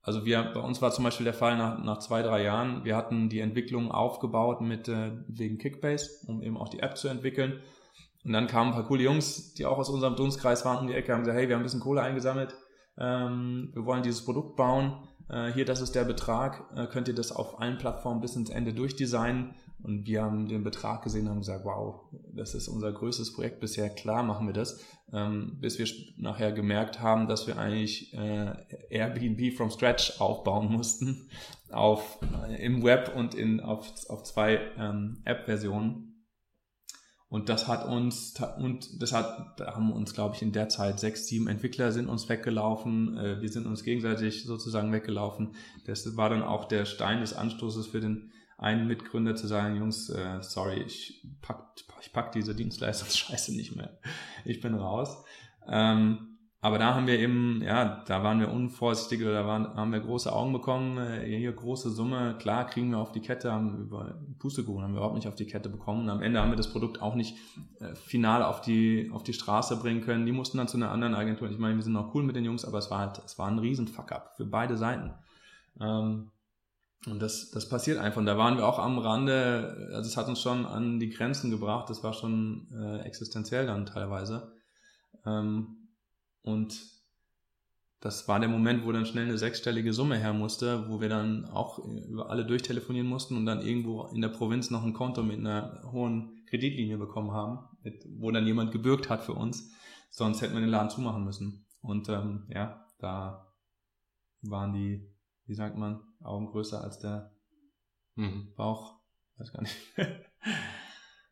Also 0.00 0.24
wir, 0.24 0.42
bei 0.52 0.60
uns 0.60 0.82
war 0.82 0.90
zum 0.90 1.04
Beispiel 1.04 1.24
der 1.24 1.34
Fall 1.34 1.56
nach, 1.56 1.82
nach 1.82 1.98
zwei, 2.00 2.22
drei 2.22 2.42
Jahren, 2.42 2.84
wir 2.84 2.96
hatten 2.96 3.28
die 3.28 3.38
Entwicklung 3.38 3.92
aufgebaut 3.92 4.60
mit 4.60 4.88
äh, 4.88 5.12
wegen 5.28 5.58
Kickbase, 5.58 6.26
um 6.26 6.42
eben 6.42 6.56
auch 6.56 6.68
die 6.68 6.80
App 6.80 6.96
zu 6.96 7.06
entwickeln. 7.06 7.60
Und 8.24 8.32
dann 8.32 8.46
kamen 8.46 8.70
ein 8.70 8.74
paar 8.74 8.86
coole 8.86 9.02
Jungs, 9.02 9.54
die 9.54 9.66
auch 9.66 9.78
aus 9.78 9.88
unserem 9.88 10.16
Dunstkreis 10.16 10.64
waren 10.64 10.78
um 10.78 10.86
die 10.86 10.94
Ecke, 10.94 11.12
haben 11.12 11.20
gesagt, 11.20 11.38
hey, 11.38 11.48
wir 11.48 11.56
haben 11.56 11.62
ein 11.62 11.64
bisschen 11.64 11.80
Kohle 11.80 12.02
eingesammelt, 12.02 12.54
ähm, 12.98 13.70
wir 13.74 13.84
wollen 13.84 14.02
dieses 14.02 14.24
Produkt 14.24 14.56
bauen 14.56 15.08
äh, 15.32 15.50
hier, 15.52 15.64
das 15.64 15.80
ist 15.80 15.94
der 15.94 16.04
Betrag, 16.04 16.64
äh, 16.76 16.86
könnt 16.86 17.08
ihr 17.08 17.14
das 17.14 17.32
auf 17.32 17.58
allen 17.60 17.78
Plattformen 17.78 18.20
bis 18.20 18.36
ins 18.36 18.50
Ende 18.50 18.72
durchdesignen. 18.74 19.54
Und 19.82 20.06
wir 20.06 20.22
haben 20.22 20.46
den 20.46 20.62
Betrag 20.62 21.02
gesehen 21.02 21.28
haben 21.28 21.40
gesagt, 21.40 21.64
wow, 21.64 22.02
das 22.32 22.54
ist 22.54 22.68
unser 22.68 22.92
größtes 22.92 23.32
Projekt 23.32 23.58
bisher, 23.58 23.90
klar 23.90 24.22
machen 24.22 24.46
wir 24.46 24.52
das. 24.52 24.80
Ähm, 25.12 25.58
bis 25.60 25.78
wir 25.78 25.86
nachher 26.18 26.52
gemerkt 26.52 27.00
haben, 27.00 27.26
dass 27.26 27.46
wir 27.46 27.58
eigentlich 27.58 28.14
äh, 28.14 28.52
Airbnb 28.90 29.56
from 29.56 29.70
scratch 29.70 30.20
aufbauen 30.20 30.70
mussten 30.70 31.28
auf, 31.72 32.20
im 32.58 32.84
Web 32.84 33.12
und 33.16 33.34
in, 33.34 33.60
auf, 33.60 33.90
auf 34.08 34.22
zwei 34.22 34.60
ähm, 34.78 35.20
App-Versionen 35.24 36.11
und 37.32 37.48
das 37.48 37.66
hat 37.66 37.88
uns, 37.88 38.34
und 38.58 39.00
das 39.00 39.14
hat, 39.14 39.58
da 39.58 39.74
haben 39.74 39.90
uns, 39.90 40.12
glaube 40.12 40.34
ich, 40.36 40.42
in 40.42 40.52
der 40.52 40.68
Zeit 40.68 41.00
sechs, 41.00 41.26
sieben 41.26 41.48
Entwickler 41.48 41.90
sind 41.90 42.10
uns 42.10 42.28
weggelaufen. 42.28 43.16
Äh, 43.16 43.40
wir 43.40 43.48
sind 43.48 43.66
uns 43.66 43.84
gegenseitig 43.84 44.44
sozusagen 44.44 44.92
weggelaufen. 44.92 45.54
Das 45.86 46.14
war 46.18 46.28
dann 46.28 46.42
auch 46.42 46.66
der 46.66 46.84
Stein 46.84 47.22
des 47.22 47.32
Anstoßes 47.32 47.86
für 47.86 48.00
den 48.00 48.32
einen 48.58 48.86
Mitgründer 48.86 49.34
zu 49.34 49.46
sagen, 49.46 49.76
Jungs, 49.76 50.10
äh, 50.10 50.42
sorry, 50.42 50.82
ich 50.82 51.26
pack, 51.40 51.70
ich 52.02 52.12
pack 52.12 52.32
diese 52.32 52.54
Dienstleistungsscheiße 52.54 53.56
nicht 53.56 53.76
mehr. 53.76 53.98
Ich 54.44 54.60
bin 54.60 54.74
raus. 54.74 55.24
Ähm, 55.66 56.31
aber 56.64 56.78
da 56.78 56.94
haben 56.94 57.08
wir 57.08 57.18
eben, 57.18 57.60
ja, 57.60 58.04
da 58.06 58.22
waren 58.22 58.38
wir 58.38 58.48
unvorsichtig 58.48 59.20
oder 59.22 59.32
da 59.32 59.46
waren, 59.48 59.74
haben 59.74 59.92
wir 59.92 59.98
große 59.98 60.32
Augen 60.32 60.52
bekommen, 60.52 60.96
äh, 60.96 61.26
hier 61.36 61.52
große 61.52 61.90
Summe, 61.90 62.36
klar 62.38 62.68
kriegen 62.68 62.92
wir 62.92 62.98
auf 62.98 63.10
die 63.10 63.20
Kette, 63.20 63.50
haben 63.50 63.80
über 63.80 64.14
Pustekuchen 64.38 64.84
haben 64.84 64.92
wir 64.92 64.98
überhaupt 64.98 65.16
nicht 65.16 65.26
auf 65.26 65.34
die 65.34 65.48
Kette 65.48 65.68
bekommen. 65.68 66.02
Und 66.02 66.10
am 66.10 66.22
Ende 66.22 66.40
haben 66.40 66.52
wir 66.52 66.56
das 66.56 66.70
Produkt 66.70 67.02
auch 67.02 67.16
nicht 67.16 67.36
äh, 67.80 67.96
final 67.96 68.44
auf 68.44 68.60
die, 68.60 69.10
auf 69.12 69.24
die 69.24 69.32
Straße 69.32 69.76
bringen 69.78 70.02
können. 70.02 70.24
Die 70.24 70.30
mussten 70.30 70.56
dann 70.56 70.68
zu 70.68 70.76
einer 70.76 70.92
anderen 70.92 71.16
Agentur. 71.16 71.50
Ich 71.50 71.58
meine, 71.58 71.74
wir 71.74 71.82
sind 71.82 71.94
noch 71.94 72.14
cool 72.14 72.22
mit 72.22 72.36
den 72.36 72.44
Jungs, 72.44 72.64
aber 72.64 72.78
es 72.78 72.92
war 72.92 73.00
halt, 73.00 73.20
es 73.24 73.36
war 73.40 73.48
ein 73.48 73.58
riesen 73.58 73.88
Fuck-up 73.88 74.34
für 74.36 74.44
beide 74.44 74.76
Seiten. 74.76 75.12
Ähm, 75.80 76.30
und 77.06 77.20
das, 77.20 77.50
das 77.50 77.68
passiert 77.68 77.98
einfach. 77.98 78.18
Und 78.18 78.26
da 78.26 78.38
waren 78.38 78.56
wir 78.56 78.68
auch 78.68 78.78
am 78.78 78.98
Rande, 78.98 79.90
also 79.94 80.08
es 80.08 80.16
hat 80.16 80.28
uns 80.28 80.40
schon 80.40 80.64
an 80.64 81.00
die 81.00 81.10
Grenzen 81.10 81.50
gebracht, 81.50 81.90
das 81.90 82.04
war 82.04 82.12
schon 82.12 82.68
äh, 82.72 83.00
existenziell 83.00 83.66
dann 83.66 83.84
teilweise. 83.84 84.52
Ähm, 85.26 85.81
und 86.42 86.92
das 88.02 88.26
war 88.26 88.40
der 88.40 88.48
Moment, 88.48 88.84
wo 88.84 88.90
dann 88.90 89.06
schnell 89.06 89.26
eine 89.26 89.38
sechsstellige 89.38 89.92
Summe 89.92 90.18
her 90.18 90.32
musste, 90.32 90.88
wo 90.88 91.00
wir 91.00 91.08
dann 91.08 91.44
auch 91.44 91.78
über 91.78 92.30
alle 92.30 92.44
durchtelefonieren 92.44 93.06
mussten 93.06 93.36
und 93.36 93.46
dann 93.46 93.60
irgendwo 93.60 94.08
in 94.08 94.20
der 94.20 94.28
Provinz 94.28 94.70
noch 94.70 94.82
ein 94.82 94.92
Konto 94.92 95.22
mit 95.22 95.38
einer 95.38 95.82
hohen 95.92 96.44
Kreditlinie 96.46 96.98
bekommen 96.98 97.30
haben, 97.30 97.60
mit, 97.84 98.04
wo 98.18 98.32
dann 98.32 98.44
jemand 98.44 98.72
gebürgt 98.72 99.08
hat 99.08 99.22
für 99.22 99.34
uns. 99.34 99.70
Sonst 100.10 100.42
hätten 100.42 100.54
wir 100.54 100.60
den 100.60 100.68
Laden 100.68 100.90
zumachen 100.90 101.24
müssen. 101.24 101.64
Und 101.80 102.08
ähm, 102.08 102.48
ja, 102.48 102.84
da 102.98 103.54
waren 104.42 104.72
die, 104.72 105.08
wie 105.46 105.54
sagt 105.54 105.78
man, 105.78 106.02
Augen 106.20 106.46
größer 106.46 106.82
als 106.82 106.98
der 106.98 107.32
mhm. 108.16 108.52
Bauch. 108.56 109.00
Weiß 109.36 109.52
gar 109.52 109.62
nicht. 109.62 109.76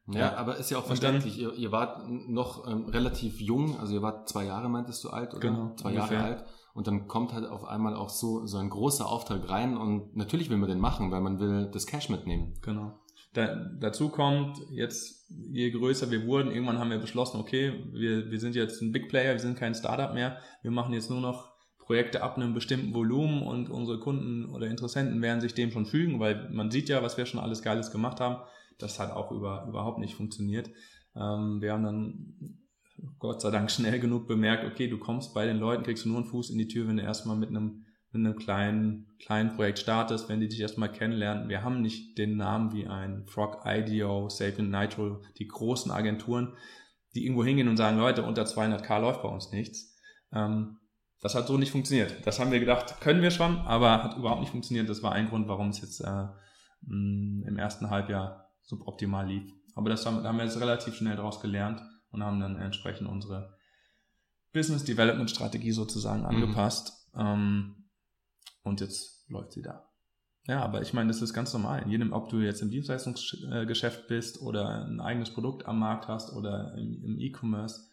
Ja, 0.09 0.37
aber 0.37 0.57
ist 0.57 0.71
ja 0.71 0.79
auch 0.79 0.87
verständlich. 0.87 1.37
Dann, 1.37 1.53
ihr, 1.53 1.55
ihr, 1.55 1.73
wart 1.73 2.09
noch 2.09 2.67
ähm, 2.67 2.87
relativ 2.87 3.41
jung, 3.41 3.79
also 3.79 3.95
ihr 3.95 4.03
wart 4.03 4.29
zwei 4.29 4.45
Jahre, 4.45 4.69
meintest 4.69 5.05
du 5.05 5.11
alt, 5.11 5.33
oder? 5.35 5.41
Genau. 5.41 5.75
Zwei 5.77 5.91
ungefähr. 5.91 6.19
Jahre 6.19 6.37
alt. 6.37 6.45
Und 6.73 6.87
dann 6.87 7.09
kommt 7.09 7.33
halt 7.33 7.47
auf 7.47 7.65
einmal 7.65 7.95
auch 7.95 8.09
so, 8.09 8.47
so 8.47 8.59
ein 8.59 8.71
großer 8.71 9.07
Auftrag 9.07 9.49
rein 9.49 9.77
und 9.77 10.17
natürlich 10.17 10.51
will 10.51 10.57
man 10.57 10.69
den 10.69 10.79
machen, 10.79 11.11
weil 11.11 11.21
man 11.21 11.39
will 11.41 11.69
das 11.73 11.87
Cash 11.87 12.09
mitnehmen. 12.09 12.55
Genau. 12.63 12.99
Da, 13.33 13.55
dazu 13.79 14.09
kommt 14.09 14.59
jetzt, 14.71 15.29
je 15.29 15.71
größer 15.71 16.11
wir 16.11 16.27
wurden, 16.27 16.51
irgendwann 16.51 16.79
haben 16.79 16.91
wir 16.91 16.99
beschlossen, 16.99 17.39
okay, 17.39 17.85
wir, 17.93 18.31
wir 18.31 18.41
sind 18.41 18.57
jetzt 18.57 18.81
ein 18.83 18.93
Big 18.93 19.09
Player, 19.09 19.33
wir 19.33 19.41
sind 19.41 19.59
kein 19.59 19.75
Startup 19.75 20.15
mehr, 20.15 20.39
wir 20.63 20.71
machen 20.71 20.93
jetzt 20.93 21.11
nur 21.11 21.21
noch 21.21 21.51
Projekte 21.79 22.23
ab 22.23 22.37
einem 22.37 22.55
bestimmten 22.55 22.95
Volumen 22.95 23.43
und 23.43 23.69
unsere 23.69 23.99
Kunden 23.99 24.47
oder 24.53 24.67
Interessenten 24.67 25.23
werden 25.23 25.41
sich 25.41 25.55
dem 25.55 25.71
schon 25.71 25.87
fügen, 25.87 26.21
weil 26.21 26.49
man 26.51 26.71
sieht 26.71 26.89
ja, 26.89 27.03
was 27.03 27.17
wir 27.17 27.27
schon 27.27 27.41
alles 27.41 27.63
Geiles 27.63 27.91
gemacht 27.91 28.21
haben 28.21 28.43
das 28.83 28.99
hat 28.99 29.13
auch 29.13 29.31
über, 29.33 29.67
überhaupt 29.69 29.99
nicht 29.99 30.15
funktioniert. 30.15 30.71
Ähm, 31.15 31.61
wir 31.61 31.73
haben 31.73 31.85
dann 31.85 32.61
Gott 33.19 33.41
sei 33.41 33.51
Dank 33.51 33.71
schnell 33.71 33.99
genug 33.99 34.27
bemerkt, 34.27 34.65
okay, 34.65 34.89
du 34.89 34.99
kommst 34.99 35.35
bei 35.35 35.47
den 35.47 35.59
Leuten, 35.59 35.85
kriegst 35.85 36.05
du 36.05 36.09
nur 36.09 36.19
einen 36.19 36.27
Fuß 36.27 36.51
in 36.51 36.59
die 36.59 36.69
Tür, 36.69 36.87
wenn 36.89 36.97
du 36.97 37.03
erstmal 37.03 37.37
mit 37.37 37.51
einem, 37.51 37.87
mit 38.13 38.27
einem 38.27 38.37
kleinen, 38.37 39.07
kleinen 39.19 39.55
Projekt 39.55 39.79
startest, 39.79 40.29
wenn 40.29 40.41
die 40.41 40.49
dich 40.49 40.61
erstmal 40.61 40.93
kennenlernen. 40.93 41.49
Wir 41.49 41.63
haben 41.63 41.81
nicht 41.81 42.19
den 42.19 42.37
Namen 42.37 42.73
wie 42.73 42.87
ein 42.87 43.27
Frog 43.27 43.63
IDEO, 43.65 44.29
Sapient 44.29 44.71
Nitro, 44.71 45.23
die 45.39 45.47
großen 45.47 45.91
Agenturen, 45.91 46.55
die 47.15 47.25
irgendwo 47.25 47.45
hingehen 47.45 47.69
und 47.69 47.77
sagen, 47.77 47.99
Leute, 47.99 48.23
unter 48.23 48.45
200k 48.45 49.01
läuft 49.01 49.23
bei 49.23 49.29
uns 49.29 49.51
nichts. 49.51 49.97
Ähm, 50.33 50.77
das 51.21 51.35
hat 51.35 51.47
so 51.47 51.59
nicht 51.59 51.73
funktioniert. 51.73 52.27
Das 52.27 52.39
haben 52.41 52.51
wir 52.51 52.61
gedacht, 52.61 53.01
können 53.01 53.23
wir 53.23 53.31
schon, 53.31 53.59
aber 53.59 54.03
hat 54.03 54.17
überhaupt 54.17 54.41
nicht 54.41 54.51
funktioniert. 54.51 54.89
Das 54.89 55.03
war 55.03 55.13
ein 55.13 55.29
Grund, 55.29 55.49
warum 55.49 55.69
es 55.69 55.81
jetzt 55.81 56.01
äh, 56.01 56.27
im 56.87 57.57
ersten 57.59 57.91
Halbjahr 57.91 58.50
suboptimal 58.71 59.27
lief. 59.27 59.53
Aber 59.75 59.91
das 59.91 60.07
haben, 60.07 60.23
da 60.23 60.31
haben 60.31 60.39
wir 60.39 60.45
jetzt 60.45 60.61
relativ 60.61 60.95
schnell 60.95 61.17
daraus 61.17 61.41
gelernt 61.41 61.83
und 62.11 62.23
haben 62.25 62.41
dann 62.41 62.57
entsprechend 62.57 63.09
unsere 63.09 63.57
Business 64.53 64.85
Development 64.85 65.31
Strategie 65.31 65.73
sozusagen 65.73 66.21
mhm. 66.21 66.27
angepasst. 66.27 67.09
Mhm. 67.15 67.21
Ähm, 67.21 67.75
und 68.63 68.81
jetzt 68.81 69.29
läuft 69.29 69.53
sie 69.53 69.63
da. 69.63 69.87
Ja, 70.47 70.63
aber 70.63 70.81
ich 70.83 70.93
meine, 70.93 71.09
das 71.09 71.23
ist 71.23 71.35
ganz 71.35 71.53
normal. 71.53 71.83
In 71.83 71.91
jedem, 71.91 72.13
ob 72.13 72.29
du 72.29 72.39
jetzt 72.39 72.63
im 72.63 72.71
Dienstleistungsgeschäft 72.71 74.09
bist 74.09 74.41
oder 74.41 74.87
ein 74.87 75.01
eigenes 75.01 75.33
Produkt 75.33 75.67
am 75.67 75.79
Markt 75.79 76.09
hast 76.09 76.33
oder 76.33 76.75
im 76.75 77.19
E-Commerce, 77.19 77.89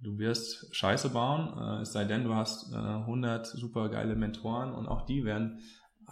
du 0.00 0.18
wirst 0.18 0.74
Scheiße 0.74 1.10
bauen, 1.10 1.56
äh, 1.58 1.82
es 1.82 1.92
sei 1.92 2.04
denn, 2.04 2.24
du 2.24 2.34
hast 2.34 2.72
äh, 2.72 2.76
100 2.76 3.46
super 3.46 3.88
geile 3.88 4.16
Mentoren 4.16 4.72
und 4.72 4.88
auch 4.88 5.06
die 5.06 5.24
werden 5.24 5.60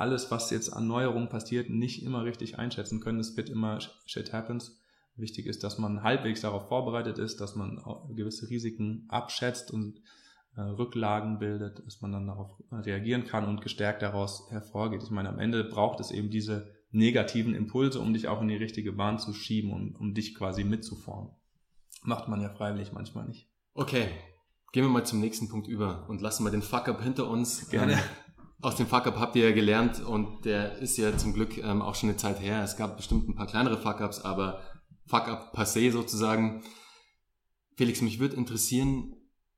alles, 0.00 0.30
was 0.30 0.50
jetzt 0.50 0.70
an 0.70 0.86
Neuerungen 0.86 1.28
passiert, 1.28 1.70
nicht 1.70 2.02
immer 2.02 2.24
richtig 2.24 2.58
einschätzen 2.58 3.00
können. 3.00 3.20
Es 3.20 3.36
wird 3.36 3.50
immer 3.50 3.78
shit 4.06 4.32
happens. 4.32 4.78
Wichtig 5.16 5.46
ist, 5.46 5.62
dass 5.62 5.78
man 5.78 6.02
halbwegs 6.02 6.40
darauf 6.40 6.68
vorbereitet 6.68 7.18
ist, 7.18 7.40
dass 7.40 7.54
man 7.54 7.82
gewisse 8.14 8.48
Risiken 8.48 9.04
abschätzt 9.08 9.70
und 9.70 10.00
äh, 10.56 10.62
Rücklagen 10.62 11.38
bildet, 11.38 11.84
dass 11.84 12.00
man 12.00 12.12
dann 12.12 12.26
darauf 12.26 12.50
reagieren 12.72 13.24
kann 13.24 13.46
und 13.46 13.60
gestärkt 13.60 14.02
daraus 14.02 14.50
hervorgeht. 14.50 15.02
Ich 15.02 15.10
meine, 15.10 15.28
am 15.28 15.38
Ende 15.38 15.64
braucht 15.64 16.00
es 16.00 16.10
eben 16.10 16.30
diese 16.30 16.72
negativen 16.90 17.54
Impulse, 17.54 18.00
um 18.00 18.12
dich 18.14 18.26
auch 18.28 18.40
in 18.40 18.48
die 18.48 18.56
richtige 18.56 18.92
Bahn 18.92 19.18
zu 19.18 19.32
schieben 19.32 19.72
und 19.72 19.96
um 19.96 20.14
dich 20.14 20.34
quasi 20.34 20.64
mitzuformen. 20.64 21.32
Macht 22.02 22.28
man 22.28 22.40
ja 22.40 22.48
freiwillig 22.48 22.92
manchmal 22.92 23.26
nicht. 23.28 23.48
Okay, 23.74 24.08
gehen 24.72 24.84
wir 24.84 24.90
mal 24.90 25.04
zum 25.04 25.20
nächsten 25.20 25.48
Punkt 25.48 25.68
über 25.68 26.08
und 26.08 26.20
lassen 26.20 26.42
mal 26.42 26.50
den 26.50 26.62
Fuck-Up 26.62 27.02
hinter 27.02 27.28
uns. 27.28 27.68
Gerne. 27.68 27.98
Aus 28.62 28.76
dem 28.76 28.86
Fuck-Up 28.86 29.18
habt 29.18 29.36
ihr 29.36 29.48
ja 29.48 29.54
gelernt 29.54 30.04
und 30.04 30.44
der 30.44 30.78
ist 30.78 30.98
ja 30.98 31.16
zum 31.16 31.32
Glück 31.32 31.56
ähm, 31.56 31.80
auch 31.80 31.94
schon 31.94 32.10
eine 32.10 32.18
Zeit 32.18 32.40
her. 32.40 32.62
Es 32.62 32.76
gab 32.76 32.98
bestimmt 32.98 33.26
ein 33.28 33.34
paar 33.34 33.46
kleinere 33.46 33.78
Fuck-Ups, 33.78 34.20
aber 34.20 34.60
Fuck-Up 35.06 35.54
passé 35.56 35.90
sozusagen. 35.90 36.62
Felix, 37.76 38.02
mich 38.02 38.18
würde 38.18 38.36
interessieren, 38.36 39.16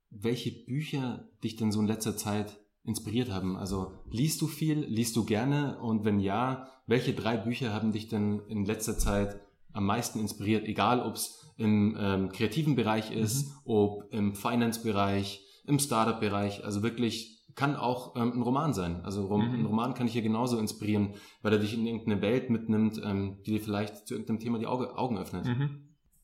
welche 0.09 0.51
Bücher 0.51 1.27
dich 1.43 1.57
denn 1.57 1.73
so 1.73 1.81
in 1.81 1.87
letzter 1.87 2.15
Zeit 2.15 2.57
inspiriert 2.85 3.29
haben. 3.29 3.57
Also 3.57 3.91
liest 4.09 4.41
du 4.41 4.47
viel, 4.47 4.79
liest 4.79 5.17
du 5.17 5.25
gerne 5.25 5.79
und 5.79 6.05
wenn 6.05 6.19
ja, 6.19 6.67
welche 6.87 7.13
drei 7.13 7.35
Bücher 7.35 7.73
haben 7.73 7.91
dich 7.91 8.07
denn 8.07 8.39
in 8.47 8.65
letzter 8.65 8.97
Zeit 8.97 9.41
am 9.73 9.85
meisten 9.85 10.19
inspiriert? 10.19 10.65
Egal, 10.65 11.01
ob 11.01 11.15
es 11.15 11.51
im 11.57 11.97
ähm, 11.99 12.29
kreativen 12.29 12.75
Bereich 12.75 13.11
ist, 13.11 13.47
mhm. 13.47 13.53
ob 13.65 14.13
im 14.13 14.35
Finance-Bereich, 14.35 15.45
im 15.65 15.79
Startup-Bereich. 15.79 16.63
Also 16.63 16.83
wirklich 16.83 17.32
kann 17.55 17.75
auch 17.75 18.15
ähm, 18.15 18.33
ein 18.35 18.41
Roman 18.41 18.73
sein. 18.73 19.01
Also 19.03 19.25
Rom 19.25 19.47
mhm. 19.47 19.59
ein 19.59 19.65
Roman 19.65 19.93
kann 19.93 20.05
dich 20.05 20.13
hier 20.13 20.21
genauso 20.21 20.57
inspirieren, 20.57 21.13
weil 21.41 21.53
er 21.53 21.59
dich 21.59 21.73
in 21.73 21.85
irgendeine 21.85 22.21
Welt 22.21 22.49
mitnimmt, 22.49 23.01
ähm, 23.03 23.37
die 23.45 23.51
dir 23.51 23.61
vielleicht 23.61 24.07
zu 24.07 24.15
irgendeinem 24.15 24.39
Thema 24.39 24.59
die 24.59 24.67
Auge, 24.67 24.97
Augen 24.97 25.17
öffnet. 25.17 25.45
Mhm. 25.45 25.81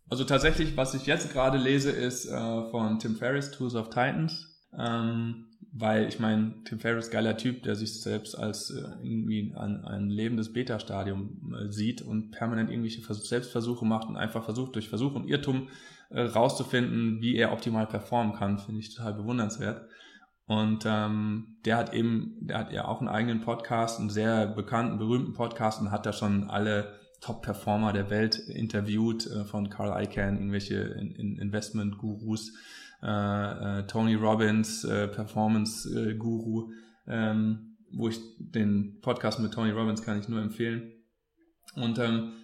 Also 0.10 0.24
tatsächlich, 0.24 0.76
was 0.76 0.96
ich 0.96 1.06
jetzt 1.06 1.32
gerade 1.32 1.58
lese, 1.58 1.92
ist 1.92 2.26
äh, 2.26 2.70
von 2.72 3.00
Tim 3.00 3.16
Ferriss, 3.16 3.52
Tools 3.52 3.76
of 3.76 3.90
Titans. 3.90 4.48
Ähm, 4.78 5.46
weil 5.72 6.08
ich 6.08 6.20
meine, 6.20 6.56
Tim 6.64 6.80
Ferriss, 6.80 7.12
geiler 7.12 7.38
Typ, 7.38 7.64
der 7.64 7.76
sich 7.76 8.02
selbst 8.02 8.38
als 8.38 8.72
äh, 8.72 8.82
irgendwie 9.04 9.54
ein, 9.56 9.86
ein 9.86 10.10
lebendes 10.10 10.52
Beta-Stadium 10.52 11.54
äh, 11.54 11.72
sieht 11.72 12.02
und 12.02 12.32
permanent 12.32 12.70
irgendwelche 12.70 13.02
Vers 13.02 13.28
Selbstversuche 13.28 13.86
macht 13.86 14.08
und 14.08 14.18
einfach 14.18 14.44
versucht, 14.44 14.76
durch 14.76 14.90
Versuch 14.90 15.14
und 15.14 15.28
Irrtum 15.28 15.68
äh, 16.10 16.22
rauszufinden, 16.22 17.22
wie 17.22 17.36
er 17.36 17.52
optimal 17.52 17.86
performen 17.86 18.34
kann, 18.34 18.58
finde 18.58 18.82
ich 18.82 18.96
total 18.96 19.14
bewundernswert. 19.14 19.88
Und 20.50 20.84
ähm, 20.88 21.60
der 21.64 21.78
hat 21.78 21.94
eben, 21.94 22.36
der 22.42 22.58
hat 22.58 22.72
ja 22.72 22.86
auch 22.86 23.02
einen 23.02 23.08
eigenen 23.08 23.42
Podcast, 23.42 24.00
einen 24.00 24.10
sehr 24.10 24.48
bekannten, 24.48 24.98
berühmten 24.98 25.34
Podcast 25.34 25.80
und 25.80 25.92
hat 25.92 26.08
da 26.08 26.12
schon 26.12 26.50
alle 26.50 27.00
Top-Performer 27.22 27.94
der 27.94 28.10
Welt 28.10 28.40
interviewt, 28.40 29.28
äh, 29.28 29.46
von 29.46 29.70
Carl 29.70 30.04
Icahn, 30.04 30.38
irgendwelche 30.38 30.78
in, 30.78 31.12
in 31.12 31.38
Investment-Gurus, 31.38 32.52
äh, 33.04 33.80
äh, 33.80 33.84
Tony 33.86 34.16
Robbins, 34.16 34.84
äh, 34.86 35.08
Performance-Guru, 35.08 36.72
ähm, 37.06 37.78
wo 37.92 38.10
ich 38.10 38.20
den 38.40 39.02
Podcast 39.02 39.40
mit 39.40 39.54
Tony 39.54 39.70
Robbins 39.70 40.02
kann 40.02 40.20
ich 40.20 40.28
nur 40.30 40.42
empfehlen. 40.42 40.94
Und 41.76 42.00
ähm, 42.00 42.39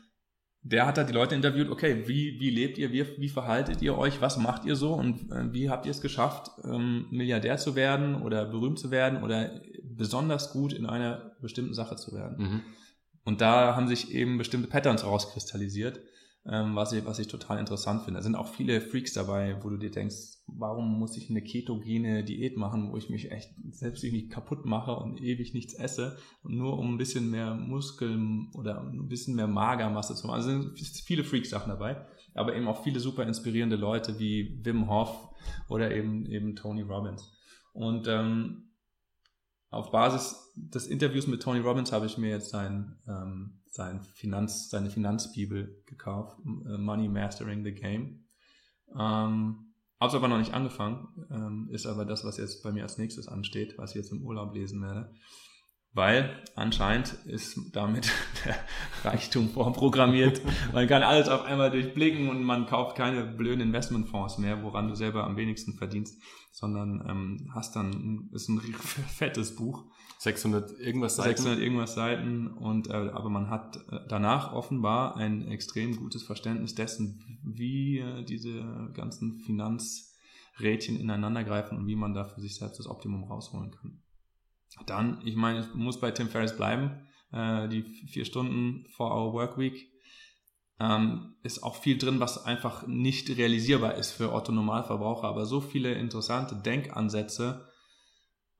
der 0.67 0.87
hat 0.87 0.97
da 0.97 1.03
die 1.03 1.13
Leute 1.13 1.35
interviewt, 1.35 1.69
okay, 1.69 2.07
wie, 2.07 2.39
wie 2.39 2.49
lebt 2.49 2.79
ihr, 2.79 2.91
wie, 2.91 3.05
wie 3.19 3.29
verhaltet 3.29 3.83
ihr 3.83 3.95
euch, 3.95 4.19
was 4.19 4.37
macht 4.37 4.65
ihr 4.65 4.75
so 4.75 4.93
und 4.93 5.31
äh, 5.31 5.53
wie 5.53 5.69
habt 5.69 5.85
ihr 5.85 5.91
es 5.91 6.01
geschafft, 6.01 6.49
ähm, 6.63 7.05
Milliardär 7.11 7.57
zu 7.57 7.75
werden 7.75 8.15
oder 8.23 8.45
berühmt 8.45 8.79
zu 8.79 8.89
werden 8.89 9.21
oder 9.21 9.61
besonders 9.83 10.51
gut 10.53 10.73
in 10.73 10.87
einer 10.87 11.35
bestimmten 11.39 11.75
Sache 11.75 11.97
zu 11.97 12.15
werden. 12.15 12.37
Mhm. 12.37 12.61
Und 13.23 13.41
da 13.41 13.75
haben 13.75 13.87
sich 13.87 14.11
eben 14.11 14.39
bestimmte 14.39 14.67
Patterns 14.67 15.05
rauskristallisiert, 15.05 15.99
ähm, 16.47 16.75
was, 16.75 16.93
ich, 16.93 17.05
was 17.05 17.19
ich 17.19 17.27
total 17.27 17.59
interessant 17.59 18.03
finde. 18.03 18.19
Da 18.19 18.23
sind 18.23 18.35
auch 18.35 18.47
viele 18.47 18.79
Freaks 18.79 19.13
dabei, 19.13 19.57
wo 19.63 19.69
du 19.69 19.77
dir 19.77 19.89
denkst, 19.89 20.43
warum 20.47 20.99
muss 20.99 21.17
ich 21.17 21.29
eine 21.29 21.41
ketogene 21.41 22.23
Diät 22.23 22.55
machen, 22.55 22.91
wo 22.91 22.97
ich 22.97 23.09
mich 23.09 23.31
echt 23.31 23.51
selbst 23.71 24.03
irgendwie 24.03 24.27
kaputt 24.27 24.65
mache 24.65 24.95
und 24.95 25.21
ewig 25.21 25.53
nichts 25.53 25.73
esse, 25.73 26.17
nur 26.43 26.77
um 26.77 26.93
ein 26.93 26.97
bisschen 26.97 27.31
mehr 27.31 27.55
Muskeln 27.55 28.51
oder 28.53 28.81
ein 28.81 29.07
bisschen 29.07 29.35
mehr 29.35 29.47
Magermasse 29.47 30.13
zu 30.15 30.27
machen. 30.27 30.35
Also 30.35 30.49
sind 30.49 30.77
viele 30.77 31.23
Freak-Sachen 31.23 31.69
dabei, 31.69 32.05
aber 32.35 32.55
eben 32.55 32.67
auch 32.67 32.83
viele 32.83 32.99
super 32.99 33.23
inspirierende 33.23 33.75
Leute 33.75 34.19
wie 34.19 34.59
Wim 34.63 34.87
Hof 34.87 35.29
oder 35.67 35.95
eben, 35.95 36.27
eben 36.27 36.55
Tony 36.55 36.83
Robbins. 36.83 37.31
Und 37.73 38.07
ähm, 38.07 38.69
auf 39.71 39.91
Basis 39.91 40.53
des 40.55 40.87
Interviews 40.87 41.25
mit 41.25 41.41
Tony 41.41 41.59
Robbins 41.59 41.91
habe 41.91 42.05
ich 42.05 42.17
mir 42.19 42.29
jetzt 42.29 42.49
sein, 42.49 42.97
ähm, 43.07 43.61
sein 43.75 44.01
Finanz, 44.01 44.69
seine 44.69 44.89
Finanzbibel 44.89 45.83
gekauft, 45.85 46.37
äh, 46.45 46.77
Money 46.77 47.09
Mastering 47.09 47.63
the 47.63 47.73
Game. 47.73 48.25
Ähm, 48.93 49.73
habe 49.99 50.09
es 50.09 50.15
aber 50.15 50.27
noch 50.27 50.37
nicht 50.37 50.53
angefangen, 50.53 51.07
ähm, 51.29 51.69
ist 51.71 51.85
aber 51.85 52.05
das, 52.05 52.23
was 52.23 52.37
jetzt 52.37 52.63
bei 52.63 52.71
mir 52.71 52.83
als 52.83 52.97
nächstes 52.97 53.27
ansteht, 53.27 53.77
was 53.77 53.91
ich 53.91 53.97
jetzt 53.97 54.11
im 54.11 54.23
Urlaub 54.23 54.53
lesen 54.53 54.81
werde 54.81 55.13
weil 55.95 56.43
anscheinend 56.55 57.13
ist 57.25 57.57
damit 57.71 58.11
der 58.45 58.55
Reichtum 59.03 59.49
vorprogrammiert. 59.49 60.41
Man 60.73 60.87
kann 60.87 61.03
alles 61.03 61.29
auf 61.29 61.45
einmal 61.45 61.71
durchblicken 61.71 62.29
und 62.29 62.43
man 62.43 62.67
kauft 62.67 62.97
keine 62.97 63.23
blöden 63.23 63.61
Investmentfonds 63.61 64.37
mehr, 64.37 64.61
woran 64.61 64.89
du 64.89 64.95
selber 64.95 65.23
am 65.23 65.37
wenigsten 65.37 65.73
verdienst, 65.73 66.21
sondern 66.51 67.03
ähm, 67.09 67.49
hast 67.53 67.75
dann, 67.77 68.29
ist 68.33 68.49
ein 68.49 68.59
fettes 69.17 69.55
Buch. 69.55 69.85
600 70.19 70.79
irgendwas 70.79 71.15
Seiten. 71.15 71.37
600 71.37 71.59
irgendwas 71.59 71.95
Seiten 71.95 72.47
und 72.47 72.89
äh, 72.89 72.93
aber 72.93 73.29
man 73.29 73.49
hat 73.49 73.77
äh, 73.89 73.99
danach 74.07 74.53
offenbar 74.53 75.17
ein 75.17 75.47
extrem 75.47 75.95
gutes 75.97 76.23
Verständnis 76.23 76.73
dessen, 76.75 77.39
wie 77.43 77.99
äh, 77.99 78.23
diese 78.23 78.91
ganzen 78.93 79.39
Finanzrädchen 79.39 80.97
ineinander 80.97 81.43
greifen 81.43 81.77
und 81.77 81.87
wie 81.87 81.95
man 81.95 82.13
da 82.13 82.23
für 82.23 82.41
sich 82.41 82.55
selbst 82.55 82.79
das 82.79 82.87
Optimum 82.87 83.25
rausholen 83.25 83.71
kann. 83.71 84.01
Dann, 84.85 85.21
ich 85.25 85.35
meine, 85.35 85.61
ich 85.61 85.73
muss 85.73 85.99
bei 85.99 86.11
Tim 86.11 86.29
Ferriss 86.29 86.55
bleiben. 86.55 87.07
Äh, 87.31 87.67
die 87.69 87.83
vier 87.83 88.25
Stunden 88.25 88.85
vor 88.89 89.11
our 89.11 89.33
Work 89.33 89.57
Week 89.57 89.89
ähm, 90.79 91.35
ist 91.43 91.63
auch 91.63 91.75
viel 91.75 91.97
drin, 91.97 92.19
was 92.19 92.43
einfach 92.45 92.85
nicht 92.85 93.29
realisierbar 93.29 93.95
ist 93.95 94.11
für 94.11 94.33
Otto 94.33 94.51
Normalverbraucher, 94.51 95.27
aber 95.27 95.45
so 95.45 95.61
viele 95.61 95.93
interessante 95.93 96.55
Denkansätze, 96.55 97.65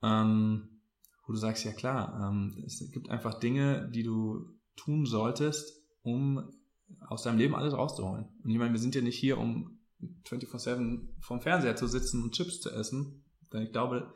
ähm, 0.02 0.80
wo 1.26 1.32
du 1.32 1.38
sagst, 1.38 1.64
ja 1.64 1.72
klar, 1.72 2.28
ähm, 2.28 2.62
es 2.64 2.90
gibt 2.92 3.10
einfach 3.10 3.38
Dinge, 3.38 3.90
die 3.92 4.02
du 4.02 4.46
tun 4.76 5.04
solltest, 5.06 5.82
um 6.02 6.52
aus 7.00 7.22
deinem 7.22 7.38
Leben 7.38 7.54
alles 7.54 7.74
rauszuholen. 7.74 8.26
Und 8.42 8.50
ich 8.50 8.58
meine, 8.58 8.72
wir 8.72 8.80
sind 8.80 8.94
ja 8.94 9.02
nicht 9.02 9.18
hier, 9.18 9.38
um 9.38 9.78
24-7 10.24 11.08
vom 11.20 11.40
Fernseher 11.40 11.76
zu 11.76 11.86
sitzen 11.86 12.22
und 12.22 12.32
Chips 12.32 12.60
zu 12.60 12.70
essen. 12.70 13.24
Denn 13.52 13.62
ich 13.62 13.72
glaube, 13.72 14.12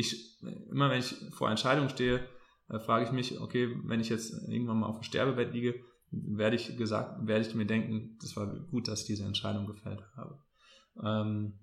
ich, 0.00 0.42
immer 0.70 0.90
wenn 0.90 1.00
ich 1.00 1.14
vor 1.32 1.50
Entscheidungen 1.50 1.90
stehe, 1.90 2.20
äh, 2.68 2.78
frage 2.78 3.04
ich 3.04 3.12
mich, 3.12 3.40
okay, 3.40 3.76
wenn 3.84 4.00
ich 4.00 4.08
jetzt 4.08 4.32
irgendwann 4.48 4.80
mal 4.80 4.86
auf 4.86 5.00
dem 5.00 5.04
Sterbebett 5.04 5.52
liege, 5.52 5.74
werde 6.10 6.56
ich 6.56 6.76
gesagt, 6.76 7.26
werde 7.26 7.46
ich 7.46 7.54
mir 7.54 7.66
denken, 7.66 8.18
das 8.20 8.36
war 8.36 8.46
gut, 8.46 8.88
dass 8.88 9.02
ich 9.02 9.06
diese 9.06 9.24
Entscheidung 9.24 9.66
gefällt 9.66 10.02
habe. 10.16 10.38
Ähm, 11.02 11.60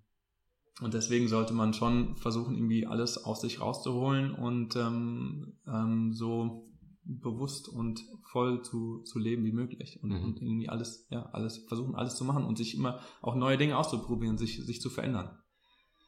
und 0.81 0.93
deswegen 0.93 1.27
sollte 1.27 1.53
man 1.53 1.73
schon 1.73 2.15
versuchen, 2.17 2.55
irgendwie 2.55 2.85
alles 2.85 3.23
aus 3.25 3.41
sich 3.41 3.59
rauszuholen 3.59 4.31
und 4.31 4.75
ähm, 4.75 5.57
ähm, 5.65 6.13
so 6.13 6.65
bewusst 7.03 7.67
und 7.69 8.01
voll 8.31 8.61
zu, 8.63 9.01
zu 9.03 9.17
leben 9.17 9.43
wie 9.45 9.53
möglich 9.53 9.99
und, 10.03 10.11
mhm. 10.11 10.23
und, 10.23 10.41
irgendwie 10.41 10.69
alles, 10.69 11.07
ja, 11.09 11.25
alles 11.27 11.65
versuchen, 11.67 11.95
alles 11.95 12.15
zu 12.15 12.25
machen 12.25 12.43
und 12.43 12.57
sich 12.57 12.75
immer 12.75 12.99
auch 13.21 13.35
neue 13.35 13.57
Dinge 13.57 13.77
auszuprobieren, 13.77 14.37
sich, 14.37 14.63
sich 14.65 14.81
zu 14.81 14.89
verändern. 14.89 15.37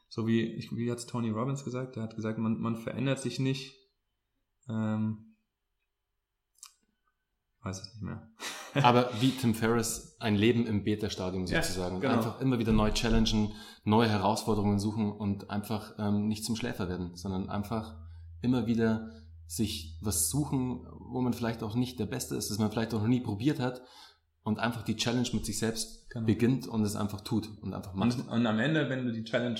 So 0.09 0.27
wie, 0.27 0.41
ich, 0.41 0.75
wie 0.75 0.91
hat 0.91 0.97
es 0.97 1.05
Tony 1.05 1.29
Robbins 1.29 1.63
gesagt? 1.63 1.95
Er 1.95 2.03
hat 2.03 2.15
gesagt, 2.15 2.39
man, 2.39 2.59
man 2.59 2.75
verändert 2.75 3.19
sich 3.19 3.39
nicht. 3.39 3.75
Ähm, 4.67 5.35
weiß 7.61 7.81
es 7.81 7.93
nicht 7.93 8.03
mehr. 8.03 8.29
Aber 8.83 9.09
wie 9.19 9.31
Tim 9.31 9.53
Ferriss 9.53 10.15
ein 10.19 10.35
Leben 10.35 10.65
im 10.65 10.83
Beta-Stadium 10.83 11.47
sozusagen. 11.47 11.95
Ja, 11.95 12.01
genau. 12.01 12.13
Einfach 12.13 12.41
immer 12.41 12.59
wieder 12.59 12.71
neu 12.71 12.91
challengen, 12.91 13.53
neue 13.83 14.09
Herausforderungen 14.09 14.79
suchen 14.79 15.11
und 15.11 15.49
einfach 15.49 15.93
ähm, 15.97 16.27
nicht 16.27 16.43
zum 16.43 16.55
Schläfer 16.55 16.89
werden, 16.89 17.15
sondern 17.15 17.49
einfach 17.49 17.95
immer 18.41 18.67
wieder 18.67 19.11
sich 19.47 19.97
was 20.01 20.29
suchen, 20.29 20.85
wo 20.99 21.21
man 21.21 21.33
vielleicht 21.33 21.63
auch 21.63 21.75
nicht 21.75 21.99
der 21.99 22.05
Beste 22.05 22.35
ist, 22.35 22.51
das 22.51 22.59
man 22.59 22.71
vielleicht 22.71 22.93
auch 22.93 23.01
noch 23.01 23.07
nie 23.07 23.21
probiert 23.21 23.59
hat 23.59 23.81
und 24.43 24.59
einfach 24.59 24.83
die 24.83 24.95
Challenge 24.95 25.27
mit 25.33 25.45
sich 25.45 25.57
selbst 25.57 26.09
genau. 26.11 26.27
beginnt 26.27 26.67
und 26.67 26.83
es 26.83 26.95
einfach 26.95 27.21
tut 27.21 27.49
und 27.61 27.73
einfach 27.73 27.93
macht. 27.93 28.19
Und, 28.19 28.27
und, 28.27 28.45
am 28.45 28.59
Ende, 28.59 28.89
wenn 28.89 29.05
du 29.05 29.11
die 29.11 29.23
Challenge 29.23 29.59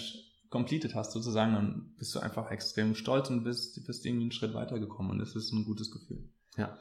completed 0.49 0.95
hast 0.95 1.11
sozusagen, 1.11 1.53
dann 1.53 1.93
bist 1.97 2.15
du 2.15 2.19
einfach 2.19 2.51
extrem 2.51 2.95
stolz 2.95 3.29
und 3.29 3.43
bist, 3.43 3.85
bist 3.85 4.05
irgendwie 4.05 4.23
einen 4.23 4.31
Schritt 4.31 4.53
weitergekommen 4.53 5.11
und 5.11 5.19
das 5.19 5.35
ist 5.35 5.51
ein 5.51 5.65
gutes 5.65 5.91
Gefühl. 5.91 6.29
Ja. 6.57 6.77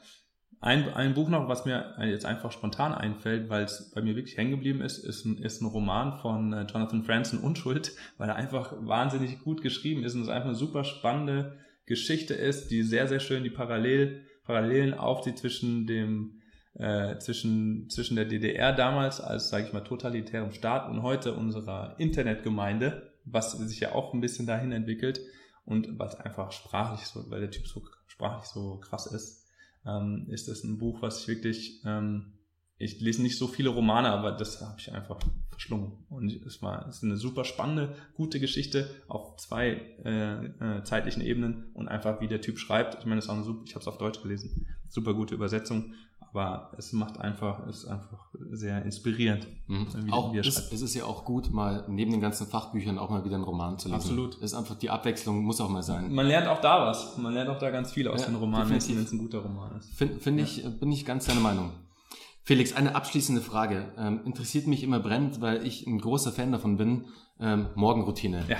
Ein, 0.61 0.89
ein 0.89 1.13
Buch 1.13 1.29
noch, 1.29 1.47
was 1.47 1.63
mir 1.63 1.95
jetzt 2.01 2.25
einfach 2.25 2.51
spontan 2.51 2.93
einfällt, 2.93 3.49
weil 3.49 3.63
es 3.63 3.91
bei 3.95 4.01
mir 4.01 4.15
wirklich 4.17 4.35
hängen 4.35 4.51
geblieben 4.51 4.81
ist, 4.81 4.97
ist 4.97 5.23
ein, 5.23 5.37
ist 5.37 5.61
ein 5.61 5.67
Roman 5.67 6.17
von 6.19 6.51
äh, 6.51 6.63
Jonathan 6.63 7.03
Franzen, 7.03 7.39
Unschuld, 7.39 7.95
weil 8.17 8.29
er 8.29 8.35
einfach 8.35 8.73
wahnsinnig 8.79 9.39
gut 9.39 9.61
geschrieben 9.61 10.03
ist 10.03 10.15
und 10.15 10.23
es 10.23 10.29
einfach 10.29 10.49
eine 10.49 10.57
super 10.57 10.83
spannende 10.83 11.57
Geschichte 11.85 12.33
ist, 12.33 12.71
die 12.71 12.83
sehr, 12.83 13.07
sehr 13.07 13.19
schön 13.19 13.43
die 13.43 13.49
Parallel, 13.49 14.25
Parallelen 14.43 14.93
aufzieht 14.93 15.37
zwischen 15.37 15.87
dem 15.87 16.39
äh, 16.73 17.17
zwischen, 17.19 17.89
zwischen 17.89 18.15
der 18.15 18.25
DDR 18.25 18.73
damals 18.73 19.19
als, 19.19 19.49
sage 19.49 19.65
ich 19.65 19.73
mal, 19.73 19.81
totalitärem 19.81 20.51
Staat 20.51 20.89
und 20.89 21.01
heute 21.01 21.33
unserer 21.33 21.95
Internetgemeinde, 21.97 23.08
was 23.25 23.51
sich 23.53 23.79
ja 23.79 23.93
auch 23.93 24.13
ein 24.13 24.21
bisschen 24.21 24.47
dahin 24.47 24.71
entwickelt 24.71 25.21
und 25.65 25.99
was 25.99 26.15
einfach 26.15 26.51
sprachlich 26.51 27.05
so, 27.05 27.29
weil 27.29 27.41
der 27.41 27.51
Typ 27.51 27.67
so 27.67 27.83
sprachlich 28.07 28.45
so 28.49 28.77
krass 28.77 29.05
ist, 29.07 29.47
ähm, 29.85 30.27
ist 30.29 30.47
das 30.47 30.63
ein 30.63 30.77
Buch, 30.77 31.01
was 31.01 31.21
ich 31.21 31.27
wirklich, 31.27 31.81
ähm, 31.85 32.33
ich 32.77 32.99
lese 33.01 33.21
nicht 33.21 33.37
so 33.37 33.47
viele 33.47 33.69
Romane, 33.69 34.09
aber 34.09 34.31
das 34.31 34.61
habe 34.61 34.79
ich 34.79 34.93
einfach 34.93 35.19
verschlungen. 35.49 36.05
Und 36.09 36.31
es 36.45 36.61
war 36.61 36.87
es 36.87 36.97
ist 36.97 37.03
eine 37.03 37.17
super 37.17 37.43
spannende, 37.43 37.95
gute 38.13 38.39
Geschichte 38.39 38.89
auf 39.07 39.35
zwei 39.37 39.81
äh, 40.05 40.45
äh, 40.45 40.83
zeitlichen 40.83 41.21
Ebenen 41.21 41.71
und 41.73 41.87
einfach 41.87 42.21
wie 42.21 42.27
der 42.27 42.41
Typ 42.41 42.57
schreibt. 42.57 42.99
Ich 42.99 43.05
meine, 43.05 43.19
ist 43.19 43.29
auch 43.29 43.35
eine 43.35 43.43
super, 43.43 43.63
ich 43.65 43.75
habe 43.75 43.81
es 43.81 43.87
auf 43.87 43.97
Deutsch 43.97 44.21
gelesen, 44.21 44.67
super 44.87 45.13
gute 45.13 45.35
Übersetzung 45.35 45.93
aber 46.31 46.71
es 46.77 46.93
macht 46.93 47.19
einfach, 47.19 47.67
ist 47.67 47.85
einfach 47.85 48.28
sehr 48.51 48.83
inspirierend. 48.83 49.47
Mhm. 49.67 49.87
Wie, 50.03 50.11
auch, 50.11 50.33
wie 50.33 50.39
ist, 50.39 50.71
es 50.73 50.81
ist 50.81 50.95
ja 50.95 51.05
auch 51.05 51.25
gut, 51.25 51.51
mal 51.51 51.85
neben 51.87 52.11
den 52.11 52.21
ganzen 52.21 52.47
Fachbüchern 52.47 52.97
auch 52.97 53.09
mal 53.09 53.23
wieder 53.23 53.35
einen 53.35 53.43
Roman 53.43 53.77
zu 53.77 53.87
lesen. 53.87 53.95
Absolut. 53.95 54.35
Es 54.37 54.51
ist 54.51 54.53
einfach, 54.53 54.75
die 54.75 54.89
Abwechslung 54.89 55.43
muss 55.43 55.61
auch 55.61 55.69
mal 55.69 55.83
sein. 55.83 56.13
Man 56.13 56.27
lernt 56.27 56.47
auch 56.47 56.61
da 56.61 56.85
was. 56.85 57.17
Man 57.17 57.33
lernt 57.33 57.49
auch 57.49 57.59
da 57.59 57.69
ganz 57.69 57.91
viel 57.91 58.07
aus 58.07 58.21
ja, 58.21 58.27
den 58.27 58.35
Romanen, 58.35 58.69
wenn 58.69 58.77
es 58.77 59.11
ein 59.11 59.17
guter 59.17 59.39
Roman 59.39 59.77
ist. 59.77 59.93
Finde 59.93 60.19
find 60.19 60.39
ja. 60.39 60.45
ich, 60.45 60.79
bin 60.79 60.91
ich 60.91 61.05
ganz 61.05 61.25
deiner 61.25 61.41
Meinung. 61.41 61.71
Felix, 62.43 62.73
eine 62.73 62.95
abschließende 62.95 63.41
Frage. 63.41 63.93
Ähm, 63.97 64.21
interessiert 64.25 64.65
mich 64.65 64.83
immer 64.83 64.99
brennend, 64.99 65.41
weil 65.41 65.65
ich 65.65 65.85
ein 65.85 65.99
großer 65.99 66.31
Fan 66.31 66.51
davon 66.51 66.77
bin, 66.77 67.05
ähm, 67.39 67.67
Morgenroutine. 67.75 68.43
Ja. 68.47 68.57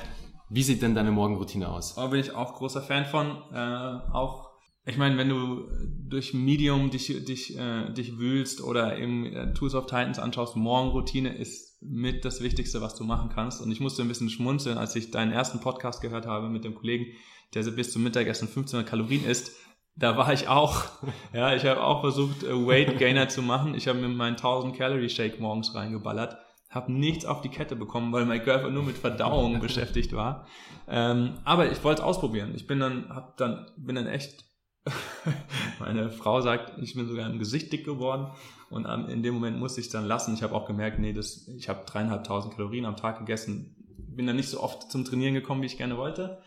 Wie 0.49 0.63
sieht 0.63 0.81
denn 0.81 0.95
deine 0.95 1.11
Morgenroutine 1.11 1.69
aus? 1.69 1.95
Da 1.95 2.07
bin 2.07 2.19
ich 2.19 2.33
auch 2.33 2.53
großer 2.55 2.81
Fan 2.81 3.05
von. 3.05 3.37
Äh, 3.53 4.13
auch 4.13 4.48
ich 4.89 4.97
meine, 4.97 5.17
wenn 5.17 5.29
du 5.29 5.69
durch 6.07 6.33
Medium 6.33 6.89
dich, 6.89 7.07
dich, 7.25 7.57
äh, 7.57 7.91
dich 7.91 8.17
wühlst 8.17 8.61
oder 8.61 8.97
im 8.97 9.25
äh, 9.25 9.53
Tools 9.53 9.75
of 9.75 9.85
Titans 9.85 10.19
anschaust, 10.19 10.55
Morgenroutine 10.55 11.35
ist 11.35 11.81
mit 11.81 12.25
das 12.25 12.41
Wichtigste, 12.41 12.81
was 12.81 12.95
du 12.95 13.03
machen 13.03 13.29
kannst. 13.29 13.61
Und 13.61 13.71
ich 13.71 13.79
musste 13.79 14.01
ein 14.01 14.07
bisschen 14.07 14.29
schmunzeln, 14.29 14.77
als 14.77 14.95
ich 14.95 15.11
deinen 15.11 15.31
ersten 15.31 15.59
Podcast 15.59 16.01
gehört 16.01 16.25
habe 16.25 16.49
mit 16.49 16.63
dem 16.63 16.75
Kollegen, 16.75 17.05
der 17.53 17.63
bis 17.71 17.91
zum 17.91 18.03
Mittagessen 18.03 18.47
1500 18.47 18.87
Kalorien 18.87 19.25
isst. 19.25 19.51
Da 19.95 20.17
war 20.17 20.33
ich 20.33 20.47
auch. 20.47 20.85
Ja, 21.33 21.55
ich 21.55 21.65
habe 21.65 21.83
auch 21.83 22.01
versucht, 22.01 22.43
äh, 22.43 22.53
Weight 22.53 22.97
Gainer 22.97 23.29
zu 23.29 23.41
machen. 23.41 23.75
Ich 23.75 23.87
habe 23.87 23.99
mir 23.99 24.09
meinen 24.09 24.35
1000 24.35 24.75
Calorie 24.75 25.09
Shake 25.09 25.39
morgens 25.39 25.75
reingeballert 25.75 26.37
habe 26.69 26.91
nichts 26.91 27.25
auf 27.25 27.41
die 27.41 27.49
Kette 27.49 27.75
bekommen, 27.75 28.13
weil 28.13 28.25
mein 28.25 28.43
Körper 28.43 28.69
nur 28.69 28.83
mit 28.83 28.95
Verdauung 28.95 29.59
beschäftigt 29.59 30.13
war. 30.13 30.45
Ähm, 30.87 31.33
aber 31.43 31.71
ich 31.71 31.83
wollte 31.83 32.01
es 32.01 32.07
ausprobieren. 32.07 32.53
Ich 32.55 32.67
bin 32.67 32.79
dann, 32.79 33.09
hab 33.09 33.37
dann, 33.37 33.65
bin 33.75 33.95
dann 33.95 34.05
echt 34.05 34.45
Meine 35.79 36.09
Frau 36.09 36.41
sagt, 36.41 36.81
ich 36.81 36.95
bin 36.95 37.07
sogar 37.07 37.29
im 37.29 37.39
Gesicht 37.39 37.71
dick 37.71 37.85
geworden 37.85 38.27
und 38.69 38.85
in 39.09 39.23
dem 39.23 39.33
Moment 39.33 39.59
musste 39.59 39.81
ich 39.81 39.87
es 39.87 39.91
dann 39.91 40.05
lassen. 40.05 40.33
Ich 40.33 40.43
habe 40.43 40.55
auch 40.55 40.65
gemerkt, 40.65 40.99
nee, 40.99 41.13
das, 41.13 41.47
ich 41.47 41.69
habe 41.69 41.85
dreieinhalbtausend 41.85 42.55
Kalorien 42.55 42.85
am 42.85 42.95
Tag 42.95 43.19
gegessen, 43.19 43.75
bin 43.97 44.27
dann 44.27 44.35
nicht 44.35 44.49
so 44.49 44.61
oft 44.61 44.91
zum 44.91 45.05
Trainieren 45.05 45.33
gekommen, 45.33 45.61
wie 45.61 45.67
ich 45.67 45.77
gerne 45.77 45.97
wollte. 45.97 46.41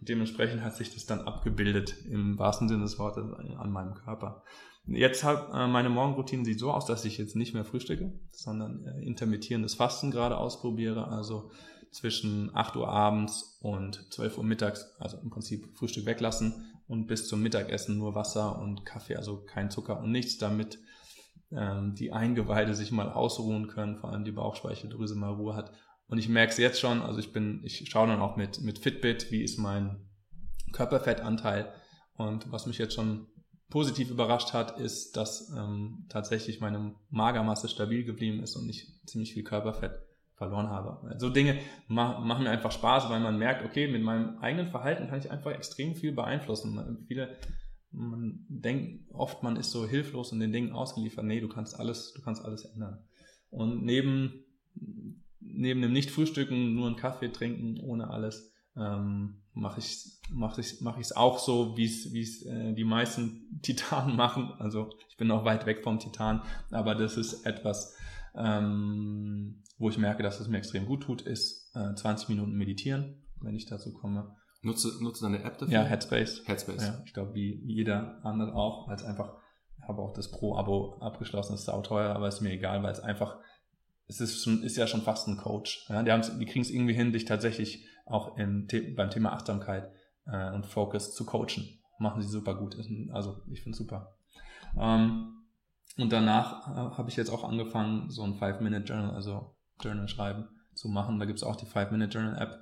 Und 0.00 0.08
dementsprechend 0.08 0.62
hat 0.62 0.76
sich 0.76 0.94
das 0.94 1.06
dann 1.06 1.22
abgebildet 1.22 1.94
im 2.08 2.38
wahrsten 2.38 2.68
Sinne 2.68 2.82
des 2.82 2.98
Wortes 2.98 3.24
an 3.58 3.72
meinem 3.72 3.94
Körper. 3.94 4.44
Jetzt 4.86 5.22
hat 5.22 5.50
äh, 5.52 5.66
meine 5.66 5.90
Morgenroutine 5.90 6.44
sieht 6.44 6.58
so 6.58 6.72
aus, 6.72 6.86
dass 6.86 7.04
ich 7.04 7.18
jetzt 7.18 7.36
nicht 7.36 7.52
mehr 7.52 7.64
frühstücke, 7.64 8.12
sondern 8.30 8.84
äh, 8.86 9.04
intermittierendes 9.04 9.74
Fasten 9.74 10.10
gerade 10.10 10.38
ausprobiere. 10.38 11.08
Also 11.08 11.50
zwischen 11.90 12.54
8 12.54 12.76
Uhr 12.76 12.88
abends 12.88 13.58
und 13.60 14.12
12 14.12 14.38
Uhr 14.38 14.44
mittags, 14.44 14.94
also 14.98 15.18
im 15.18 15.30
Prinzip 15.30 15.76
Frühstück 15.76 16.06
weglassen 16.06 16.66
und 16.86 17.06
bis 17.06 17.28
zum 17.28 17.42
Mittagessen 17.42 17.98
nur 17.98 18.14
Wasser 18.14 18.58
und 18.58 18.84
Kaffee, 18.84 19.16
also 19.16 19.44
kein 19.44 19.70
Zucker 19.70 20.00
und 20.00 20.10
nichts, 20.10 20.38
damit 20.38 20.78
ähm, 21.50 21.94
die 21.94 22.12
Eingeweide 22.12 22.74
sich 22.74 22.90
mal 22.90 23.10
ausruhen 23.10 23.68
können, 23.68 23.96
vor 23.96 24.10
allem 24.10 24.24
die 24.24 24.32
Bauchspeicheldrüse 24.32 25.14
mal 25.14 25.32
Ruhe 25.32 25.54
hat. 25.54 25.72
Und 26.08 26.18
ich 26.18 26.28
merke 26.28 26.52
es 26.52 26.58
jetzt 26.58 26.80
schon, 26.80 27.02
also 27.02 27.18
ich 27.18 27.32
bin, 27.32 27.60
ich 27.64 27.88
schaue 27.90 28.08
dann 28.08 28.20
auch 28.20 28.36
mit, 28.36 28.60
mit 28.62 28.78
Fitbit, 28.78 29.30
wie 29.30 29.42
ist 29.42 29.58
mein 29.58 30.08
Körperfettanteil. 30.72 31.72
Und 32.14 32.50
was 32.50 32.66
mich 32.66 32.78
jetzt 32.78 32.94
schon 32.94 33.28
positiv 33.68 34.10
überrascht 34.10 34.54
hat, 34.54 34.80
ist, 34.80 35.16
dass 35.16 35.50
ähm, 35.50 36.06
tatsächlich 36.08 36.60
meine 36.60 36.94
Magermasse 37.10 37.68
stabil 37.68 38.04
geblieben 38.04 38.42
ist 38.42 38.56
und 38.56 38.68
ich 38.68 38.88
ziemlich 39.06 39.34
viel 39.34 39.44
Körperfett 39.44 40.07
verloren 40.38 40.68
habe. 40.68 41.18
So 41.18 41.28
Dinge 41.28 41.58
machen 41.88 42.44
mir 42.44 42.50
einfach 42.50 42.72
Spaß, 42.72 43.10
weil 43.10 43.20
man 43.20 43.38
merkt, 43.38 43.64
okay, 43.64 43.88
mit 43.88 44.02
meinem 44.02 44.38
eigenen 44.38 44.68
Verhalten 44.68 45.08
kann 45.08 45.18
ich 45.18 45.30
einfach 45.30 45.50
extrem 45.50 45.96
viel 45.96 46.12
beeinflussen. 46.12 47.04
Viele, 47.08 47.36
man 47.90 48.46
denkt 48.48 49.10
oft, 49.12 49.42
man 49.42 49.56
ist 49.56 49.72
so 49.72 49.86
hilflos 49.86 50.32
und 50.32 50.40
den 50.40 50.52
Dingen 50.52 50.72
ausgeliefert. 50.72 51.24
Nee, 51.24 51.40
du 51.40 51.48
kannst 51.48 51.78
alles, 51.78 52.14
du 52.14 52.22
kannst 52.22 52.44
alles 52.44 52.64
ändern. 52.64 53.04
Und 53.50 53.82
neben, 53.82 54.44
neben 55.40 55.82
dem 55.82 55.92
Nicht-Frühstücken, 55.92 56.74
nur 56.74 56.86
einen 56.86 56.96
Kaffee 56.96 57.32
trinken, 57.32 57.80
ohne 57.80 58.08
alles, 58.08 58.54
ähm, 58.76 59.42
mache 59.54 59.80
ich 59.80 60.06
ich 60.30 60.80
mache 60.80 61.00
ich 61.00 61.06
es 61.06 61.16
auch 61.16 61.40
so, 61.40 61.76
wie 61.76 61.86
es 61.86 62.12
wie 62.12 62.22
es 62.22 62.46
äh, 62.46 62.74
die 62.74 62.84
meisten 62.84 63.58
Titanen 63.62 64.14
machen. 64.14 64.52
Also 64.58 64.90
ich 65.08 65.16
bin 65.16 65.26
noch 65.26 65.44
weit 65.44 65.66
weg 65.66 65.82
vom 65.82 65.98
Titan, 65.98 66.42
aber 66.70 66.94
das 66.94 67.16
ist 67.16 67.44
etwas, 67.44 67.96
ähm, 68.36 69.64
wo 69.78 69.88
ich 69.88 69.98
merke, 69.98 70.22
dass 70.22 70.40
es 70.40 70.48
mir 70.48 70.58
extrem 70.58 70.86
gut 70.86 71.04
tut, 71.04 71.22
ist 71.22 71.74
äh, 71.74 71.94
20 71.94 72.28
Minuten 72.28 72.52
meditieren, 72.52 73.22
wenn 73.40 73.54
ich 73.54 73.66
dazu 73.66 73.92
komme. 73.92 74.36
Nutze, 74.62 75.02
nutze 75.02 75.24
deine 75.24 75.42
App 75.44 75.58
dafür? 75.58 75.72
Ja, 75.72 75.82
Headspace. 75.84 76.42
Headspace. 76.46 76.86
Ja, 76.86 77.02
ich 77.04 77.14
glaube, 77.14 77.34
wie 77.34 77.62
jeder 77.64 78.20
andere 78.24 78.54
auch, 78.54 78.88
weil 78.88 78.96
es 78.96 79.04
einfach, 79.04 79.36
ich 79.78 79.88
habe 79.88 80.02
auch 80.02 80.12
das 80.12 80.30
Pro-Abo 80.30 80.98
abgeschlossen, 81.00 81.52
das 81.52 81.62
ist 81.62 81.68
auch 81.68 81.82
teuer, 81.82 82.14
aber 82.14 82.26
ist 82.26 82.40
mir 82.40 82.50
egal, 82.50 82.82
weil 82.82 82.92
es 82.92 83.00
einfach, 83.00 83.38
es 84.08 84.20
ist 84.20 84.42
schon, 84.42 84.62
ist 84.64 84.76
ja 84.76 84.88
schon 84.88 85.02
fast 85.02 85.28
ein 85.28 85.36
Coach. 85.36 85.86
Ja, 85.88 86.02
die, 86.02 86.38
die 86.38 86.46
kriegen 86.46 86.62
es 86.62 86.70
irgendwie 86.70 86.94
hin, 86.94 87.12
dich 87.12 87.24
tatsächlich 87.24 87.86
auch 88.04 88.36
im, 88.36 88.66
beim 88.96 89.10
Thema 89.10 89.32
Achtsamkeit 89.32 89.92
äh, 90.26 90.52
und 90.52 90.66
Focus 90.66 91.14
zu 91.14 91.24
coachen. 91.24 91.78
Machen 91.98 92.22
sie 92.22 92.28
super 92.28 92.54
gut. 92.54 92.76
Also 93.12 93.42
ich 93.50 93.62
finde 93.62 93.74
es 93.74 93.78
super. 93.78 94.16
Ähm, 94.76 95.34
und 95.96 96.12
danach 96.12 96.68
äh, 96.68 96.96
habe 96.96 97.10
ich 97.10 97.16
jetzt 97.16 97.30
auch 97.30 97.44
angefangen, 97.44 98.10
so 98.10 98.22
ein 98.22 98.34
Five-Minute-Journal, 98.34 99.14
also 99.14 99.56
Journal 99.80 100.08
schreiben 100.08 100.48
zu 100.74 100.88
machen. 100.88 101.18
Da 101.18 101.26
gibt 101.26 101.38
es 101.38 101.42
auch 101.44 101.56
die 101.56 101.66
Five-Minute-Journal-App. 101.66 102.58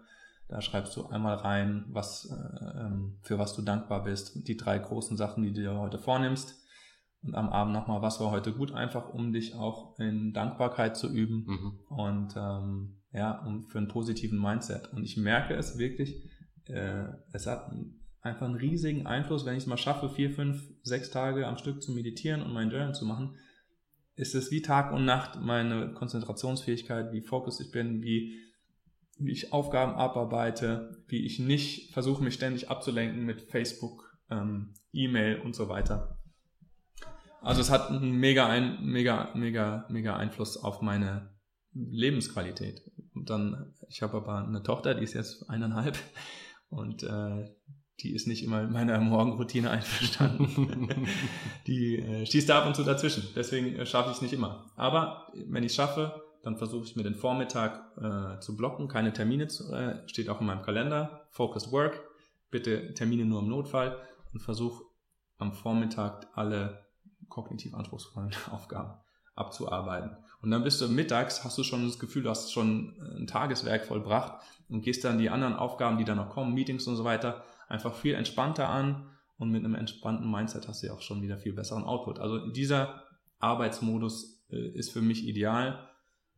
Da 0.49 0.61
schreibst 0.61 0.97
du 0.97 1.07
einmal 1.07 1.35
rein, 1.37 1.87
was, 1.89 2.31
äh, 2.31 2.81
ähm, 2.81 3.19
für 3.23 3.39
was 3.39 3.55
du 3.55 3.63
dankbar 3.63 4.05
bist, 4.05 4.47
die 4.47 4.57
drei 4.57 4.79
großen 4.79 5.17
Sachen, 5.17 5.43
die 5.43 5.53
du 5.53 5.61
dir 5.61 5.79
heute 5.79 5.99
vornimmst. 5.99 6.63
Und 7.23 7.35
am 7.35 7.49
Abend 7.49 7.73
nochmal, 7.73 8.03
was 8.03 8.21
war 8.21 8.31
heute 8.31 8.53
gut, 8.53 8.73
einfach 8.73 9.13
um 9.13 9.33
dich 9.33 9.55
auch 9.55 9.99
in 9.99 10.33
Dankbarkeit 10.33 10.97
zu 10.97 11.09
üben 11.13 11.45
mhm. 11.47 11.79
und 11.89 12.35
ähm, 12.37 13.01
ja, 13.13 13.45
um 13.45 13.65
für 13.65 13.79
einen 13.79 13.89
positiven 13.89 14.41
Mindset. 14.41 14.93
Und 14.93 15.03
ich 15.03 15.17
merke 15.17 15.55
es 15.55 15.79
wirklich, 15.79 16.31
äh, 16.69 17.07
es 17.33 17.47
hat 17.47 17.73
einfach 18.21 18.47
einen 18.47 18.57
riesigen 18.57 19.07
Einfluss, 19.07 19.45
wenn 19.45 19.57
ich 19.57 19.65
es 19.65 19.69
mal 19.69 19.79
schaffe, 19.79 20.09
vier, 20.09 20.31
fünf, 20.31 20.63
sechs 20.83 21.11
Tage 21.11 21.47
am 21.47 21.57
Stück 21.57 21.83
zu 21.83 21.93
meditieren 21.93 22.43
und 22.43 22.53
mein 22.53 22.71
Journal 22.71 22.95
zu 22.95 23.05
machen, 23.05 23.35
ist 24.17 24.35
es 24.35 24.51
wie 24.51 24.63
Tag 24.63 24.93
und 24.93 25.05
Nacht 25.05 25.41
meine 25.41 25.93
Konzentrationsfähigkeit, 25.93 27.13
wie 27.13 27.21
fokussiert 27.21 27.69
ich 27.69 27.73
bin, 27.73 28.03
wie, 28.03 28.41
wie 29.19 29.33
ich 29.33 29.53
Aufgaben 29.53 29.93
abarbeite, 29.93 31.03
wie 31.07 31.25
ich 31.25 31.39
nicht 31.39 31.93
versuche, 31.93 32.25
mich 32.25 32.35
ständig 32.35 32.71
abzulenken 32.71 33.25
mit 33.25 33.43
Facebook, 33.43 34.17
ähm, 34.31 34.75
E-Mail 34.93 35.41
und 35.41 35.55
so 35.55 35.69
weiter. 35.69 36.19
Also 37.43 37.61
es 37.61 37.71
hat 37.71 37.91
einen 37.91 38.13
mega, 38.13 38.49
ein, 38.49 38.85
mega, 38.85 39.31
mega, 39.35 39.87
mega 39.91 40.17
Einfluss 40.17 40.57
auf 40.57 40.81
meine 40.81 41.31
Lebensqualität. 41.75 42.91
Und 43.15 43.31
dann, 43.31 43.75
ich 43.89 44.03
habe 44.03 44.17
aber 44.17 44.47
eine 44.47 44.63
Tochter, 44.63 44.95
die 44.95 45.05
ist 45.05 45.13
jetzt 45.13 45.49
eineinhalb 45.49 45.97
und 46.71 47.03
äh, 47.03 47.55
die 48.01 48.15
ist 48.15 48.27
nicht 48.27 48.45
immer 48.45 48.63
in 48.63 48.73
meiner 48.73 48.99
Morgenroutine 49.01 49.71
einverstanden. 49.71 50.89
die 51.67 51.99
äh, 51.99 52.27
schießt 52.27 52.49
da 52.49 52.61
ab 52.61 52.67
und 52.67 52.77
zu 52.77 52.85
dazwischen. 52.85 53.29
Deswegen 53.35 53.77
äh, 53.77 53.87
schaffe 53.87 54.11
ich 54.11 54.17
es 54.17 54.23
nicht 54.23 54.35
immer. 54.35 54.71
Aber 54.77 55.33
wenn 55.35 55.63
ich 55.63 55.73
es 55.73 55.77
schaffe, 55.77 56.23
dann 56.43 56.57
versuche 56.57 56.85
ich 56.85 56.95
mir 56.95 57.03
den 57.03 57.15
Vormittag 57.15 57.81
äh, 57.99 58.41
zu 58.41 58.57
blocken, 58.57 58.89
keine 58.89 59.13
Termine 59.13 59.49
zu, 59.49 59.73
äh, 59.73 60.07
steht 60.09 60.29
auch 60.29 60.41
in 60.41 60.47
meinem 60.47 60.63
Kalender. 60.63 61.27
Focus 61.31 61.73
Work, 61.73 62.01
bitte 62.51 62.95
Termine 62.95 63.25
nur 63.25 63.41
im 63.41 63.49
Notfall 63.49 63.99
und 64.33 64.41
versuche 64.41 64.85
am 65.39 65.53
Vormittag 65.53 66.29
alle 66.35 66.87
kognitiv 67.29 67.75
anspruchsvollen 67.75 68.31
Aufgaben 68.51 68.95
abzuarbeiten. 69.35 70.17
Und 70.41 70.51
dann 70.51 70.65
bist 70.65 70.81
du 70.81 70.89
mittags, 70.89 71.45
hast 71.45 71.59
du 71.59 71.63
schon 71.63 71.85
das 71.85 71.99
Gefühl, 71.99 72.23
du 72.23 72.31
hast 72.31 72.53
schon 72.53 72.97
ein 73.19 73.27
Tageswerk 73.27 73.85
vollbracht 73.85 74.43
und 74.69 74.83
gehst 74.83 75.05
dann 75.05 75.19
die 75.19 75.31
anderen 75.31 75.55
Aufgaben, 75.55 75.99
die 75.99 76.05
dann 76.05 76.17
noch 76.17 76.31
kommen, 76.31 76.55
Meetings 76.55 76.87
und 76.87 76.97
so 76.97 77.05
weiter, 77.05 77.45
einfach 77.69 77.95
viel 77.95 78.15
entspannter 78.15 78.69
an 78.69 79.11
und 79.39 79.51
mit 79.51 79.65
einem 79.65 79.75
entspannten 79.75 80.31
Mindset 80.31 80.69
hast 80.69 80.83
du 80.83 80.87
ja 80.89 80.95
auch 80.95 81.03
schon 81.03 81.23
wieder 81.23 81.39
viel 81.39 81.53
besseren 81.53 81.85
Output. 81.85 82.19
Also 82.19 82.51
dieser 82.51 83.03
Arbeitsmodus 83.39 84.47
äh, 84.51 84.69
ist 84.71 84.93
für 84.93 85.03
mich 85.03 85.27
ideal 85.27 85.87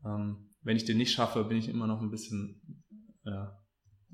ähm, 0.05 0.49
wenn 0.62 0.76
ich 0.76 0.85
den 0.85 0.99
nicht 0.99 1.12
schaffe, 1.12 1.45
bin 1.45 1.59
ich 1.59 1.68
immer 1.68 1.87
noch 1.87 2.01
ein 2.01 2.11
bisschen 2.11 2.85
ja, 3.24 3.59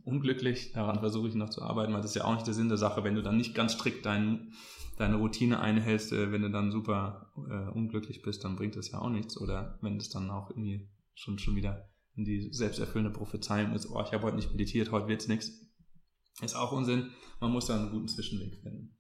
unglücklich. 0.05 0.73
Daran 0.73 1.01
versuche 1.01 1.29
ich 1.29 1.35
noch 1.35 1.51
zu 1.51 1.63
arbeiten, 1.63 1.93
weil 1.93 2.03
das 2.03 2.11
ist 2.13 2.17
ja 2.17 2.25
auch 2.25 2.35
nicht 2.35 2.47
der 2.47 2.55
Sinn 2.55 2.69
der 2.69 2.79
Sache, 2.79 3.05
wenn 3.05 3.15
du 3.15 3.23
dann 3.23 3.37
nicht 3.37 3.55
ganz 3.55 3.73
strikt 3.73 4.07
dein, 4.07 4.53
deine 4.97 5.17
Routine 5.17 5.61
einhältst, 5.61 6.13
äh, 6.13 6.33
wenn 6.33 6.43
du 6.43 6.51
dann 6.51 6.71
super 6.71 7.33
äh, 7.37 7.71
unglücklich 7.71 8.23
bist, 8.23 8.45
dann 8.45 8.57
bringt 8.57 8.77
das 8.77 8.91
ja 8.91 9.01
auch 9.01 9.11
nichts. 9.11 9.41
Oder 9.41 9.79
wenn 9.81 9.99
das 9.99 10.11
dann 10.11 10.31
auch 10.31 10.51
irgendwie 10.51 10.89
schon, 11.15 11.39
schon 11.39 11.57
wieder 11.57 11.89
in 12.17 12.25
die 12.25 12.53
selbsterfüllende 12.53 13.17
Prophezeiung 13.17 13.73
ist, 13.73 13.91
oh, 13.91 14.01
ich 14.03 14.13
habe 14.13 14.23
heute 14.25 14.37
nicht 14.37 14.53
meditiert, 14.53 14.93
heute 14.93 15.09
wird's 15.09 15.29
nichts. 15.29 15.64
Ist 16.43 16.57
auch 16.57 16.73
Unsinn. 16.73 17.11
Man 17.41 17.53
muss 17.53 17.67
da 17.67 17.77
einen 17.77 17.91
guten 17.91 18.09
Zwischenweg 18.09 18.57
finden. 18.63 18.97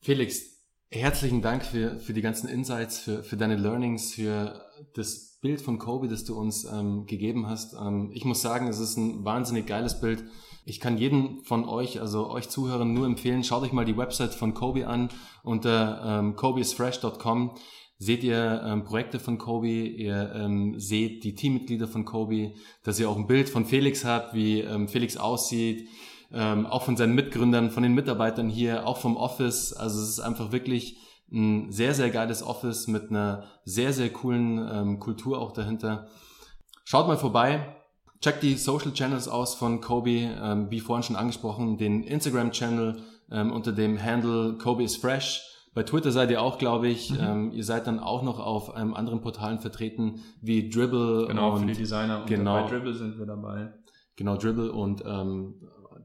Felix, 0.00 0.64
herzlichen 0.90 1.42
Dank 1.42 1.64
für, 1.64 1.98
für 1.98 2.12
die 2.12 2.22
ganzen 2.22 2.48
Insights, 2.48 2.98
für, 2.98 3.22
für 3.22 3.36
deine 3.36 3.56
Learnings, 3.56 4.14
für 4.14 4.60
das 4.94 5.38
Bild 5.40 5.62
von 5.62 5.78
Kobe, 5.78 6.08
das 6.08 6.24
du 6.24 6.38
uns 6.38 6.64
ähm, 6.64 7.06
gegeben 7.06 7.46
hast. 7.46 7.74
Ähm, 7.74 8.10
ich 8.12 8.24
muss 8.24 8.42
sagen, 8.42 8.68
es 8.68 8.78
ist 8.78 8.96
ein 8.96 9.24
wahnsinnig 9.24 9.66
geiles 9.66 10.00
Bild. 10.00 10.24
Ich 10.64 10.80
kann 10.80 10.98
jeden 10.98 11.42
von 11.44 11.66
euch, 11.66 12.00
also 12.00 12.28
euch 12.30 12.48
Zuhörern 12.48 12.92
nur 12.92 13.06
empfehlen, 13.06 13.42
schaut 13.42 13.62
euch 13.62 13.72
mal 13.72 13.86
die 13.86 13.96
Website 13.96 14.34
von 14.34 14.52
Kobe 14.52 14.86
an. 14.86 15.08
Unter 15.42 16.02
ähm, 16.04 16.36
kobeisfresh.com 16.36 17.56
seht 17.98 18.22
ihr 18.22 18.62
ähm, 18.64 18.84
Projekte 18.84 19.18
von 19.18 19.38
Kobe, 19.38 19.68
ihr 19.68 20.32
ähm, 20.34 20.78
seht 20.78 21.24
die 21.24 21.34
Teammitglieder 21.34 21.88
von 21.88 22.04
Kobe, 22.04 22.54
dass 22.82 22.98
ihr 22.98 23.08
auch 23.08 23.16
ein 23.16 23.26
Bild 23.26 23.48
von 23.48 23.64
Felix 23.64 24.04
habt, 24.04 24.34
wie 24.34 24.60
ähm, 24.60 24.88
Felix 24.88 25.16
aussieht, 25.16 25.88
ähm, 26.32 26.66
auch 26.66 26.82
von 26.82 26.96
seinen 26.96 27.14
Mitgründern, 27.14 27.70
von 27.70 27.82
den 27.82 27.94
Mitarbeitern 27.94 28.48
hier, 28.48 28.86
auch 28.86 28.98
vom 28.98 29.16
Office. 29.16 29.72
Also 29.72 30.00
es 30.00 30.10
ist 30.10 30.20
einfach 30.20 30.52
wirklich 30.52 30.96
ein 31.32 31.70
sehr, 31.70 31.94
sehr 31.94 32.10
geiles 32.10 32.42
Office 32.42 32.88
mit 32.88 33.10
einer 33.10 33.44
sehr, 33.64 33.92
sehr 33.92 34.10
coolen 34.10 34.68
ähm, 34.70 34.98
Kultur 34.98 35.38
auch 35.38 35.52
dahinter. 35.52 36.08
Schaut 36.84 37.06
mal 37.06 37.18
vorbei. 37.18 37.76
Checkt 38.20 38.42
die 38.42 38.54
Social 38.54 38.92
Channels 38.92 39.28
aus 39.28 39.54
von 39.54 39.80
Kobe, 39.80 40.10
ähm, 40.10 40.70
wie 40.70 40.80
vorhin 40.80 41.02
schon 41.02 41.16
angesprochen, 41.16 41.78
den 41.78 42.02
Instagram-Channel 42.02 43.02
ähm, 43.30 43.52
unter 43.52 43.72
dem 43.72 44.02
Handle 44.02 44.58
Kobe 44.58 44.82
is 44.82 44.96
Fresh. 44.96 45.42
Bei 45.72 45.84
Twitter 45.84 46.10
seid 46.10 46.30
ihr 46.30 46.42
auch, 46.42 46.58
glaube 46.58 46.88
ich. 46.88 47.12
Mhm. 47.12 47.18
Ähm, 47.20 47.52
ihr 47.52 47.64
seid 47.64 47.86
dann 47.86 48.00
auch 48.00 48.22
noch 48.22 48.40
auf 48.40 48.74
einem 48.74 48.92
anderen 48.94 49.20
Portalen 49.20 49.60
vertreten, 49.60 50.20
wie 50.42 50.68
Dribble. 50.68 51.28
Genau, 51.28 51.52
und, 51.52 51.60
für 51.60 51.66
die 51.66 51.74
Designer. 51.74 52.20
Und 52.20 52.26
genau, 52.26 52.62
bei 52.62 52.68
Dribble 52.68 52.94
sind 52.94 53.18
wir 53.18 53.26
dabei. 53.26 53.72
Genau, 54.16 54.36
Dribble 54.36 54.72
und 54.72 55.02
ähm, 55.06 55.54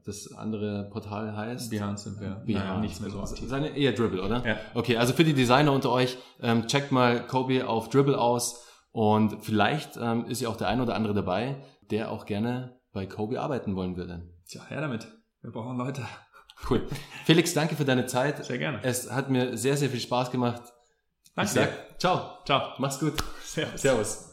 das 0.06 0.32
andere 0.32 0.88
Portal 0.90 1.36
heißt? 1.36 1.70
Behance 1.70 2.18
wir 2.20 2.42
Behance. 2.46 2.52
Naja, 2.52 2.80
nicht 2.80 3.00
mehr 3.00 3.10
so 3.10 3.20
aktiv. 3.20 3.48
Seine, 3.48 3.76
eher 3.76 3.92
Dribble, 3.92 4.22
oder? 4.22 4.46
Ja. 4.46 4.56
Okay, 4.74 4.96
also 4.96 5.12
für 5.12 5.24
die 5.24 5.34
Designer 5.34 5.72
unter 5.72 5.90
euch, 5.90 6.16
ähm, 6.40 6.66
checkt 6.68 6.92
mal 6.92 7.26
Kobe 7.26 7.66
auf 7.66 7.88
Dribble 7.88 8.18
aus 8.18 8.64
und 8.92 9.44
vielleicht 9.44 9.96
ähm, 9.96 10.26
ist 10.26 10.40
ja 10.40 10.48
auch 10.48 10.56
der 10.56 10.68
ein 10.68 10.80
oder 10.80 10.94
andere 10.94 11.12
dabei, 11.12 11.56
der 11.90 12.10
auch 12.10 12.24
gerne 12.24 12.80
bei 12.92 13.06
Kobe 13.06 13.40
arbeiten 13.40 13.76
wollen 13.76 13.96
würde. 13.96 14.22
Tja, 14.48 14.62
her 14.68 14.80
damit. 14.80 15.08
Wir 15.42 15.50
brauchen 15.50 15.76
Leute. 15.76 16.02
Cool. 16.70 16.86
Felix, 17.24 17.52
danke 17.52 17.76
für 17.76 17.84
deine 17.84 18.06
Zeit. 18.06 18.44
Sehr 18.44 18.58
gerne. 18.58 18.80
Es 18.82 19.12
hat 19.12 19.28
mir 19.28 19.58
sehr, 19.58 19.76
sehr 19.76 19.90
viel 19.90 20.00
Spaß 20.00 20.30
gemacht. 20.30 20.62
Danke. 21.34 21.48
Ich 21.48 21.54
sag, 21.54 22.00
ciao. 22.00 22.38
Ciao. 22.46 22.72
Mach's 22.78 22.98
gut. 22.98 23.14
Servus. 23.44 23.82
Servus. 23.82 24.25